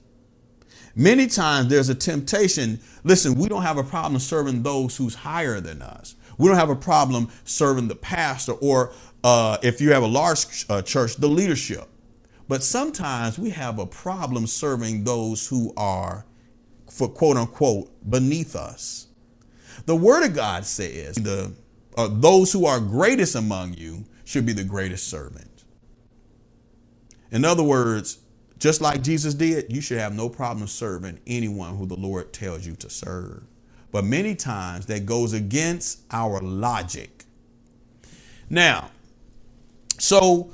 Many 0.96 1.28
times 1.28 1.68
there's 1.68 1.90
a 1.90 1.96
temptation. 1.96 2.80
Listen, 3.04 3.36
we 3.36 3.50
don't 3.50 3.64
have 3.64 3.78
a 3.78 3.84
problem 3.84 4.20
serving 4.20 4.64
those 4.64 4.96
who's 4.96 5.14
higher 5.14 5.60
than 5.60 5.82
us. 5.82 6.16
We 6.38 6.48
don't 6.48 6.58
have 6.58 6.70
a 6.70 6.76
problem 6.76 7.30
serving 7.44 7.88
the 7.88 7.96
pastor 7.96 8.54
or 8.54 8.94
uh, 9.24 9.58
if 9.64 9.82
you 9.82 9.92
have 9.92 10.04
a 10.04 10.08
large 10.08 10.66
uh, 10.70 10.82
church, 10.82 11.16
the 11.16 11.28
leadership. 11.28 11.88
But 12.48 12.64
sometimes 12.64 13.40
we 13.40 13.50
have 13.52 13.80
a 13.80 13.86
problem 13.86 14.46
serving 14.46 15.04
those 15.04 15.48
who 15.48 15.74
are, 15.76 16.26
for 16.90 17.08
quote 17.08 17.38
unquote, 17.38 17.90
beneath 18.10 18.56
us. 18.56 19.08
The 19.86 19.96
Word 19.96 20.24
of 20.24 20.36
God 20.36 20.66
says 20.66 21.16
the 21.16 21.54
uh, 21.98 22.10
those 22.12 22.52
who 22.52 22.66
are 22.66 22.80
greatest 22.80 23.36
among 23.36 23.74
you 23.74 24.06
should 24.26 24.46
be 24.46 24.54
the 24.54 24.64
greatest 24.64 25.08
servant. 25.10 25.64
In 27.32 27.46
other 27.46 27.64
words, 27.64 28.20
just 28.60 28.82
like 28.82 29.02
Jesus 29.02 29.34
did, 29.34 29.72
you 29.72 29.82
should 29.82 29.98
have 30.00 30.16
no 30.16 30.30
problem 30.30 30.68
serving 30.68 31.20
anyone 31.28 31.78
who 31.78 31.86
the 31.86 31.96
Lord 31.96 32.34
tells 32.34 32.66
you 32.66 32.76
to 32.78 32.90
serve. 32.90 33.44
But 33.96 34.04
many 34.04 34.36
times 34.36 34.88
that 34.88 35.06
goes 35.06 35.32
against 35.32 36.02
our 36.12 36.42
logic. 36.42 37.24
Now, 38.50 38.92
so 39.98 40.52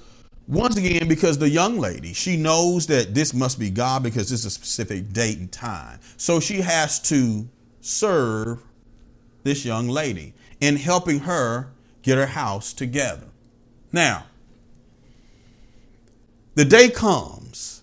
once 0.47 0.77
again, 0.77 1.07
because 1.07 1.39
the 1.39 1.49
young 1.49 1.79
lady, 1.79 2.13
she 2.13 2.37
knows 2.37 2.85
that 2.85 3.15
this 3.15 3.33
must 3.33 3.57
be 3.57 3.71
God 3.71 4.03
because 4.03 4.29
this 4.29 4.41
is 4.41 4.45
a 4.45 4.51
specific 4.51 5.11
date 5.11 5.39
and 5.39 5.51
time. 5.51 5.99
So 6.17 6.39
she 6.39 6.61
has 6.61 6.99
to 7.09 7.49
serve 7.79 8.61
this 9.41 9.65
young 9.65 9.87
lady 9.87 10.35
in 10.59 10.75
helping 10.75 11.21
her 11.21 11.71
get 12.03 12.19
her 12.19 12.27
house 12.27 12.73
together. 12.73 13.25
Now, 13.91 14.25
the 16.53 16.65
day 16.65 16.91
comes, 16.91 17.81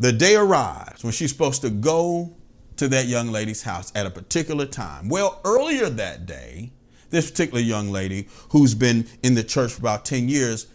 the 0.00 0.10
day 0.10 0.36
arrives 0.36 1.04
when 1.04 1.12
she's 1.12 1.30
supposed 1.30 1.60
to 1.60 1.68
go 1.68 2.34
to 2.76 2.88
that 2.88 3.06
young 3.06 3.28
lady's 3.28 3.62
house 3.62 3.92
at 3.94 4.06
a 4.06 4.10
particular 4.10 4.66
time. 4.66 5.08
Well, 5.08 5.40
earlier 5.44 5.88
that 5.88 6.26
day, 6.26 6.72
this 7.10 7.30
particular 7.30 7.60
young 7.60 7.90
lady 7.90 8.28
who's 8.50 8.74
been 8.74 9.06
in 9.22 9.34
the 9.34 9.44
church 9.44 9.72
for 9.72 9.80
about 9.80 10.04
10 10.04 10.28
years 10.28 10.66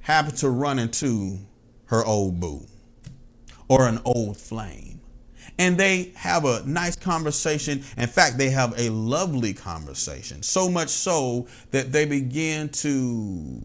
happened 0.00 0.36
to 0.38 0.50
run 0.50 0.78
into 0.78 1.38
her 1.86 2.04
old 2.04 2.40
boo 2.40 2.66
or 3.68 3.88
an 3.88 4.00
old 4.04 4.36
flame. 4.36 5.00
And 5.58 5.78
they 5.78 6.12
have 6.16 6.44
a 6.44 6.64
nice 6.66 6.96
conversation. 6.96 7.84
In 7.96 8.08
fact, 8.08 8.38
they 8.38 8.50
have 8.50 8.74
a 8.76 8.90
lovely 8.90 9.54
conversation. 9.54 10.42
So 10.42 10.68
much 10.68 10.88
so 10.88 11.46
that 11.70 11.92
they 11.92 12.06
begin 12.06 12.70
to 12.70 13.60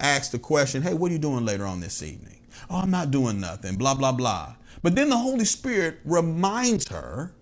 ask 0.00 0.30
the 0.30 0.38
question, 0.38 0.82
Hey, 0.82 0.94
what 0.94 1.10
are 1.10 1.12
you 1.12 1.18
doing 1.18 1.44
later 1.44 1.66
on 1.66 1.80
this 1.80 2.02
evening? 2.02 2.40
Oh, 2.70 2.76
I'm 2.76 2.90
not 2.90 3.10
doing 3.10 3.38
nothing, 3.38 3.76
blah, 3.76 3.94
blah, 3.94 4.12
blah. 4.12 4.54
But 4.82 4.94
then 4.94 5.08
the 5.10 5.16
Holy 5.18 5.44
Spirit 5.44 5.98
reminds 6.04 6.88
her 6.88 7.34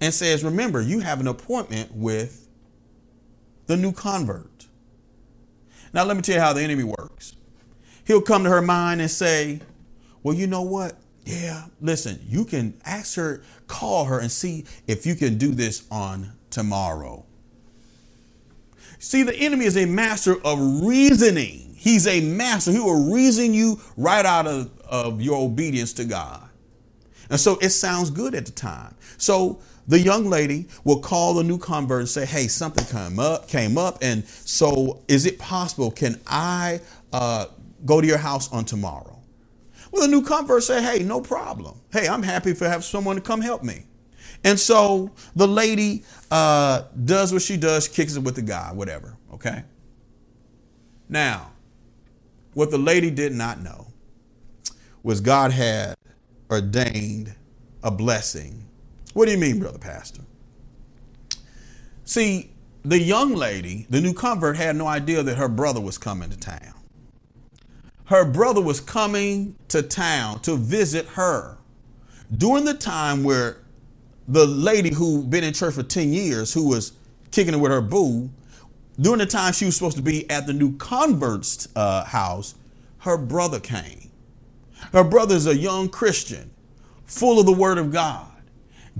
and 0.00 0.12
says, 0.14 0.44
Remember, 0.44 0.80
you 0.80 1.00
have 1.00 1.20
an 1.20 1.28
appointment 1.28 1.92
with 1.94 2.48
the 3.66 3.76
new 3.76 3.92
convert. 3.92 4.66
Now, 5.92 6.04
let 6.04 6.16
me 6.16 6.22
tell 6.22 6.36
you 6.36 6.40
how 6.40 6.52
the 6.52 6.62
enemy 6.62 6.84
works. 6.84 7.36
He'll 8.06 8.20
come 8.22 8.44
to 8.44 8.50
her 8.50 8.62
mind 8.62 9.00
and 9.00 9.10
say, 9.10 9.60
Well, 10.22 10.34
you 10.34 10.46
know 10.46 10.62
what? 10.62 10.96
Yeah, 11.24 11.66
listen, 11.80 12.20
you 12.26 12.46
can 12.46 12.80
ask 12.86 13.16
her, 13.16 13.42
call 13.66 14.06
her, 14.06 14.18
and 14.18 14.32
see 14.32 14.64
if 14.86 15.04
you 15.04 15.14
can 15.14 15.36
do 15.36 15.52
this 15.52 15.86
on 15.90 16.32
tomorrow. 16.50 17.26
See, 18.98 19.22
the 19.22 19.34
enemy 19.36 19.66
is 19.66 19.76
a 19.76 19.86
master 19.86 20.36
of 20.44 20.84
reasoning. 20.84 21.67
He's 21.78 22.08
a 22.08 22.20
master. 22.20 22.72
He 22.72 22.80
will 22.80 23.12
reason 23.12 23.54
you 23.54 23.80
right 23.96 24.26
out 24.26 24.48
of, 24.48 24.76
of 24.80 25.22
your 25.22 25.38
obedience 25.38 25.92
to 25.94 26.04
God. 26.04 26.42
And 27.30 27.38
so 27.38 27.56
it 27.62 27.70
sounds 27.70 28.10
good 28.10 28.34
at 28.34 28.46
the 28.46 28.52
time. 28.52 28.96
So 29.16 29.60
the 29.86 30.00
young 30.00 30.28
lady 30.28 30.66
will 30.82 30.98
call 30.98 31.34
the 31.34 31.44
new 31.44 31.56
convert 31.56 32.00
and 32.00 32.08
say, 32.08 32.26
"Hey, 32.26 32.48
something 32.48 32.84
came 32.86 33.20
up, 33.20 33.48
came 33.48 33.78
up, 33.78 33.98
and 34.02 34.26
so 34.26 35.04
is 35.06 35.24
it 35.24 35.38
possible? 35.38 35.92
Can 35.92 36.20
I 36.26 36.80
uh, 37.12 37.46
go 37.86 38.00
to 38.00 38.06
your 38.06 38.18
house 38.18 38.50
on 38.52 38.64
tomorrow?" 38.64 39.16
Well, 39.92 40.02
the 40.02 40.08
new 40.08 40.22
convert 40.22 40.64
say, 40.64 40.82
"Hey, 40.82 41.04
no 41.04 41.20
problem. 41.20 41.80
Hey, 41.92 42.08
I'm 42.08 42.24
happy 42.24 42.54
to 42.54 42.68
have 42.68 42.82
someone 42.84 43.14
to 43.14 43.22
come 43.22 43.40
help 43.40 43.62
me." 43.62 43.84
And 44.42 44.58
so 44.58 45.12
the 45.36 45.46
lady 45.46 46.02
uh, 46.30 46.82
does 47.04 47.32
what 47.32 47.42
she 47.42 47.56
does, 47.56 47.86
kicks 47.86 48.16
it 48.16 48.20
with 48.24 48.34
the 48.34 48.42
guy, 48.42 48.72
whatever. 48.72 49.16
Okay. 49.32 49.62
Now, 51.08 51.52
what 52.54 52.70
the 52.70 52.78
lady 52.78 53.10
did 53.10 53.32
not 53.32 53.60
know 53.60 53.88
was 55.02 55.20
God 55.20 55.52
had 55.52 55.96
ordained 56.50 57.34
a 57.82 57.90
blessing 57.90 58.68
what 59.18 59.26
do 59.26 59.32
you 59.32 59.38
mean, 59.38 59.58
brother 59.58 59.78
pastor? 59.78 60.22
See, 62.04 62.52
the 62.84 63.00
young 63.00 63.34
lady, 63.34 63.84
the 63.90 64.00
new 64.00 64.14
convert, 64.14 64.56
had 64.56 64.76
no 64.76 64.86
idea 64.86 65.24
that 65.24 65.36
her 65.36 65.48
brother 65.48 65.80
was 65.80 65.98
coming 65.98 66.30
to 66.30 66.38
town. 66.38 66.74
Her 68.04 68.24
brother 68.24 68.60
was 68.60 68.80
coming 68.80 69.56
to 69.68 69.82
town 69.82 70.40
to 70.42 70.56
visit 70.56 71.04
her 71.06 71.58
during 72.34 72.64
the 72.64 72.74
time 72.74 73.24
where 73.24 73.58
the 74.28 74.46
lady 74.46 74.94
who 74.94 75.22
had 75.22 75.30
been 75.30 75.42
in 75.42 75.52
church 75.52 75.74
for 75.74 75.82
10 75.82 76.12
years, 76.12 76.52
who 76.52 76.68
was 76.68 76.92
kicking 77.32 77.54
it 77.54 77.58
with 77.58 77.72
her 77.72 77.80
boo, 77.80 78.30
during 79.00 79.18
the 79.18 79.26
time 79.26 79.52
she 79.52 79.64
was 79.64 79.76
supposed 79.76 79.96
to 79.96 80.02
be 80.02 80.28
at 80.30 80.46
the 80.46 80.52
new 80.52 80.76
convert's 80.76 81.68
uh, 81.76 82.04
house, 82.04 82.54
her 82.98 83.16
brother 83.16 83.60
came. 83.60 84.10
Her 84.92 85.04
brother 85.04 85.36
is 85.36 85.46
a 85.46 85.56
young 85.56 85.88
Christian, 85.88 86.50
full 87.06 87.38
of 87.38 87.46
the 87.46 87.52
word 87.52 87.78
of 87.78 87.92
God. 87.92 88.26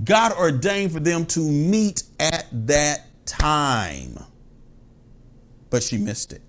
God 0.03 0.31
ordained 0.33 0.93
for 0.93 0.99
them 0.99 1.25
to 1.27 1.39
meet 1.39 2.03
at 2.19 2.47
that 2.67 3.05
time. 3.25 4.17
But 5.69 5.83
she 5.83 5.97
missed 5.97 6.31
it. 6.31 6.41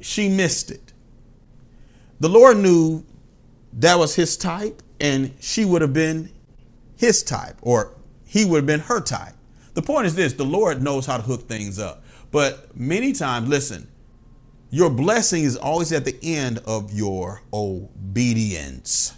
She 0.00 0.28
missed 0.28 0.70
it. 0.70 0.92
The 2.20 2.28
Lord 2.28 2.58
knew 2.58 3.04
that 3.72 3.98
was 3.98 4.14
his 4.14 4.36
type, 4.36 4.82
and 5.00 5.34
she 5.40 5.64
would 5.64 5.82
have 5.82 5.92
been 5.92 6.30
his 6.96 7.22
type, 7.22 7.56
or 7.62 7.96
he 8.24 8.44
would 8.44 8.58
have 8.58 8.66
been 8.66 8.80
her 8.80 9.00
type. 9.00 9.33
The 9.74 9.82
point 9.82 10.06
is 10.06 10.14
this 10.14 10.32
the 10.32 10.44
Lord 10.44 10.82
knows 10.82 11.06
how 11.06 11.16
to 11.16 11.22
hook 11.22 11.48
things 11.48 11.78
up. 11.78 12.04
But 12.30 12.76
many 12.76 13.12
times, 13.12 13.48
listen, 13.48 13.88
your 14.70 14.90
blessing 14.90 15.44
is 15.44 15.56
always 15.56 15.92
at 15.92 16.04
the 16.04 16.18
end 16.22 16.60
of 16.66 16.92
your 16.92 17.42
obedience. 17.52 19.14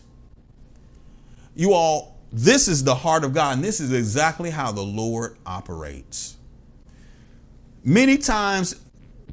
You 1.55 1.73
all, 1.73 2.19
this 2.33 2.69
is 2.69 2.85
the 2.85 2.95
heart 2.95 3.25
of 3.25 3.33
God, 3.33 3.55
and 3.57 3.65
this 3.65 3.81
is 3.81 3.93
exactly 3.93 4.51
how 4.51 4.73
the 4.73 4.83
Lord 4.83 5.39
operates. 5.47 6.37
Many 7.83 8.19
times 8.19 8.75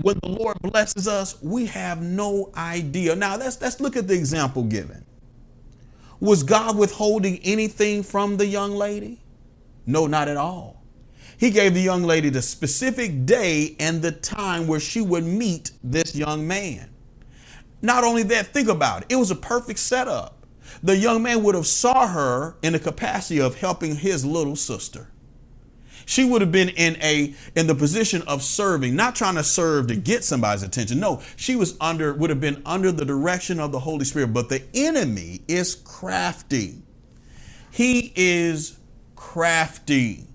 when 0.02 0.18
the 0.24 0.30
Lord 0.30 0.60
blesses 0.62 1.08
us, 1.08 1.42
we 1.42 1.66
have 1.68 2.02
no 2.02 2.52
idea. 2.56 3.16
Now, 3.16 3.36
let's, 3.38 3.60
let's 3.62 3.80
look 3.80 3.96
at 3.96 4.08
the 4.08 4.14
example 4.14 4.64
given. 4.64 5.06
Was 6.20 6.44
God 6.44 6.78
withholding 6.78 7.40
anything 7.44 8.04
from 8.04 8.38
the 8.38 8.46
young 8.46 8.72
lady? 8.72 9.22
No, 9.86 10.08
not 10.08 10.30
at 10.30 10.38
all. 10.38 10.83
He 11.38 11.50
gave 11.50 11.74
the 11.74 11.82
young 11.82 12.04
lady 12.04 12.30
the 12.30 12.41
specific 12.41 13.26
day 13.26 13.76
and 13.80 14.02
the 14.02 14.12
time 14.12 14.67
where 14.67 14.80
she 14.80 15.02
would 15.02 15.24
meet 15.24 15.72
this 15.84 16.15
young 16.15 16.48
man. 16.48 16.89
Not 17.82 18.04
only 18.04 18.24
that, 18.24 18.48
think 18.48 18.69
about 18.69 19.04
it. 19.04 19.13
It 19.13 19.15
was 19.17 19.32
a 19.32 19.36
perfect 19.36 19.80
setup 19.80 20.43
the 20.82 20.98
young 20.98 21.24
man 21.24 21.43
would 21.43 21.56
have 21.56 21.67
saw 21.67 22.08
her 22.08 22.56
in 22.62 22.74
the 22.74 22.80
capacity 22.80 23.39
of 23.39 23.56
helping 23.56 23.96
his 23.96 24.26
little 24.26 24.56
sister. 24.56 25.10
She 26.06 26.26
would 26.26 26.41
have 26.41 26.52
been 26.52 26.69
in 26.69 26.98
a 27.02 27.34
in 27.56 27.67
the 27.67 27.76
position 27.76 28.22
of 28.24 28.43
serving, 28.43 28.93
not 28.96 29.15
trying 29.15 29.36
to 29.36 29.43
serve 29.43 29.88
to 29.88 29.96
get 29.96 30.26
somebody's 30.26 30.63
attention. 30.63 31.00
No, 31.00 31.22
she 31.38 31.56
was 31.56 31.78
under 31.80 32.13
would 32.13 32.30
have 32.30 32.41
been 32.41 32.62
under 32.65 32.91
the 32.91 33.06
direction 33.06 33.60
of 33.60 33.72
the 33.72 33.80
Holy 33.80 34.04
Spirit, 34.04 34.34
but 34.34 34.50
the 34.50 34.63
enemy 34.74 35.41
is 35.48 35.76
crafty. 35.76 36.82
He 37.72 38.12
is 38.15 38.78
crafty. 39.15 40.28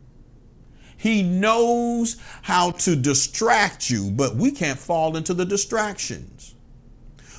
He 0.98 1.22
knows 1.22 2.16
how 2.42 2.72
to 2.72 2.96
distract 2.96 3.88
you, 3.88 4.10
but 4.10 4.36
we 4.36 4.50
can't 4.50 4.78
fall 4.78 5.16
into 5.16 5.32
the 5.32 5.46
distractions. 5.46 6.56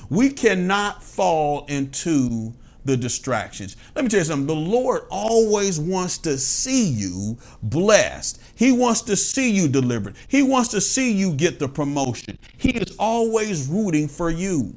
We 0.08 0.30
cannot 0.30 1.02
fall 1.02 1.66
into 1.66 2.54
the 2.86 2.96
distractions. 2.96 3.76
Let 3.94 4.04
me 4.04 4.08
tell 4.08 4.20
you 4.20 4.24
something. 4.24 4.46
The 4.46 4.54
Lord 4.54 5.02
always 5.10 5.78
wants 5.78 6.18
to 6.18 6.38
see 6.38 6.88
you 6.88 7.38
blessed. 7.62 8.40
He 8.54 8.72
wants 8.72 9.02
to 9.02 9.16
see 9.16 9.50
you 9.50 9.68
delivered. 9.68 10.16
He 10.26 10.42
wants 10.42 10.70
to 10.70 10.80
see 10.80 11.12
you 11.12 11.34
get 11.34 11.58
the 11.58 11.68
promotion. 11.68 12.38
He 12.56 12.70
is 12.70 12.96
always 12.98 13.68
rooting 13.68 14.08
for 14.08 14.30
you. 14.30 14.74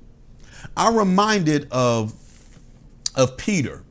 I'm 0.75 0.95
reminded 0.95 1.69
of, 1.71 2.13
of 3.15 3.37
Peter. 3.37 3.83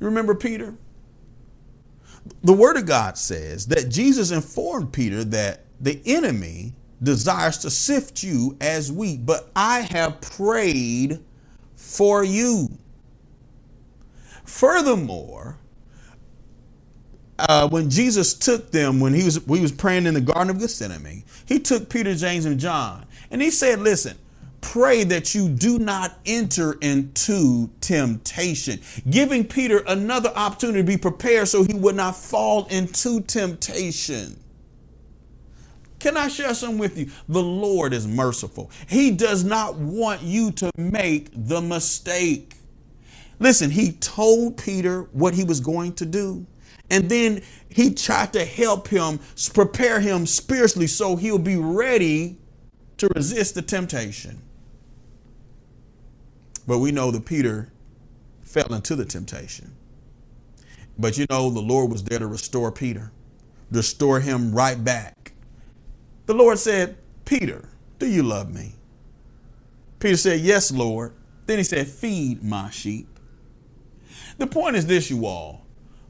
You 0.00 0.06
remember 0.06 0.34
Peter? 0.34 0.74
The 2.42 2.52
Word 2.52 2.76
of 2.76 2.86
God 2.86 3.18
says 3.18 3.66
that 3.66 3.88
Jesus 3.88 4.30
informed 4.30 4.92
Peter 4.92 5.24
that 5.24 5.62
the 5.80 6.00
enemy 6.06 6.74
desires 7.02 7.58
to 7.58 7.70
sift 7.70 8.22
you 8.22 8.56
as 8.60 8.90
wheat, 8.90 9.26
but 9.26 9.50
I 9.54 9.80
have 9.80 10.20
prayed 10.20 11.20
for 11.74 12.24
you. 12.24 12.68
Furthermore, 14.44 15.58
uh, 17.38 17.68
when 17.68 17.90
Jesus 17.90 18.32
took 18.32 18.70
them, 18.70 19.00
when 19.00 19.12
he 19.12 19.24
was 19.24 19.36
he 19.44 19.60
was 19.60 19.72
praying 19.72 20.06
in 20.06 20.14
the 20.14 20.20
Garden 20.20 20.50
of 20.50 20.58
Gethsemane, 20.58 21.24
he 21.44 21.58
took 21.58 21.90
Peter, 21.90 22.14
James, 22.14 22.44
and 22.46 22.58
John, 22.58 23.06
and 23.30 23.42
he 23.42 23.50
said, 23.50 23.80
"Listen, 23.80 24.16
pray 24.60 25.04
that 25.04 25.34
you 25.34 25.48
do 25.48 25.78
not 25.78 26.18
enter 26.26 26.74
into 26.80 27.70
temptation." 27.80 28.80
Giving 29.08 29.44
Peter 29.44 29.78
another 29.86 30.30
opportunity 30.34 30.80
to 30.80 30.84
be 30.84 30.96
prepared 30.96 31.48
so 31.48 31.62
he 31.62 31.74
would 31.74 31.96
not 31.96 32.16
fall 32.16 32.66
into 32.66 33.20
temptation. 33.20 34.38
Can 35.98 36.16
I 36.16 36.28
share 36.28 36.54
something 36.54 36.78
with 36.78 36.98
you? 36.98 37.10
The 37.28 37.42
Lord 37.42 37.92
is 37.92 38.06
merciful. 38.06 38.70
He 38.86 39.10
does 39.10 39.44
not 39.44 39.76
want 39.76 40.22
you 40.22 40.50
to 40.52 40.70
make 40.76 41.30
the 41.32 41.60
mistake. 41.60 42.54
Listen, 43.38 43.70
he 43.70 43.92
told 43.92 44.56
Peter 44.56 45.02
what 45.12 45.34
he 45.34 45.44
was 45.44 45.60
going 45.60 45.94
to 45.94 46.06
do. 46.06 46.46
And 46.90 47.08
then 47.08 47.42
he 47.68 47.92
tried 47.92 48.32
to 48.34 48.44
help 48.44 48.88
him, 48.88 49.18
prepare 49.52 50.00
him 50.00 50.26
spiritually 50.26 50.86
so 50.86 51.16
he'll 51.16 51.38
be 51.38 51.56
ready 51.56 52.38
to 52.98 53.08
resist 53.08 53.54
the 53.56 53.62
temptation. 53.62 54.40
But 56.66 56.78
we 56.78 56.92
know 56.92 57.10
that 57.10 57.26
Peter 57.26 57.72
fell 58.42 58.72
into 58.74 58.96
the 58.96 59.04
temptation. 59.04 59.72
But 60.98 61.18
you 61.18 61.26
know, 61.30 61.50
the 61.50 61.60
Lord 61.60 61.90
was 61.90 62.02
there 62.04 62.18
to 62.18 62.26
restore 62.26 62.72
Peter, 62.72 63.12
restore 63.70 64.20
him 64.20 64.54
right 64.54 64.82
back. 64.82 65.32
The 66.26 66.34
Lord 66.34 66.58
said, 66.58 66.96
Peter, 67.24 67.68
do 67.98 68.06
you 68.06 68.22
love 68.22 68.52
me? 68.52 68.74
Peter 69.98 70.16
said, 70.16 70.40
Yes, 70.40 70.70
Lord. 70.72 71.12
Then 71.46 71.58
he 71.58 71.64
said, 71.64 71.86
Feed 71.86 72.42
my 72.42 72.70
sheep. 72.70 73.08
The 74.38 74.46
point 74.46 74.76
is 74.76 74.86
this, 74.86 75.10
you 75.10 75.26
all. 75.26 75.64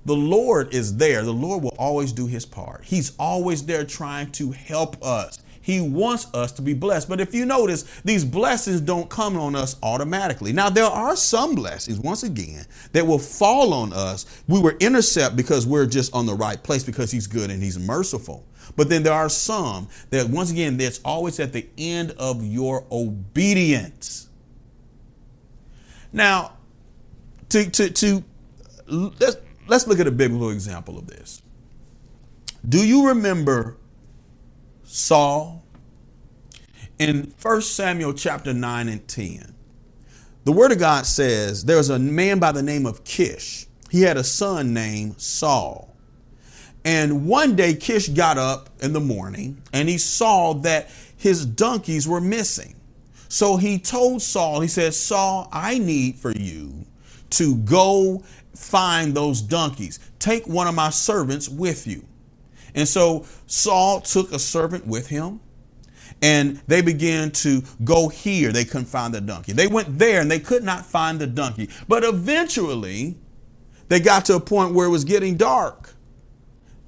The 0.05 0.17
Lord 0.17 0.73
is 0.73 0.97
there. 0.97 1.23
The 1.23 1.33
Lord 1.33 1.63
will 1.63 1.75
always 1.79 2.13
do 2.13 2.27
his 2.27 2.47
part. 2.47 2.85
He's 2.85 3.13
always 3.19 3.67
there 3.67 3.85
trying 3.85 4.31
to 4.33 4.53
help 4.53 5.05
us. 5.05 5.41
He 5.67 5.81
wants 5.81 6.33
us 6.33 6.53
to 6.53 6.63
be 6.63 6.75
blessed. 6.75 7.09
But 7.09 7.21
if 7.21 7.35
you 7.35 7.45
notice, 7.45 7.83
these 8.05 8.25
blessings 8.25 8.81
don't 8.81 9.11
come 9.11 9.37
on 9.37 9.57
us 9.57 9.75
automatically. 9.83 10.53
Now, 10.53 10.71
there 10.71 10.85
are 10.85 11.17
some 11.17 11.57
blessings, 11.57 11.99
once 11.99 12.23
again, 12.23 12.67
that 12.93 13.05
will 13.05 13.19
fall 13.19 13.75
on 13.75 13.93
us. 13.93 14.27
We 14.47 14.61
were 14.61 14.77
intercept 14.79 15.35
because 15.35 15.67
we're 15.67 15.87
just 15.87 16.15
on 16.15 16.25
the 16.25 16.35
right 16.35 16.63
place 16.63 16.85
because 16.85 17.11
He's 17.11 17.27
good 17.27 17.51
and 17.51 17.61
He's 17.61 17.81
merciful. 17.81 18.47
But 18.77 18.89
then 18.89 19.03
there 19.03 19.13
are 19.13 19.29
some 19.29 19.89
that, 20.11 20.29
once 20.29 20.53
again, 20.53 20.77
that's 20.77 21.01
always 21.05 21.41
at 21.41 21.53
the 21.53 21.67
end 21.77 22.13
of 22.13 22.45
your 22.45 22.85
obedience. 22.93 24.29
Now, 26.13 26.59
to, 27.49 27.69
to, 27.69 27.91
to 27.91 28.25
let's, 28.87 29.39
let's 29.67 29.89
look 29.89 29.99
at 29.99 30.07
a 30.07 30.13
biblical 30.13 30.51
example 30.51 30.97
of 30.97 31.09
this. 31.09 31.43
Do 32.69 32.87
you 32.87 33.09
remember 33.09 33.79
Saul. 34.87 35.63
In 36.99 37.35
1 37.43 37.63
Samuel 37.63 38.15
chapter 38.15 38.55
9 38.55 38.89
and 38.89 39.07
10, 39.07 39.55
the 40.45 40.53
word 40.53 40.73
of 40.73 40.79
God 40.79 41.05
says 41.05 41.65
there 41.65 41.77
was 41.77 41.91
a 41.91 41.99
man 41.99 42.39
by 42.39 42.53
the 42.53 42.63
name 42.63 42.87
of 42.87 43.05
Kish. 43.05 43.67
He 43.91 44.03
had 44.03 44.17
a 44.17 44.25
son 44.25 44.73
named 44.73 45.21
Saul. 45.21 45.95
And 46.85 47.27
one 47.27 47.57
day 47.57 47.75
Kish 47.75 48.09
got 48.09 48.39
up 48.39 48.71
in 48.81 48.93
the 48.93 49.01
morning 49.01 49.61
and 49.73 49.89
he 49.89 49.99
saw 49.99 50.55
that 50.55 50.89
his 51.17 51.45
donkeys 51.45 52.07
were 52.07 52.21
missing. 52.21 52.77
So 53.29 53.57
he 53.57 53.79
told 53.79 54.23
Saul, 54.23 54.61
he 54.61 54.69
said, 54.69 54.95
Saul, 54.95 55.49
I 55.53 55.79
need 55.79 56.17
for 56.17 56.31
you 56.31 56.87
to 57.31 57.57
go 57.57 58.23
find 58.55 59.15
those 59.15 59.43
donkeys. 59.43 59.99
Take 60.19 60.47
one 60.47 60.69
of 60.69 60.75
my 60.75 60.91
servants 60.91 61.49
with 61.49 61.87
you. 61.87 62.07
And 62.77 62.87
so 62.87 63.27
Saul 63.47 64.03
took 64.03 64.31
a 64.33 64.39
servant 64.39 64.87
with 64.87 65.09
him 65.09 65.41
and 66.23 66.61
they 66.67 66.83
began 66.83 67.31
to 67.31 67.63
go 67.85 68.09
here. 68.09 68.53
They 68.53 68.65
couldn't 68.65 68.87
find 68.87 69.13
the 69.15 69.21
donkey. 69.21 69.53
They 69.53 69.67
went 69.67 69.99
there 69.99 70.21
and 70.21 70.31
they 70.31 70.39
could 70.41 70.63
not 70.63 70.87
find 70.87 71.19
the 71.19 71.27
donkey. 71.27 71.71
But 71.89 72.05
eventually 72.05 73.17
they 73.89 74.01
got 74.01 74.27
to 74.27 74.37
a 74.37 74.41
point 74.41 74.75
where 74.75 74.87
it 74.87 74.91
was 74.91 75.05
getting 75.05 75.37
dark. 75.37 75.95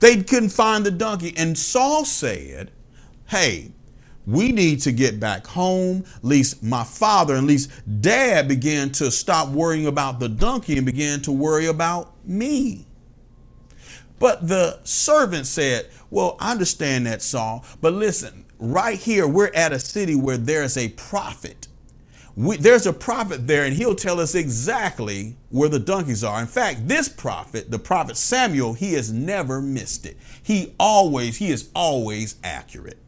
They 0.00 0.22
couldn't 0.22 0.50
find 0.50 0.86
the 0.86 0.90
donkey. 0.90 1.34
And 1.36 1.58
Saul 1.58 2.04
said, 2.04 2.70
Hey, 3.26 3.72
we 4.26 4.52
need 4.52 4.80
to 4.82 4.92
get 4.92 5.18
back 5.18 5.46
home. 5.46 6.04
At 6.16 6.24
least 6.24 6.62
my 6.62 6.84
father, 6.84 7.34
at 7.34 7.44
least 7.44 7.70
dad 8.00 8.46
began 8.46 8.90
to 8.92 9.10
stop 9.10 9.48
worrying 9.48 9.86
about 9.86 10.20
the 10.20 10.28
donkey 10.28 10.76
and 10.76 10.86
began 10.86 11.22
to 11.22 11.32
worry 11.32 11.66
about 11.66 12.12
me. 12.26 12.87
But 14.18 14.48
the 14.48 14.80
servant 14.84 15.46
said, 15.46 15.88
Well, 16.10 16.36
I 16.40 16.52
understand 16.52 17.06
that, 17.06 17.22
Saul, 17.22 17.64
but 17.80 17.92
listen, 17.92 18.44
right 18.58 18.98
here, 18.98 19.26
we're 19.26 19.52
at 19.54 19.72
a 19.72 19.78
city 19.78 20.14
where 20.14 20.36
there's 20.36 20.76
a 20.76 20.88
prophet. 20.90 21.68
We, 22.36 22.56
there's 22.56 22.86
a 22.86 22.92
prophet 22.92 23.48
there, 23.48 23.64
and 23.64 23.74
he'll 23.74 23.96
tell 23.96 24.20
us 24.20 24.36
exactly 24.36 25.36
where 25.50 25.68
the 25.68 25.80
donkeys 25.80 26.22
are. 26.22 26.40
In 26.40 26.46
fact, 26.46 26.86
this 26.86 27.08
prophet, 27.08 27.70
the 27.70 27.80
prophet 27.80 28.16
Samuel, 28.16 28.74
he 28.74 28.92
has 28.92 29.12
never 29.12 29.60
missed 29.60 30.06
it. 30.06 30.16
He 30.42 30.74
always, 30.78 31.38
he 31.38 31.50
is 31.50 31.68
always 31.74 32.36
accurate. 32.44 32.98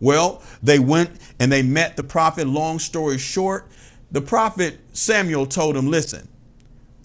Well, 0.00 0.42
they 0.62 0.78
went 0.78 1.10
and 1.38 1.50
they 1.50 1.62
met 1.62 1.96
the 1.96 2.02
prophet. 2.02 2.46
Long 2.46 2.78
story 2.78 3.18
short, 3.18 3.68
the 4.10 4.20
prophet 4.20 4.80
Samuel 4.92 5.46
told 5.46 5.76
him, 5.76 5.88
Listen, 5.88 6.28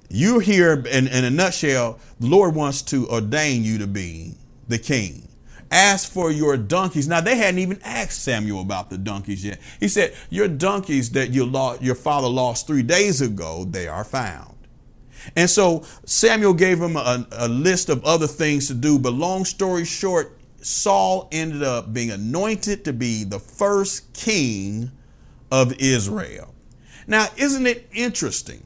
you're 0.09 0.41
here 0.41 0.73
in, 0.73 1.07
in 1.07 1.25
a 1.25 1.29
nutshell, 1.29 1.99
the 2.19 2.27
Lord 2.27 2.55
wants 2.55 2.81
to 2.83 3.07
ordain 3.09 3.63
you 3.63 3.77
to 3.79 3.87
be 3.87 4.35
the 4.67 4.77
king. 4.77 5.27
Ask 5.69 6.11
for 6.11 6.31
your 6.31 6.55
donkeys. 6.55 7.07
Now 7.07 7.19
they 7.19 7.35
hadn't 7.35 7.59
even 7.59 7.79
asked 7.83 8.23
Samuel 8.23 8.61
about 8.61 8.89
the 8.89 8.97
donkeys 8.97 9.43
yet. 9.43 9.59
He 9.79 9.89
said, 9.89 10.15
Your 10.29 10.47
donkeys 10.47 11.11
that 11.11 11.31
you 11.31 11.45
lost, 11.45 11.81
your 11.81 11.95
father 11.95 12.29
lost 12.29 12.67
three 12.67 12.83
days 12.83 13.21
ago, 13.21 13.65
they 13.65 13.87
are 13.87 14.05
found. 14.05 14.55
And 15.35 15.49
so 15.49 15.83
Samuel 16.05 16.53
gave 16.53 16.79
him 16.79 16.95
a, 16.95 17.27
a 17.33 17.49
list 17.49 17.89
of 17.89 18.05
other 18.05 18.27
things 18.27 18.67
to 18.67 18.73
do. 18.73 18.97
But 18.97 19.13
long 19.13 19.43
story 19.43 19.83
short, 19.83 20.39
Saul 20.61 21.27
ended 21.33 21.63
up 21.63 21.93
being 21.93 22.11
anointed 22.11 22.85
to 22.85 22.93
be 22.93 23.25
the 23.25 23.39
first 23.39 24.13
king 24.13 24.91
of 25.51 25.73
Israel. 25.79 26.53
Now, 27.07 27.27
isn't 27.35 27.67
it 27.67 27.89
interesting 27.93 28.63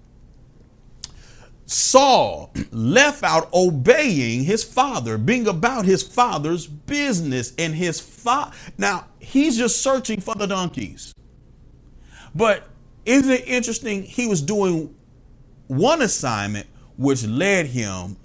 Saul 1.72 2.54
left 2.72 3.24
out 3.24 3.50
obeying 3.54 4.44
his 4.44 4.64
father, 4.64 5.18
being 5.18 5.48
about 5.48 5.86
his 5.86 6.04
father's 6.04 6.68
business 6.68 7.54
and 7.58 7.74
his 7.74 8.00
father. 8.00 8.54
Now, 8.78 9.08
he's 9.20 9.58
just 9.58 9.82
searching 9.82 10.20
for 10.20 10.36
the 10.36 10.48
donkeys. 10.48 11.14
But 12.36 12.68
isn't 13.06 13.32
it 13.32 13.48
interesting? 13.48 14.04
He 14.04 14.28
was 14.28 14.42
doing 14.42 14.94
one 15.68 16.02
assignment 16.02 16.68
which 16.98 17.26
led 17.26 17.68
him 17.68 18.18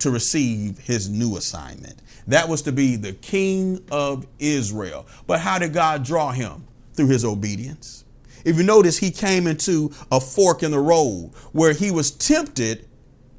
to 0.00 0.10
receive 0.10 0.78
his 0.78 1.08
new 1.08 1.38
assignment. 1.38 2.02
That 2.26 2.48
was 2.48 2.60
to 2.62 2.72
be 2.72 2.96
the 2.96 3.14
king 3.14 3.82
of 3.90 4.26
Israel. 4.38 5.06
But 5.26 5.40
how 5.40 5.58
did 5.58 5.72
God 5.72 6.04
draw 6.04 6.32
him? 6.32 6.66
Through 6.92 7.08
his 7.08 7.24
obedience. 7.24 8.03
If 8.44 8.56
you 8.56 8.62
notice, 8.62 8.98
he 8.98 9.10
came 9.10 9.46
into 9.46 9.92
a 10.10 10.20
fork 10.20 10.62
in 10.62 10.70
the 10.70 10.80
road 10.80 11.32
where 11.52 11.72
he 11.72 11.90
was 11.90 12.10
tempted 12.10 12.88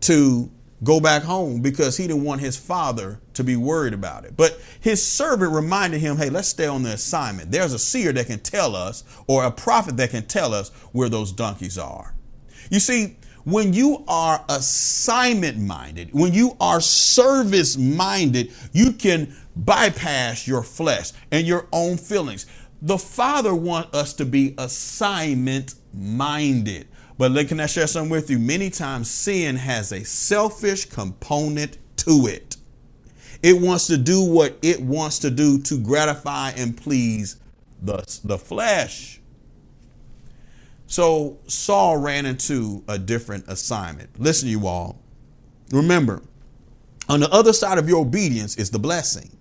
to 0.01 0.51
go 0.83 0.99
back 0.99 1.23
home 1.23 1.61
because 1.61 1.97
he 1.97 2.07
didn't 2.07 2.23
want 2.23 2.41
his 2.41 2.57
father 2.57 3.19
to 3.33 3.43
be 3.43 3.55
worried 3.55 3.93
about 3.93 4.25
it. 4.25 4.35
But 4.37 4.59
his 4.79 5.05
servant 5.05 5.51
reminded 5.51 5.99
him, 5.99 6.17
hey, 6.17 6.29
let's 6.29 6.49
stay 6.49 6.67
on 6.67 6.83
the 6.83 6.91
assignment. 6.93 7.51
There's 7.51 7.73
a 7.73 7.79
seer 7.79 8.11
that 8.13 8.27
can 8.27 8.39
tell 8.39 8.75
us, 8.75 9.03
or 9.27 9.45
a 9.45 9.51
prophet 9.51 9.97
that 9.97 10.11
can 10.11 10.27
tell 10.27 10.53
us 10.53 10.69
where 10.91 11.09
those 11.09 11.31
donkeys 11.31 11.77
are. 11.77 12.13
You 12.69 12.79
see, 12.79 13.17
when 13.45 13.73
you 13.73 14.03
are 14.07 14.43
assignment 14.49 15.57
minded, 15.59 16.09
when 16.13 16.33
you 16.33 16.57
are 16.59 16.81
service 16.81 17.77
minded, 17.77 18.51
you 18.73 18.91
can 18.91 19.35
bypass 19.55 20.47
your 20.47 20.63
flesh 20.63 21.11
and 21.31 21.45
your 21.47 21.67
own 21.71 21.97
feelings. 21.97 22.47
The 22.81 22.97
Father 22.97 23.55
wants 23.55 23.95
us 23.95 24.13
to 24.15 24.25
be 24.25 24.53
assignment 24.57 25.75
minded. 25.93 26.87
But 27.17 27.31
let, 27.31 27.47
can 27.47 27.59
I 27.59 27.65
share 27.65 27.87
something 27.87 28.11
with 28.11 28.29
you? 28.29 28.39
Many 28.39 28.69
times 28.69 29.09
sin 29.09 29.55
has 29.55 29.91
a 29.91 30.03
selfish 30.03 30.85
component 30.85 31.77
to 31.97 32.27
it. 32.27 32.57
It 33.41 33.61
wants 33.61 33.87
to 33.87 33.97
do 33.97 34.23
what 34.23 34.57
it 34.61 34.81
wants 34.81 35.19
to 35.19 35.29
do 35.29 35.61
to 35.63 35.77
gratify 35.79 36.51
and 36.51 36.75
please 36.75 37.37
the, 37.81 38.03
the 38.23 38.37
flesh. 38.37 39.19
So 40.87 41.39
Saul 41.47 41.97
ran 41.97 42.25
into 42.25 42.83
a 42.87 42.97
different 42.97 43.47
assignment. 43.47 44.19
Listen, 44.19 44.49
you 44.49 44.67
all. 44.67 45.01
Remember, 45.71 46.21
on 47.09 47.19
the 47.19 47.31
other 47.31 47.53
side 47.53 47.77
of 47.77 47.87
your 47.89 48.01
obedience 48.01 48.55
is 48.57 48.71
the 48.71 48.79
blessing. 48.79 49.35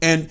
And 0.00 0.30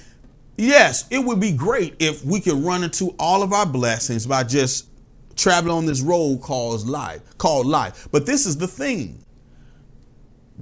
Yes, 0.58 1.06
it 1.12 1.20
would 1.20 1.40
be 1.40 1.52
great 1.52 1.96
if 2.00 2.26
we 2.26 2.42
could 2.42 2.56
run 2.64 2.84
into 2.84 3.16
all 3.20 3.44
of 3.44 3.54
our 3.54 3.66
blessings 3.66 4.26
by 4.28 4.44
just 4.44 4.88
traveling 5.36 5.76
on 5.78 5.86
this 5.86 6.02
road 6.02 6.42
called 6.42 6.88
life, 6.88 7.22
called 7.38 7.68
life. 7.68 8.08
But 8.12 8.26
this 8.26 8.46
is 8.46 8.58
the 8.58 8.68
thing. 8.68 9.24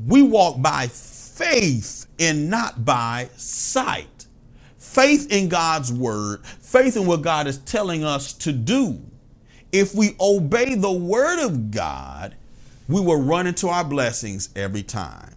We 0.08 0.21
walk 0.23 0.62
by 0.62 0.88
faith 0.88 2.08
and 2.19 2.49
not 2.49 2.86
by 2.86 3.30
sight. 3.38 4.27
Faith 4.77 5.32
in 5.32 5.49
God's 5.49 5.93
word, 5.93 6.45
faith 6.45 6.97
in 6.97 7.08
what 7.08 7.21
God 7.21 7.47
is 7.47 7.60
telling 7.60 8.04
us 8.04 8.34
to 8.34 8.51
do. 8.51 9.01
If 9.71 9.95
we 9.95 10.15
obey 10.19 10.75
the 10.75 10.91
word 10.91 11.45
of 11.45 11.71
God, 11.71 12.36
we 12.89 13.01
will 13.01 13.21
run 13.21 13.47
into 13.47 13.69
our 13.69 13.86
blessings 13.86 14.49
every 14.56 14.84
time. 14.84 15.36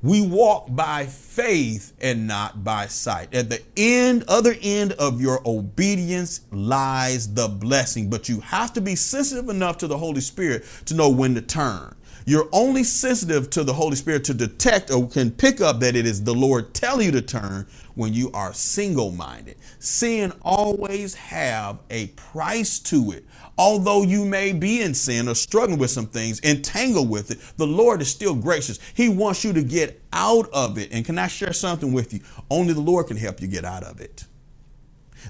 We 0.00 0.24
walk 0.24 0.68
by 0.70 1.06
faith 1.06 1.92
and 2.00 2.28
not 2.28 2.62
by 2.62 2.86
sight. 2.86 3.34
At 3.34 3.50
the 3.50 3.60
end, 3.76 4.24
other 4.28 4.54
end 4.62 4.92
of 4.92 5.20
your 5.20 5.40
obedience 5.44 6.42
lies 6.52 7.34
the 7.34 7.48
blessing, 7.48 8.08
but 8.08 8.28
you 8.28 8.38
have 8.40 8.72
to 8.74 8.80
be 8.80 8.94
sensitive 8.94 9.48
enough 9.48 9.78
to 9.78 9.88
the 9.88 9.98
Holy 9.98 10.20
Spirit 10.20 10.64
to 10.86 10.94
know 10.94 11.08
when 11.08 11.34
to 11.34 11.42
turn. 11.42 11.96
You're 12.26 12.48
only 12.52 12.84
sensitive 12.84 13.50
to 13.50 13.64
the 13.64 13.72
Holy 13.72 13.96
Spirit 13.96 14.22
to 14.24 14.34
detect 14.34 14.92
or 14.92 15.08
can 15.08 15.32
pick 15.32 15.60
up 15.60 15.80
that 15.80 15.96
it 15.96 16.06
is 16.06 16.22
the 16.22 16.34
Lord 16.34 16.74
telling 16.74 17.06
you 17.06 17.12
to 17.12 17.22
turn 17.22 17.66
when 17.98 18.14
you 18.14 18.30
are 18.32 18.54
single 18.54 19.10
minded. 19.10 19.56
Sin 19.80 20.32
always 20.42 21.14
have 21.16 21.80
a 21.90 22.06
price 22.08 22.78
to 22.78 23.10
it. 23.10 23.24
Although 23.58 24.04
you 24.04 24.24
may 24.24 24.52
be 24.52 24.82
in 24.82 24.94
sin 24.94 25.28
or 25.28 25.34
struggling 25.34 25.80
with 25.80 25.90
some 25.90 26.06
things, 26.06 26.40
entangled 26.44 27.10
with 27.10 27.32
it, 27.32 27.40
the 27.56 27.66
Lord 27.66 28.00
is 28.00 28.08
still 28.08 28.36
gracious. 28.36 28.78
He 28.94 29.08
wants 29.08 29.42
you 29.42 29.52
to 29.52 29.64
get 29.64 30.00
out 30.12 30.48
of 30.52 30.78
it. 30.78 30.92
And 30.92 31.04
can 31.04 31.18
I 31.18 31.26
share 31.26 31.52
something 31.52 31.92
with 31.92 32.14
you? 32.14 32.20
Only 32.48 32.72
the 32.72 32.80
Lord 32.80 33.08
can 33.08 33.16
help 33.16 33.42
you 33.42 33.48
get 33.48 33.64
out 33.64 33.82
of 33.82 34.00
it. 34.00 34.26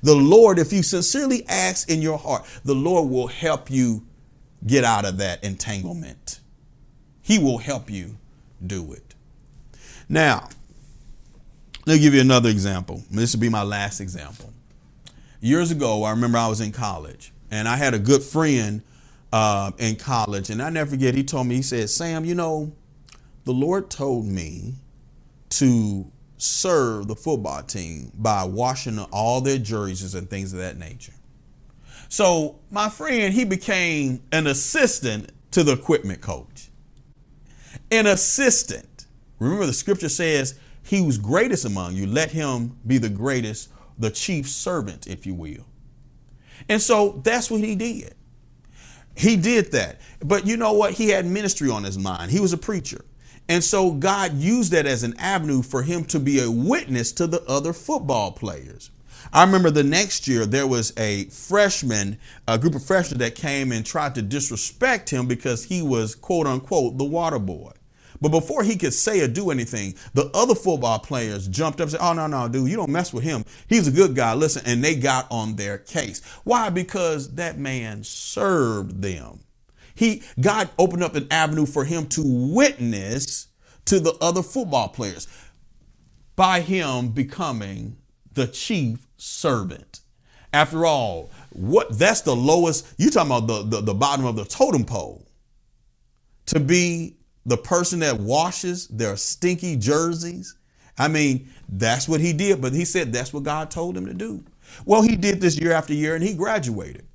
The 0.03 0.15
Lord, 0.15 0.59
if 0.59 0.71
you 0.71 0.83
sincerely 0.83 1.47
ask 1.49 1.91
in 1.91 2.03
your 2.03 2.19
heart, 2.19 2.45
the 2.67 2.75
Lord 2.75 3.09
will 3.09 3.29
help 3.29 3.71
you 3.71 4.07
get 4.67 4.85
out 4.85 5.07
of 5.07 5.17
that 5.19 5.43
entanglement. 5.43 6.41
He 7.23 7.39
will 7.39 7.59
help 7.59 7.89
you 7.89 8.19
do 8.65 8.93
it. 8.93 9.15
Now, 10.07 10.51
let 11.89 11.95
me 11.95 12.01
give 12.01 12.13
you 12.13 12.21
another 12.21 12.51
example. 12.51 13.03
This 13.11 13.33
will 13.33 13.41
be 13.41 13.49
my 13.49 13.63
last 13.63 14.01
example. 14.01 14.53
Years 15.41 15.71
ago, 15.71 16.05
I 16.05 16.11
remember 16.11 16.37
I 16.37 16.47
was 16.47 16.61
in 16.61 16.71
college 16.71 17.33
and 17.51 17.67
I 17.67 17.77
had 17.77 17.95
a 17.95 17.99
good 17.99 18.23
friend 18.23 18.83
uh, 19.33 19.71
in 19.79 19.97
college, 19.97 20.51
and 20.51 20.63
I 20.63 20.69
never 20.69 20.91
forget, 20.91 21.15
he 21.15 21.25
told 21.25 21.47
me, 21.47 21.57
he 21.57 21.63
said, 21.63 21.89
Sam, 21.89 22.27
you 22.27 22.35
know, 22.35 22.73
the 23.45 23.53
Lord 23.53 23.89
told 23.89 24.27
me 24.27 24.75
to 25.51 26.13
serve 26.37 27.09
the 27.09 27.17
football 27.17 27.63
team 27.63 28.13
by 28.15 28.45
washing 28.45 28.99
all 29.11 29.41
their 29.41 29.57
jerseys 29.57 30.15
and 30.15 30.29
things 30.29 30.53
of 30.53 30.59
that 30.59 30.77
nature. 30.79 31.15
So 32.11 32.59
my 32.71 32.91
friend, 32.91 33.33
he 33.33 33.47
became 33.47 34.23
an 34.31 34.47
assistant 34.47 35.33
to 35.53 35.63
the 35.63 35.73
equipment 35.73 36.21
coach. 36.21 36.69
An 37.91 38.07
assistant. 38.07 39.07
Remember, 39.39 39.65
the 39.65 39.73
scripture 39.73 40.11
says 40.11 40.59
he 40.89 41.03
was 41.03 41.19
greatest 41.19 41.67
among 41.67 41.97
you. 41.97 42.07
Let 42.07 42.31
him 42.31 42.79
be 42.87 42.97
the 42.97 43.11
greatest, 43.11 43.69
the 43.99 44.11
chief 44.11 44.49
servant, 44.49 45.07
if 45.07 45.27
you 45.27 45.35
will. 45.35 45.67
And 46.69 46.81
so 46.81 47.21
that's 47.23 47.51
what 47.51 47.61
he 47.61 47.75
did. 47.75 48.15
He 49.15 49.37
did 49.37 49.73
that. 49.73 50.01
But 50.21 50.47
you 50.47 50.57
know 50.57 50.73
what? 50.73 50.95
He 50.95 51.11
had 51.11 51.27
ministry 51.27 51.69
on 51.69 51.85
his 51.85 51.99
mind. 51.99 52.31
He 52.31 52.41
was 52.41 52.53
a 52.53 52.59
preacher. 52.59 53.05
And 53.49 53.63
so 53.63 53.91
God 53.91 54.35
used 54.35 54.73
that 54.73 54.87
as 54.87 55.03
an 55.03 55.15
avenue 55.19 55.63
for 55.63 55.83
him 55.83 56.05
to 56.07 56.19
be 56.19 56.41
a 56.41 56.51
witness 56.51 57.13
to 57.13 57.27
the 57.27 57.43
other 57.45 57.73
football 57.73 58.33
players. 58.33 58.91
I 59.33 59.45
remember 59.45 59.71
the 59.71 59.85
next 59.85 60.27
year 60.27 60.47
there 60.47 60.67
was 60.67 60.95
a 60.97 61.25
freshman, 61.27 62.19
a 62.47 62.59
group 62.59 62.75
of 62.75 62.85
freshmen 62.85 63.19
that 63.19 63.35
came 63.35 63.73
and 63.73 63.85
tried 63.85 64.15
to 64.15 64.23
disrespect 64.23 65.11
him 65.11 65.27
because 65.27 65.65
he 65.65 65.83
was 65.83 66.15
quote 66.15 66.47
unquote 66.47 66.97
the 66.97 67.05
water 67.05 67.39
boy. 67.39 67.73
But 68.21 68.31
before 68.31 68.63
he 68.63 68.77
could 68.77 68.95
say 68.95 69.21
or 69.21 69.29
do 69.29 69.51
anything, 69.51 69.95
the 70.15 70.31
other 70.35 70.55
football 70.55 70.99
players 70.99 71.47
jumped 71.47 71.81
up 71.81 71.85
and 71.85 71.93
said, 71.93 72.01
Oh, 72.01 72.13
no, 72.13 72.27
no, 72.27 72.49
dude, 72.49 72.69
you 72.69 72.77
don't 72.77 72.91
mess 72.91 73.13
with 73.13 73.25
him. 73.25 73.45
He's 73.69 73.87
a 73.87 73.93
good 73.93 74.15
guy. 74.15 74.35
Listen, 74.35 74.63
and 74.67 74.83
they 74.83 74.97
got 74.97 75.27
on 75.31 75.57
their 75.57 75.79
case. 75.79 76.25
Why? 76.45 76.71
Because 76.71 77.35
that 77.35 77.59
man 77.59 78.03
served 78.05 79.03
them. 79.03 79.41
He 79.95 80.23
God 80.41 80.69
opened 80.79 81.03
up 81.03 81.17
an 81.17 81.27
avenue 81.31 81.67
for 81.67 81.85
him 81.85 82.07
to 82.09 82.23
witness 82.25 83.49
to 83.87 83.99
the 83.99 84.15
other 84.21 84.43
football 84.43 84.89
players 84.89 85.27
by 86.37 86.61
him 86.61 87.09
becoming 87.09 87.97
the 88.33 88.47
chief 88.47 89.09
servant. 89.17 90.01
After 90.53 90.87
all, 90.87 91.31
what 91.51 91.99
that's 91.99 92.21
the 92.21 92.37
lowest, 92.37 92.87
you 92.97 93.11
talking 93.11 93.33
about 93.33 93.49
the, 93.49 93.63
the, 93.77 93.83
the 93.87 93.95
bottom 93.95 94.25
of 94.25 94.37
the 94.37 94.45
totem 94.45 94.85
pole. 94.85 95.27
To 96.47 96.61
be 96.61 97.18
the 97.49 97.57
person 97.57 98.01
that 98.01 98.21
washes 98.21 98.87
their 98.89 99.17
stinky 99.17 99.75
jerseys. 99.75 100.55
I 100.99 101.09
mean, 101.09 101.49
that's 101.69 102.07
what 102.07 102.21
he 102.21 102.33
did, 102.33 102.61
but 102.61 102.75
he 102.75 102.85
said 102.85 103.13
that's 103.13 103.33
what 103.33 103.45
God 103.45 103.71
told 103.71 103.97
him 103.97 104.07
to 104.07 104.15
do. 104.15 104.45
Well, 104.85 105.01
he 105.03 105.17
did 105.17 105.41
this 105.41 105.59
year 105.59 105.73
after 105.73 105.95
year 105.95 106.15
and 106.15 106.23
he 106.23 106.35
graduated. 106.35 107.07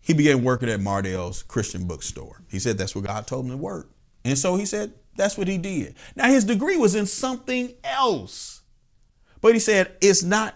He 0.00 0.14
began 0.14 0.42
working 0.42 0.70
at 0.70 0.80
Mardel's 0.80 1.42
Christian 1.42 1.86
bookstore. 1.86 2.42
He 2.48 2.58
said 2.58 2.78
that's 2.78 2.94
what 2.94 3.04
God 3.04 3.26
told 3.26 3.44
him 3.44 3.50
to 3.50 3.56
work. 3.58 3.90
And 4.24 4.38
so 4.38 4.56
he 4.56 4.64
said 4.64 4.94
that's 5.14 5.36
what 5.36 5.48
he 5.48 5.58
did. 5.58 5.94
Now, 6.14 6.28
his 6.28 6.44
degree 6.44 6.76
was 6.76 6.94
in 6.94 7.06
something 7.06 7.74
else. 7.84 8.62
But 9.42 9.52
he 9.52 9.60
said, 9.60 9.94
it's 10.00 10.22
not, 10.22 10.54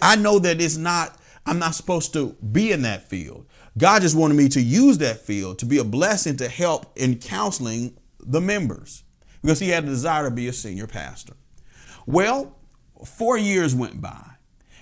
I 0.00 0.16
know 0.16 0.38
that 0.38 0.60
it's 0.60 0.76
not, 0.76 1.18
I'm 1.44 1.58
not 1.58 1.74
supposed 1.74 2.12
to 2.12 2.36
be 2.52 2.70
in 2.70 2.82
that 2.82 3.08
field. 3.08 3.46
God 3.76 4.02
just 4.02 4.16
wanted 4.16 4.34
me 4.34 4.48
to 4.50 4.60
use 4.60 4.98
that 4.98 5.20
field 5.20 5.58
to 5.60 5.66
be 5.66 5.78
a 5.78 5.84
blessing 5.84 6.36
to 6.36 6.48
help 6.48 6.96
in 6.96 7.18
counseling 7.18 7.96
the 8.28 8.40
members 8.40 9.04
because 9.42 9.58
he 9.58 9.70
had 9.70 9.84
a 9.84 9.88
desire 9.88 10.24
to 10.24 10.30
be 10.30 10.48
a 10.48 10.52
senior 10.52 10.86
pastor. 10.86 11.34
Well, 12.06 12.56
four 13.04 13.38
years 13.38 13.74
went 13.74 14.00
by. 14.00 14.24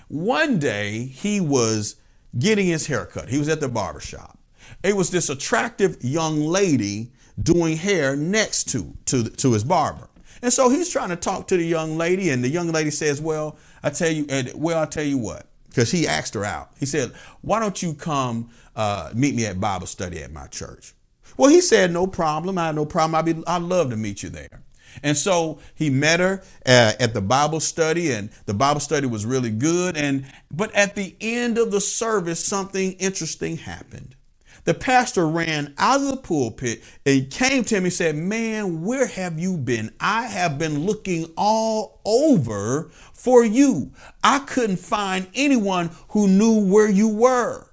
One 0.07 0.59
day 0.59 1.05
he 1.05 1.41
was 1.41 1.95
getting 2.37 2.67
his 2.67 2.87
haircut. 2.87 3.29
He 3.29 3.39
was 3.39 3.49
at 3.49 3.59
the 3.59 3.67
barber 3.67 3.99
shop. 3.99 4.37
It 4.83 4.95
was 4.95 5.11
this 5.11 5.29
attractive 5.29 5.97
young 6.01 6.41
lady 6.41 7.11
doing 7.41 7.77
hair 7.77 8.15
next 8.15 8.69
to, 8.69 8.93
to, 9.05 9.29
to 9.29 9.53
his 9.53 9.63
barber. 9.63 10.09
And 10.41 10.53
so 10.53 10.69
he's 10.69 10.89
trying 10.89 11.09
to 11.09 11.15
talk 11.15 11.47
to 11.47 11.57
the 11.57 11.65
young 11.65 11.97
lady, 11.97 12.29
and 12.29 12.43
the 12.43 12.49
young 12.49 12.71
lady 12.71 12.91
says, 12.91 13.19
Well, 13.19 13.57
I 13.81 13.89
tell 13.89 14.11
you, 14.11 14.27
well, 14.55 14.79
I'll 14.79 14.87
tell 14.87 15.03
you 15.03 15.17
what, 15.17 15.47
because 15.69 15.91
he 15.91 16.07
asked 16.07 16.33
her 16.35 16.45
out. 16.45 16.71
He 16.79 16.85
said, 16.85 17.11
Why 17.41 17.59
don't 17.59 17.81
you 17.81 17.93
come 17.93 18.49
uh, 18.75 19.11
meet 19.15 19.35
me 19.35 19.45
at 19.45 19.59
Bible 19.59 19.87
study 19.87 20.21
at 20.21 20.31
my 20.31 20.47
church? 20.47 20.93
Well, 21.37 21.49
he 21.49 21.61
said, 21.61 21.91
No 21.91 22.07
problem. 22.07 22.57
I 22.57 22.67
have 22.67 22.75
no 22.75 22.85
problem. 22.85 23.15
I'd, 23.15 23.25
be, 23.25 23.43
I'd 23.47 23.61
love 23.61 23.91
to 23.91 23.97
meet 23.97 24.23
you 24.23 24.29
there. 24.29 24.63
And 25.03 25.15
so 25.15 25.59
he 25.75 25.89
met 25.89 26.19
her 26.19 26.41
uh, 26.65 26.93
at 26.99 27.13
the 27.13 27.21
Bible 27.21 27.59
study, 27.59 28.11
and 28.11 28.29
the 28.45 28.53
Bible 28.53 28.79
study 28.79 29.05
was 29.07 29.25
really 29.25 29.51
good. 29.51 29.95
And 29.95 30.25
but 30.51 30.73
at 30.73 30.95
the 30.95 31.15
end 31.21 31.57
of 31.57 31.71
the 31.71 31.81
service, 31.81 32.43
something 32.43 32.93
interesting 32.93 33.57
happened. 33.57 34.15
The 34.63 34.73
pastor 34.73 35.25
ran 35.29 35.73
out 35.77 36.01
of 36.01 36.07
the 36.07 36.17
pulpit 36.17 36.83
and 37.05 37.31
came 37.31 37.63
to 37.63 37.75
him 37.77 37.85
and 37.85 37.93
said, 37.93 38.15
Man, 38.15 38.83
where 38.83 39.07
have 39.07 39.39
you 39.39 39.55
been? 39.55 39.93
I 39.99 40.23
have 40.23 40.59
been 40.59 40.85
looking 40.85 41.31
all 41.37 42.01
over 42.03 42.89
for 43.13 43.45
you. 43.45 43.93
I 44.23 44.39
couldn't 44.39 44.79
find 44.79 45.27
anyone 45.33 45.91
who 46.09 46.27
knew 46.27 46.65
where 46.65 46.89
you 46.89 47.07
were. 47.07 47.71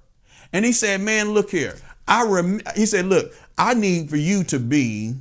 And 0.53 0.63
he 0.63 0.71
said, 0.71 1.01
Man, 1.01 1.31
look 1.31 1.49
here. 1.49 1.75
I 2.07 2.25
rem-, 2.25 2.61
he 2.77 2.85
said, 2.85 3.07
Look, 3.07 3.33
I 3.57 3.73
need 3.73 4.09
for 4.09 4.17
you 4.17 4.43
to 4.45 4.59
be 4.59 5.15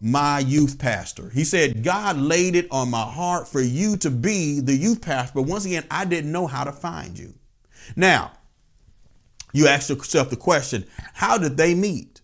my 0.00 0.40
youth 0.40 0.78
pastor. 0.78 1.30
He 1.30 1.44
said, 1.44 1.84
God 1.84 2.16
laid 2.16 2.56
it 2.56 2.66
on 2.70 2.90
my 2.90 3.04
heart 3.04 3.46
for 3.48 3.60
you 3.60 3.96
to 3.98 4.10
be 4.10 4.60
the 4.60 4.74
youth 4.74 5.00
pastor. 5.00 5.32
But 5.36 5.42
once 5.42 5.64
again, 5.64 5.84
I 5.90 6.04
didn't 6.04 6.32
know 6.32 6.46
how 6.46 6.64
to 6.64 6.72
find 6.72 7.18
you. 7.18 7.34
Now, 7.94 8.32
you 9.52 9.68
ask 9.68 9.88
yourself 9.88 10.30
the 10.30 10.36
question 10.36 10.86
how 11.14 11.38
did 11.38 11.56
they 11.56 11.74
meet? 11.74 12.20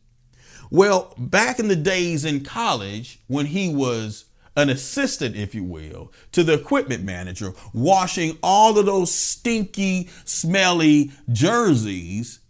Well, 0.70 1.14
back 1.16 1.58
in 1.58 1.68
the 1.68 1.76
days 1.76 2.24
in 2.24 2.44
college, 2.44 3.20
when 3.26 3.46
he 3.46 3.72
was 3.72 4.24
an 4.56 4.68
assistant, 4.68 5.36
if 5.36 5.54
you 5.54 5.62
will, 5.62 6.12
to 6.32 6.42
the 6.42 6.54
equipment 6.54 7.04
manager, 7.04 7.54
washing 7.72 8.36
all 8.42 8.76
of 8.76 8.86
those 8.86 9.14
stinky, 9.14 10.10
smelly 10.24 11.12
jerseys, 11.30 12.40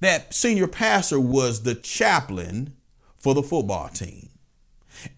that 0.00 0.34
senior 0.34 0.66
pastor 0.66 1.20
was 1.20 1.62
the 1.62 1.74
chaplain 1.74 2.74
for 3.18 3.34
the 3.34 3.42
football 3.42 3.88
team. 3.88 4.28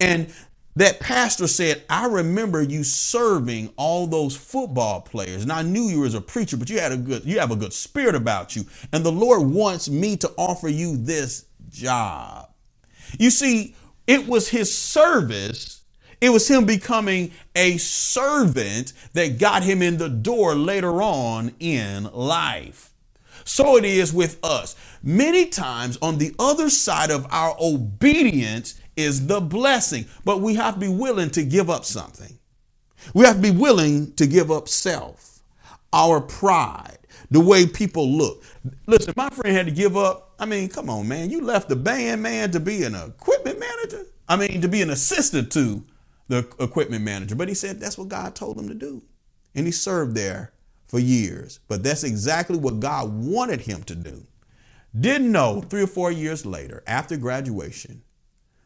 And 0.00 0.32
that 0.74 1.00
pastor 1.00 1.46
said, 1.46 1.82
I 1.90 2.06
remember 2.06 2.62
you 2.62 2.82
serving 2.82 3.72
all 3.76 4.06
those 4.06 4.36
football 4.36 5.02
players. 5.02 5.42
And 5.42 5.52
I 5.52 5.62
knew 5.62 5.84
you 5.84 6.04
as 6.04 6.14
a 6.14 6.20
preacher, 6.20 6.56
but 6.56 6.70
you 6.70 6.80
had 6.80 6.92
a 6.92 6.96
good, 6.96 7.24
you 7.24 7.38
have 7.38 7.50
a 7.50 7.56
good 7.56 7.72
spirit 7.72 8.14
about 8.14 8.56
you. 8.56 8.64
And 8.92 9.04
the 9.04 9.12
Lord 9.12 9.42
wants 9.42 9.88
me 9.90 10.16
to 10.18 10.32
offer 10.38 10.68
you 10.68 10.96
this 10.96 11.46
job. 11.68 12.48
You 13.18 13.30
see, 13.30 13.76
it 14.06 14.26
was 14.26 14.48
his 14.48 14.76
service. 14.76 15.82
It 16.20 16.30
was 16.30 16.48
him 16.48 16.64
becoming 16.64 17.32
a 17.54 17.76
servant 17.76 18.92
that 19.12 19.38
got 19.38 19.62
him 19.62 19.82
in 19.82 19.98
the 19.98 20.08
door 20.08 20.54
later 20.54 21.02
on 21.02 21.52
in 21.60 22.04
life. 22.12 22.91
So 23.44 23.76
it 23.76 23.84
is 23.84 24.12
with 24.12 24.38
us. 24.44 24.76
Many 25.02 25.46
times 25.46 25.98
on 26.02 26.18
the 26.18 26.34
other 26.38 26.70
side 26.70 27.10
of 27.10 27.26
our 27.30 27.56
obedience 27.60 28.80
is 28.96 29.26
the 29.26 29.40
blessing. 29.40 30.06
But 30.24 30.40
we 30.40 30.54
have 30.54 30.74
to 30.74 30.80
be 30.80 30.88
willing 30.88 31.30
to 31.30 31.44
give 31.44 31.70
up 31.70 31.84
something. 31.84 32.38
We 33.14 33.24
have 33.24 33.36
to 33.36 33.42
be 33.42 33.50
willing 33.50 34.12
to 34.14 34.26
give 34.26 34.50
up 34.50 34.68
self, 34.68 35.40
our 35.92 36.20
pride, 36.20 36.98
the 37.30 37.40
way 37.40 37.66
people 37.66 38.08
look. 38.08 38.44
Listen, 38.86 39.14
my 39.16 39.28
friend 39.30 39.56
had 39.56 39.66
to 39.66 39.72
give 39.72 39.96
up. 39.96 40.34
I 40.38 40.46
mean, 40.46 40.68
come 40.68 40.88
on, 40.88 41.08
man. 41.08 41.30
You 41.30 41.42
left 41.42 41.68
the 41.68 41.76
band, 41.76 42.22
man, 42.22 42.52
to 42.52 42.60
be 42.60 42.84
an 42.84 42.94
equipment 42.94 43.58
manager. 43.58 44.06
I 44.28 44.36
mean, 44.36 44.60
to 44.60 44.68
be 44.68 44.82
an 44.82 44.90
assistant 44.90 45.50
to 45.52 45.84
the 46.28 46.38
equipment 46.60 47.04
manager. 47.04 47.34
But 47.34 47.48
he 47.48 47.54
said 47.54 47.80
that's 47.80 47.98
what 47.98 48.08
God 48.08 48.34
told 48.34 48.58
him 48.58 48.68
to 48.68 48.74
do. 48.74 49.02
And 49.54 49.66
he 49.66 49.72
served 49.72 50.16
there 50.16 50.52
for 50.92 50.98
years. 50.98 51.58
But 51.68 51.82
that's 51.82 52.04
exactly 52.04 52.58
what 52.58 52.78
God 52.78 53.10
wanted 53.14 53.62
him 53.62 53.82
to 53.84 53.94
do. 53.94 54.26
Didn't 54.98 55.32
know 55.32 55.62
three 55.62 55.84
or 55.84 55.86
four 55.86 56.12
years 56.12 56.44
later, 56.44 56.82
after 56.86 57.16
graduation, 57.16 58.02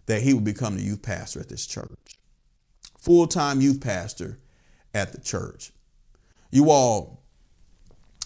that 0.07 0.23
he 0.23 0.35
would 0.35 0.43
become 0.43 0.77
the 0.77 0.83
youth 0.83 1.03
pastor 1.03 1.39
at 1.39 1.49
this 1.49 1.65
church. 1.69 2.19
Full 2.99 3.29
time 3.29 3.61
youth 3.61 3.81
pastor 3.81 4.41
at 4.93 5.13
the 5.13 5.21
church. 5.21 5.71
You 6.51 6.73
all, 6.73 7.23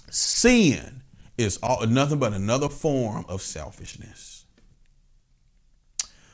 sin 0.09 1.03
is 1.37 1.59
all, 1.63 1.87
nothing 1.87 2.19
but 2.19 2.33
another 2.33 2.71
form 2.71 3.27
of 3.29 3.43
selfishness. 3.43 4.47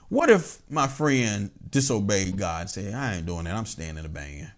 What 0.08 0.30
if 0.30 0.62
my 0.70 0.86
friend 0.86 1.50
disobeyed 1.68 2.36
God 2.36 2.60
and 2.60 2.70
said, 2.70 2.94
I 2.94 3.16
ain't 3.16 3.26
doing 3.26 3.46
that, 3.46 3.56
I'm 3.56 3.66
staying 3.66 3.96
in 3.96 4.04
the 4.04 4.08
band? 4.08 4.52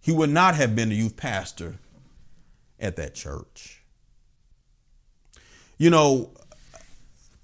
He 0.00 0.12
would 0.12 0.30
not 0.30 0.54
have 0.54 0.74
been 0.74 0.88
the 0.88 0.94
youth 0.94 1.16
pastor 1.16 1.76
at 2.78 2.96
that 2.96 3.14
church. 3.14 3.82
You 5.76 5.90
know, 5.90 6.30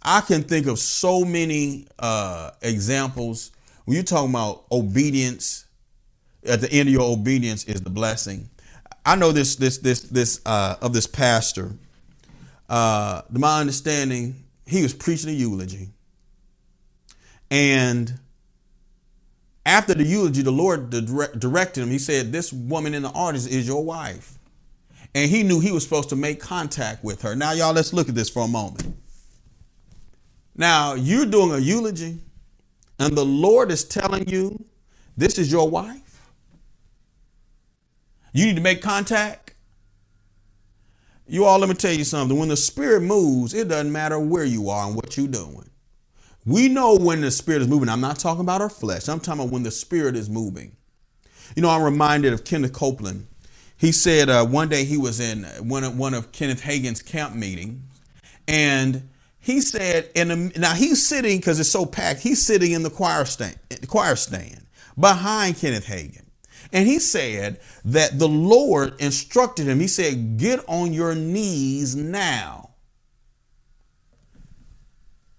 I 0.02 0.20
can 0.20 0.42
think 0.42 0.66
of 0.66 0.78
so 0.78 1.24
many 1.24 1.86
uh, 1.98 2.52
examples 2.62 3.50
when 3.84 3.94
you're 3.94 4.04
talking 4.04 4.30
about 4.30 4.64
obedience. 4.70 5.64
At 6.46 6.60
the 6.60 6.70
end 6.70 6.88
of 6.88 6.92
your 6.92 7.12
obedience 7.12 7.64
is 7.64 7.80
the 7.80 7.90
blessing. 7.90 8.48
I 9.04 9.16
know 9.16 9.32
this 9.32 9.56
this 9.56 9.78
this 9.78 10.02
this 10.02 10.40
uh, 10.46 10.76
of 10.80 10.92
this 10.92 11.06
pastor. 11.06 11.72
Uh, 12.68 13.22
to 13.22 13.38
my 13.38 13.60
understanding, 13.60 14.44
he 14.64 14.82
was 14.82 14.94
preaching 14.94 15.30
a 15.30 15.32
eulogy, 15.32 15.90
and 17.50 18.18
after 19.66 19.92
the 19.92 20.04
eulogy, 20.04 20.40
the 20.40 20.50
Lord 20.50 20.90
directed 20.90 21.82
him. 21.82 21.90
He 21.90 21.98
said, 21.98 22.32
"This 22.32 22.52
woman 22.52 22.94
in 22.94 23.02
the 23.02 23.10
audience 23.10 23.46
is 23.46 23.66
your 23.66 23.84
wife," 23.84 24.38
and 25.14 25.30
he 25.30 25.42
knew 25.42 25.60
he 25.60 25.72
was 25.72 25.82
supposed 25.82 26.08
to 26.10 26.16
make 26.16 26.40
contact 26.40 27.04
with 27.04 27.20
her. 27.22 27.36
Now, 27.36 27.52
y'all, 27.52 27.74
let's 27.74 27.92
look 27.92 28.08
at 28.08 28.14
this 28.14 28.30
for 28.30 28.44
a 28.44 28.48
moment. 28.48 28.96
Now, 30.54 30.94
you're 30.94 31.26
doing 31.26 31.52
a 31.52 31.58
eulogy, 31.58 32.18
and 32.98 33.16
the 33.16 33.24
Lord 33.26 33.70
is 33.70 33.84
telling 33.84 34.28
you 34.28 34.64
this 35.16 35.36
is 35.36 35.52
your 35.52 35.68
wife. 35.68 36.00
You 38.32 38.46
need 38.46 38.56
to 38.56 38.62
make 38.62 38.80
contact. 38.80 39.54
You 41.26 41.44
all, 41.44 41.58
let 41.58 41.68
me 41.68 41.74
tell 41.74 41.92
you 41.92 42.04
something. 42.04 42.38
When 42.38 42.48
the 42.48 42.56
Spirit 42.56 43.00
moves, 43.00 43.52
it 43.52 43.68
doesn't 43.68 43.90
matter 43.90 44.18
where 44.18 44.44
you 44.44 44.70
are 44.70 44.86
and 44.86 44.94
what 44.94 45.16
you're 45.16 45.26
doing. 45.26 45.68
We 46.46 46.68
know 46.68 46.96
when 46.96 47.20
the 47.20 47.30
Spirit 47.30 47.62
is 47.62 47.68
moving. 47.68 47.88
I'm 47.88 48.00
not 48.00 48.18
talking 48.18 48.40
about 48.40 48.60
our 48.62 48.70
flesh, 48.70 49.08
I'm 49.08 49.20
talking 49.20 49.42
about 49.42 49.52
when 49.52 49.64
the 49.64 49.70
Spirit 49.70 50.16
is 50.16 50.30
moving. 50.30 50.76
You 51.54 51.62
know, 51.62 51.70
I'm 51.70 51.82
reminded 51.82 52.32
of 52.32 52.44
Kenneth 52.44 52.72
Copeland. 52.72 53.26
He 53.76 53.92
said 53.92 54.30
uh, 54.30 54.46
one 54.46 54.68
day 54.68 54.84
he 54.84 54.96
was 54.96 55.20
in 55.20 55.44
one 55.68 55.84
of, 55.84 55.98
one 55.98 56.14
of 56.14 56.32
Kenneth 56.32 56.62
Hagin's 56.62 57.02
camp 57.02 57.34
meetings, 57.34 57.82
and 58.48 59.08
he 59.38 59.60
said, 59.60 60.10
in 60.14 60.30
a, 60.30 60.36
now 60.58 60.74
he's 60.74 61.06
sitting 61.06 61.38
because 61.38 61.60
it's 61.60 61.70
so 61.70 61.86
packed. 61.86 62.20
He's 62.20 62.44
sitting 62.44 62.72
in 62.72 62.82
the 62.82 62.90
choir 62.90 63.24
stand, 63.24 63.56
choir 63.86 64.16
stand 64.16 64.66
behind 64.98 65.58
Kenneth 65.58 65.86
Hagin. 65.86 66.24
And 66.72 66.86
he 66.86 66.98
said 66.98 67.60
that 67.84 68.18
the 68.18 68.28
Lord 68.28 68.94
instructed 69.00 69.66
him. 69.66 69.78
He 69.78 69.88
said, 69.88 70.36
Get 70.38 70.64
on 70.66 70.92
your 70.92 71.14
knees 71.14 71.94
now. 71.94 72.65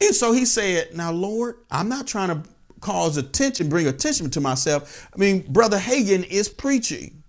And 0.01 0.15
so 0.15 0.31
he 0.31 0.45
said, 0.45 0.95
Now, 0.95 1.11
Lord, 1.11 1.57
I'm 1.71 1.89
not 1.89 2.07
trying 2.07 2.29
to 2.29 2.49
cause 2.81 3.17
attention, 3.17 3.69
bring 3.69 3.87
attention 3.87 4.29
to 4.31 4.41
myself. 4.41 5.09
I 5.13 5.17
mean, 5.17 5.41
Brother 5.51 5.77
Hagin 5.77 6.25
is 6.27 6.49
preaching. 6.49 7.23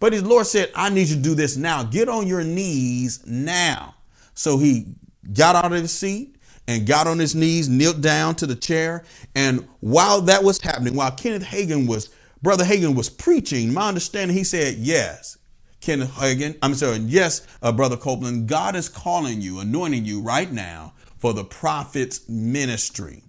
But 0.00 0.12
his 0.12 0.24
Lord 0.24 0.46
said, 0.46 0.70
I 0.74 0.90
need 0.90 1.08
you 1.08 1.16
to 1.16 1.22
do 1.22 1.34
this 1.34 1.56
now. 1.56 1.84
Get 1.84 2.08
on 2.08 2.26
your 2.26 2.42
knees 2.42 3.24
now. 3.24 3.94
So 4.34 4.58
he 4.58 4.96
got 5.32 5.54
out 5.54 5.66
of 5.66 5.80
his 5.80 5.92
seat 5.92 6.36
and 6.66 6.86
got 6.86 7.06
on 7.06 7.18
his 7.20 7.36
knees, 7.36 7.68
knelt 7.68 8.00
down 8.00 8.34
to 8.36 8.46
the 8.46 8.56
chair. 8.56 9.04
And 9.36 9.68
while 9.78 10.20
that 10.22 10.42
was 10.42 10.60
happening, 10.60 10.96
while 10.96 11.12
Kenneth 11.12 11.44
Hagin 11.44 11.86
was, 11.86 12.10
Brother 12.42 12.64
Hagin 12.64 12.96
was 12.96 13.08
preaching, 13.08 13.72
my 13.72 13.86
understanding, 13.88 14.36
he 14.36 14.42
said, 14.42 14.74
Yes, 14.74 15.38
Kenneth 15.80 16.12
Hagin, 16.14 16.58
I'm 16.62 16.74
sorry, 16.74 16.98
yes, 16.98 17.46
uh, 17.62 17.70
Brother 17.70 17.96
Copeland, 17.96 18.48
God 18.48 18.74
is 18.74 18.88
calling 18.88 19.40
you, 19.40 19.60
anointing 19.60 20.04
you 20.04 20.20
right 20.20 20.50
now 20.50 20.94
for 21.22 21.32
the 21.32 21.44
prophet's 21.44 22.28
ministry. 22.28 23.22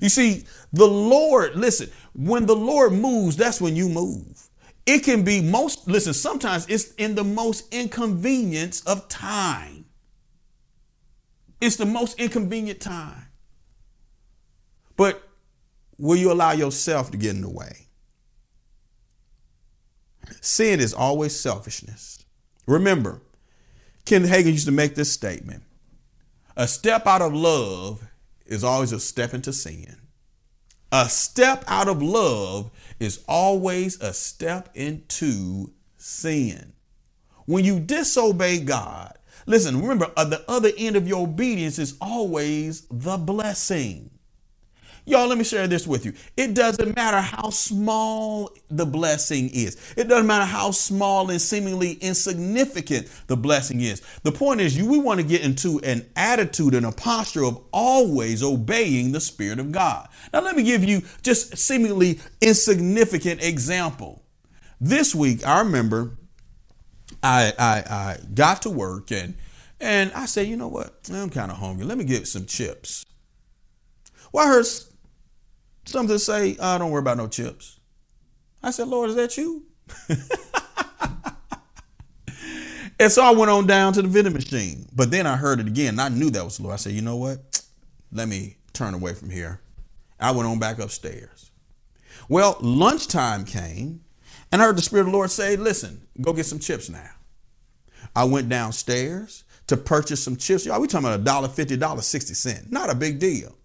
You 0.00 0.08
see, 0.08 0.46
the 0.72 0.86
Lord, 0.86 1.54
listen, 1.54 1.90
when 2.14 2.46
the 2.46 2.56
Lord 2.56 2.94
moves, 2.94 3.36
that's 3.36 3.60
when 3.60 3.76
you 3.76 3.90
move. 3.90 4.48
It 4.86 5.04
can 5.04 5.22
be 5.22 5.42
most, 5.42 5.86
listen, 5.86 6.14
sometimes 6.14 6.66
it's 6.70 6.94
in 6.94 7.14
the 7.14 7.24
most 7.24 7.74
inconvenience 7.74 8.80
of 8.86 9.06
time. 9.10 9.84
It's 11.60 11.76
the 11.76 11.84
most 11.84 12.18
inconvenient 12.18 12.80
time. 12.80 13.26
But 14.96 15.22
will 15.98 16.16
you 16.16 16.32
allow 16.32 16.52
yourself 16.52 17.10
to 17.10 17.18
get 17.18 17.34
in 17.34 17.42
the 17.42 17.50
way? 17.50 17.88
Sin 20.40 20.80
is 20.80 20.94
always 20.94 21.38
selfishness. 21.38 22.24
Remember, 22.66 23.20
Ken 24.06 24.22
Hagin 24.22 24.52
used 24.52 24.64
to 24.64 24.72
make 24.72 24.94
this 24.94 25.12
statement 25.12 25.64
A 26.56 26.66
step 26.66 27.06
out 27.06 27.22
of 27.22 27.34
love 27.34 28.02
is 28.46 28.64
always 28.64 28.92
a 28.92 29.00
step 29.00 29.34
into 29.34 29.52
sin. 29.52 29.96
A 30.92 31.08
step 31.08 31.64
out 31.66 31.88
of 31.88 32.02
love 32.02 32.70
is 32.98 33.22
always 33.28 34.00
a 34.00 34.12
step 34.14 34.70
into 34.74 35.72
sin. 35.96 36.72
When 37.44 37.64
you 37.64 37.80
disobey 37.80 38.60
God, 38.60 39.16
Listen, 39.46 39.80
remember, 39.80 40.10
at 40.16 40.30
the 40.30 40.44
other 40.50 40.70
end 40.76 40.96
of 40.96 41.06
your 41.06 41.22
obedience 41.22 41.78
is 41.78 41.96
always 42.00 42.82
the 42.90 43.16
blessing. 43.16 44.10
Y'all, 45.08 45.28
let 45.28 45.38
me 45.38 45.44
share 45.44 45.68
this 45.68 45.86
with 45.86 46.04
you. 46.04 46.12
It 46.36 46.52
doesn't 46.52 46.96
matter 46.96 47.20
how 47.20 47.50
small 47.50 48.50
the 48.68 48.84
blessing 48.84 49.48
is. 49.52 49.76
It 49.96 50.08
doesn't 50.08 50.26
matter 50.26 50.44
how 50.44 50.72
small 50.72 51.30
and 51.30 51.40
seemingly 51.40 51.92
insignificant 51.92 53.08
the 53.28 53.36
blessing 53.36 53.80
is. 53.80 54.02
The 54.24 54.32
point 54.32 54.60
is, 54.60 54.76
you 54.76 54.84
we 54.84 54.98
want 54.98 55.20
to 55.20 55.26
get 55.26 55.42
into 55.42 55.78
an 55.84 56.06
attitude 56.16 56.74
and 56.74 56.84
a 56.84 56.90
posture 56.90 57.44
of 57.44 57.62
always 57.72 58.42
obeying 58.42 59.12
the 59.12 59.20
Spirit 59.20 59.60
of 59.60 59.70
God. 59.70 60.08
Now, 60.32 60.40
let 60.40 60.56
me 60.56 60.64
give 60.64 60.82
you 60.82 61.02
just 61.22 61.56
seemingly 61.56 62.18
insignificant 62.40 63.44
example. 63.44 64.24
This 64.80 65.14
week, 65.14 65.46
I 65.46 65.60
remember 65.60 66.16
I, 67.22 67.52
I, 67.56 67.76
I 67.88 68.16
got 68.34 68.62
to 68.62 68.70
work 68.70 69.12
and 69.12 69.34
and 69.78 70.10
I 70.14 70.26
said, 70.26 70.48
you 70.48 70.56
know 70.56 70.68
what? 70.68 71.08
I'm 71.12 71.30
kind 71.30 71.52
of 71.52 71.58
hungry. 71.58 71.84
Let 71.84 71.98
me 71.98 72.04
get 72.04 72.26
some 72.26 72.46
chips. 72.46 73.04
Well, 74.32 74.46
I 74.46 74.48
heard 74.48 74.66
something 75.86 76.14
to 76.14 76.18
say, 76.18 76.56
oh, 76.60 76.78
don't 76.78 76.90
worry 76.90 77.00
about 77.00 77.16
no 77.16 77.28
chips. 77.28 77.80
I 78.62 78.70
said, 78.70 78.88
Lord, 78.88 79.10
is 79.10 79.16
that 79.16 79.36
you? 79.36 79.64
and 82.98 83.12
so 83.12 83.22
I 83.22 83.30
went 83.30 83.50
on 83.50 83.66
down 83.66 83.92
to 83.94 84.02
the 84.02 84.08
vending 84.08 84.32
machine. 84.32 84.88
But 84.94 85.10
then 85.10 85.26
I 85.26 85.36
heard 85.36 85.60
it 85.60 85.66
again 85.66 85.90
and 85.90 86.00
I 86.00 86.08
knew 86.08 86.30
that 86.30 86.44
was 86.44 86.56
the 86.56 86.64
Lord. 86.64 86.74
I 86.74 86.76
said, 86.76 86.92
you 86.92 87.02
know 87.02 87.16
what? 87.16 87.62
Let 88.12 88.28
me 88.28 88.56
turn 88.72 88.94
away 88.94 89.14
from 89.14 89.30
here. 89.30 89.60
I 90.18 90.30
went 90.32 90.48
on 90.48 90.58
back 90.58 90.78
upstairs. 90.78 91.50
Well, 92.28 92.56
lunchtime 92.60 93.44
came 93.44 94.00
and 94.50 94.60
I 94.60 94.66
heard 94.66 94.78
the 94.78 94.82
Spirit 94.82 95.02
of 95.02 95.06
the 95.08 95.12
Lord 95.12 95.30
say, 95.30 95.56
listen, 95.56 96.06
go 96.20 96.32
get 96.32 96.46
some 96.46 96.58
chips 96.58 96.88
now. 96.88 97.10
I 98.14 98.24
went 98.24 98.48
downstairs 98.48 99.44
to 99.66 99.76
purchase 99.76 100.22
some 100.22 100.36
chips. 100.36 100.64
Y'all, 100.64 100.80
we 100.80 100.86
talking 100.86 101.06
about 101.06 101.20
a 101.20 101.24
dollar 101.24 101.48
fifty, 101.48 101.76
dollar 101.76 102.02
sixty 102.02 102.34
cent. 102.34 102.70
Not 102.70 102.90
a 102.90 102.94
big 102.94 103.18
deal. 103.18 103.56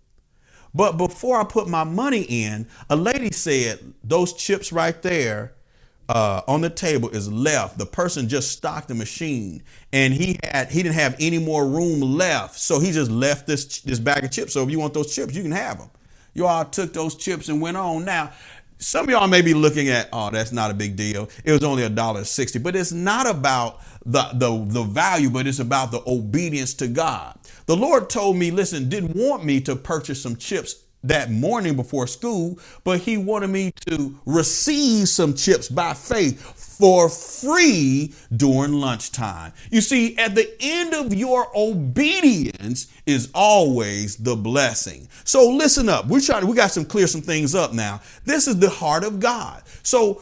But 0.74 0.98
before 0.98 1.40
I 1.40 1.44
put 1.44 1.68
my 1.68 1.84
money 1.84 2.22
in, 2.22 2.68
a 2.90 2.96
lady 2.96 3.32
said 3.32 3.94
those 4.04 4.34
chips 4.34 4.72
right 4.72 5.00
there 5.02 5.54
uh, 6.08 6.42
on 6.48 6.62
the 6.62 6.70
table 6.70 7.10
is 7.10 7.32
left. 7.32 7.78
The 7.78 7.86
person 7.86 8.28
just 8.28 8.52
stocked 8.52 8.88
the 8.88 8.96
machine, 8.96 9.64
and 9.94 10.14
he 10.14 10.40
had 10.44 10.70
he 10.72 10.84
didn't 10.84 10.96
have 10.96 11.16
any 11.20 11.38
more 11.38 11.66
room 11.66 12.02
left, 12.02 12.60
so 12.60 12.80
he 12.80 12.92
just 12.92 13.12
left 13.12 13.48
this 13.48 13.82
this 13.82 14.00
bag 14.00 14.24
of 14.24 14.32
chips. 14.32 14.54
So 14.54 14.64
if 14.64 14.70
you 14.70 14.80
want 14.80 14.94
those 14.94 15.14
chips, 15.14 15.34
you 15.36 15.42
can 15.42 15.52
have 15.52 15.78
them. 15.78 15.90
You 16.34 16.48
all 16.48 16.66
took 16.66 16.94
those 16.94 17.16
chips 17.16 17.50
and 17.50 17.62
went 17.62 17.78
on. 17.78 18.06
Now 18.06 18.32
some 18.82 19.06
of 19.06 19.12
y'all 19.12 19.28
may 19.28 19.42
be 19.42 19.54
looking 19.54 19.90
at, 19.90 20.10
oh, 20.12 20.30
that's 20.32 20.52
not 20.52 20.72
a 20.72 20.74
big 20.74 20.96
deal. 20.96 21.30
It 21.46 21.52
was 21.52 21.64
only 21.64 21.84
a 21.84 21.90
dollar 21.90 22.24
sixty, 22.24 22.60
but 22.60 22.76
it's 22.76 22.92
not 22.92 23.28
about 23.28 23.82
the, 24.06 24.24
the, 24.34 24.66
the 24.68 24.84
value, 24.84 25.30
but 25.30 25.48
it's 25.48 25.60
about 25.60 25.92
the 25.92 26.02
obedience 26.08 26.74
to 26.76 26.88
God. 26.88 27.38
The 27.68 27.78
Lord 27.78 28.10
told 28.10 28.36
me, 28.36 28.52
listen, 28.52 28.90
didn't 28.90 29.16
want 29.16 29.46
me 29.46 29.62
to 29.62 29.76
purchase 29.76 30.22
some 30.22 30.36
chips 30.36 30.76
that 31.04 31.32
morning 31.32 31.76
before 31.76 32.08
school, 32.08 32.60
but 32.84 33.00
he 33.00 33.18
wanted 33.18 33.50
me 33.50 33.72
to 33.88 34.20
receive 34.26 35.10
some 35.10 35.34
chips 35.34 35.68
by 35.68 35.94
faith 35.94 36.42
for 36.56 37.10
free 37.10 38.14
during 38.36 38.74
lunchtime. 38.74 39.54
You 39.72 39.82
see, 39.82 40.18
at 40.18 40.36
the 40.36 40.52
end 40.60 40.94
of 40.94 41.14
your 41.14 41.48
obedience 41.56 42.88
is 43.06 43.30
always 43.34 44.18
the 44.18 44.36
blessing. 44.36 45.08
So 45.24 45.50
listen 45.50 45.90
up. 45.90 46.08
We're 46.08 46.22
trying, 46.22 46.46
we 46.48 46.56
got 46.56 46.72
some 46.72 46.86
clear 46.86 47.08
some 47.08 47.22
things 47.22 47.56
up 47.56 47.74
now. 47.74 48.02
This 48.26 48.48
is 48.48 48.60
the 48.60 48.70
heart 48.70 49.04
of 49.04 49.20
God. 49.20 49.64
So 49.84 50.22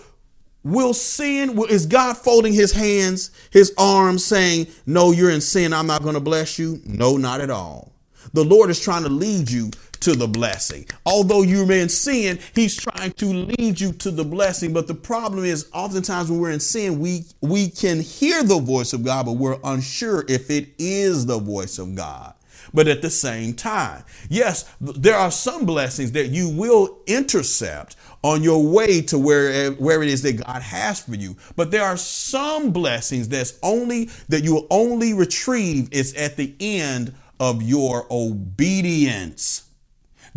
will 0.64 0.94
sin, 0.94 1.58
is 1.70 1.86
God 1.86 2.18
folding 2.18 2.54
his 2.54 2.72
hands, 2.72 3.32
his 3.52 3.74
arms 3.78 4.26
saying, 4.26 4.68
no, 4.86 5.12
you're 5.12 5.32
in 5.32 5.42
sin. 5.42 5.74
I'm 5.74 5.88
not 5.88 6.04
going 6.04 6.16
to 6.16 6.22
bless 6.22 6.60
you? 6.60 6.82
No, 6.86 7.18
not 7.18 7.42
at 7.42 7.50
all. 7.50 7.94
The 8.34 8.44
Lord 8.44 8.70
is 8.70 8.80
trying 8.80 9.04
to 9.04 9.10
lead 9.10 9.50
you 9.50 9.72
to 10.02 10.16
the 10.16 10.28
blessing. 10.28 10.86
Although 11.06 11.42
you're 11.42 11.72
in 11.72 11.90
sin, 11.90 12.40
he's 12.54 12.76
trying 12.76 13.12
to 13.14 13.26
lead 13.26 13.80
you 13.80 13.92
to 13.94 14.12
the 14.12 14.24
blessing. 14.24 14.74
But 14.74 14.88
the 14.88 14.96
problem 14.96 15.44
is 15.44 15.70
oftentimes 15.74 16.30
when 16.30 16.40
we're 16.40 16.52
in 16.52 16.60
sin, 16.60 17.00
we, 17.00 17.26
we 17.42 17.70
can 17.70 18.00
hear 18.00 18.44
the 18.44 18.60
voice 18.60 18.94
of 18.94 19.04
God, 19.04 19.26
but 19.26 19.34
we're 19.34 19.60
unsure 19.64 20.26
if 20.28 20.50
it 20.50 20.70
is 20.78 21.26
the 21.26 21.40
voice 21.40 21.80
of 21.80 21.96
God. 21.96 22.34
But 22.74 22.88
at 22.88 23.02
the 23.02 23.10
same 23.10 23.54
time, 23.54 24.04
yes, 24.30 24.72
there 24.80 25.16
are 25.16 25.32
some 25.32 25.66
blessings 25.66 26.12
that 26.12 26.28
you 26.28 26.50
will 26.50 27.00
intercept 27.08 27.96
on 28.24 28.44
your 28.44 28.64
way 28.64 29.02
to 29.04 29.18
where, 29.18 29.72
where 29.72 30.04
it 30.04 30.10
is 30.10 30.22
that 30.24 30.44
God 30.46 30.62
has 30.62 31.00
for 31.00 31.16
you. 31.16 31.36
But 31.56 31.72
there 31.72 31.84
are 31.84 31.98
some 31.98 32.72
blessings 32.72 33.30
that's 33.30 33.58
only 33.64 34.10
that 34.28 34.44
you 34.44 34.56
will 34.56 34.68
only 34.70 35.14
retrieve 35.14 35.90
is 35.92 36.14
at 36.16 36.36
the 36.36 36.54
end 36.60 37.16
of 37.40 37.64
your 37.64 38.06
obedience. 38.12 39.69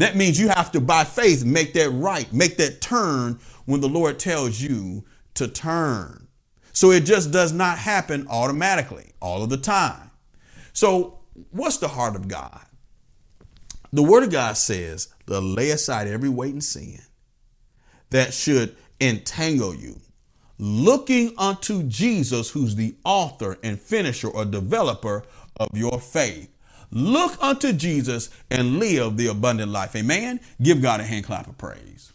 That 0.03 0.17
means 0.17 0.41
you 0.41 0.49
have 0.49 0.73
to, 0.73 0.81
by 0.81 1.05
faith, 1.05 1.45
make 1.45 1.75
that 1.75 1.91
right, 1.91 2.31
make 2.33 2.57
that 2.57 2.81
turn 2.81 3.39
when 3.67 3.81
the 3.81 3.89
Lord 3.89 4.19
tells 4.19 4.61
you 4.61 5.05
to 5.35 5.47
turn. 5.47 6.27
So 6.73 6.91
it 6.91 7.05
just 7.05 7.31
does 7.31 7.53
not 7.53 7.79
happen 7.79 8.27
automatically 8.29 9.13
all 9.21 9.45
of 9.45 9.49
the 9.49 9.59
time. 9.59 10.11
So, 10.73 11.21
what's 11.53 11.77
the 11.77 11.87
heart 11.87 12.17
of 12.17 12.27
God? 12.27 12.63
The 13.93 14.03
Word 14.03 14.25
of 14.25 14.31
God 14.31 14.57
says 14.57 15.07
to 15.29 15.39
lay 15.39 15.71
aside 15.71 16.09
every 16.09 16.29
weight 16.29 16.53
and 16.53 16.65
sin 16.65 16.99
that 18.11 18.35
should 18.35 18.75
entangle 19.01 19.73
you, 19.73 20.01
looking 20.59 21.33
unto 21.39 21.85
Jesus, 21.85 22.51
who's 22.51 22.75
the 22.75 22.97
author 23.05 23.57
and 23.63 23.81
finisher 23.81 24.29
or 24.29 24.47
developer 24.47 25.23
of 25.59 25.69
your 25.75 26.01
faith. 26.01 26.52
Look 26.93 27.43
unto 27.43 27.73
Jesus 27.73 28.29
and 28.51 28.79
live 28.79 29.17
the 29.17 29.29
abundant 29.29 29.73
life. 29.73 29.97
Amen. 29.97 30.41
Give 30.61 30.83
God 30.83 31.01
a 31.01 31.05
hand 31.05 31.25
clap 31.25 31.49
of 31.49 31.57
praise. 31.57 32.12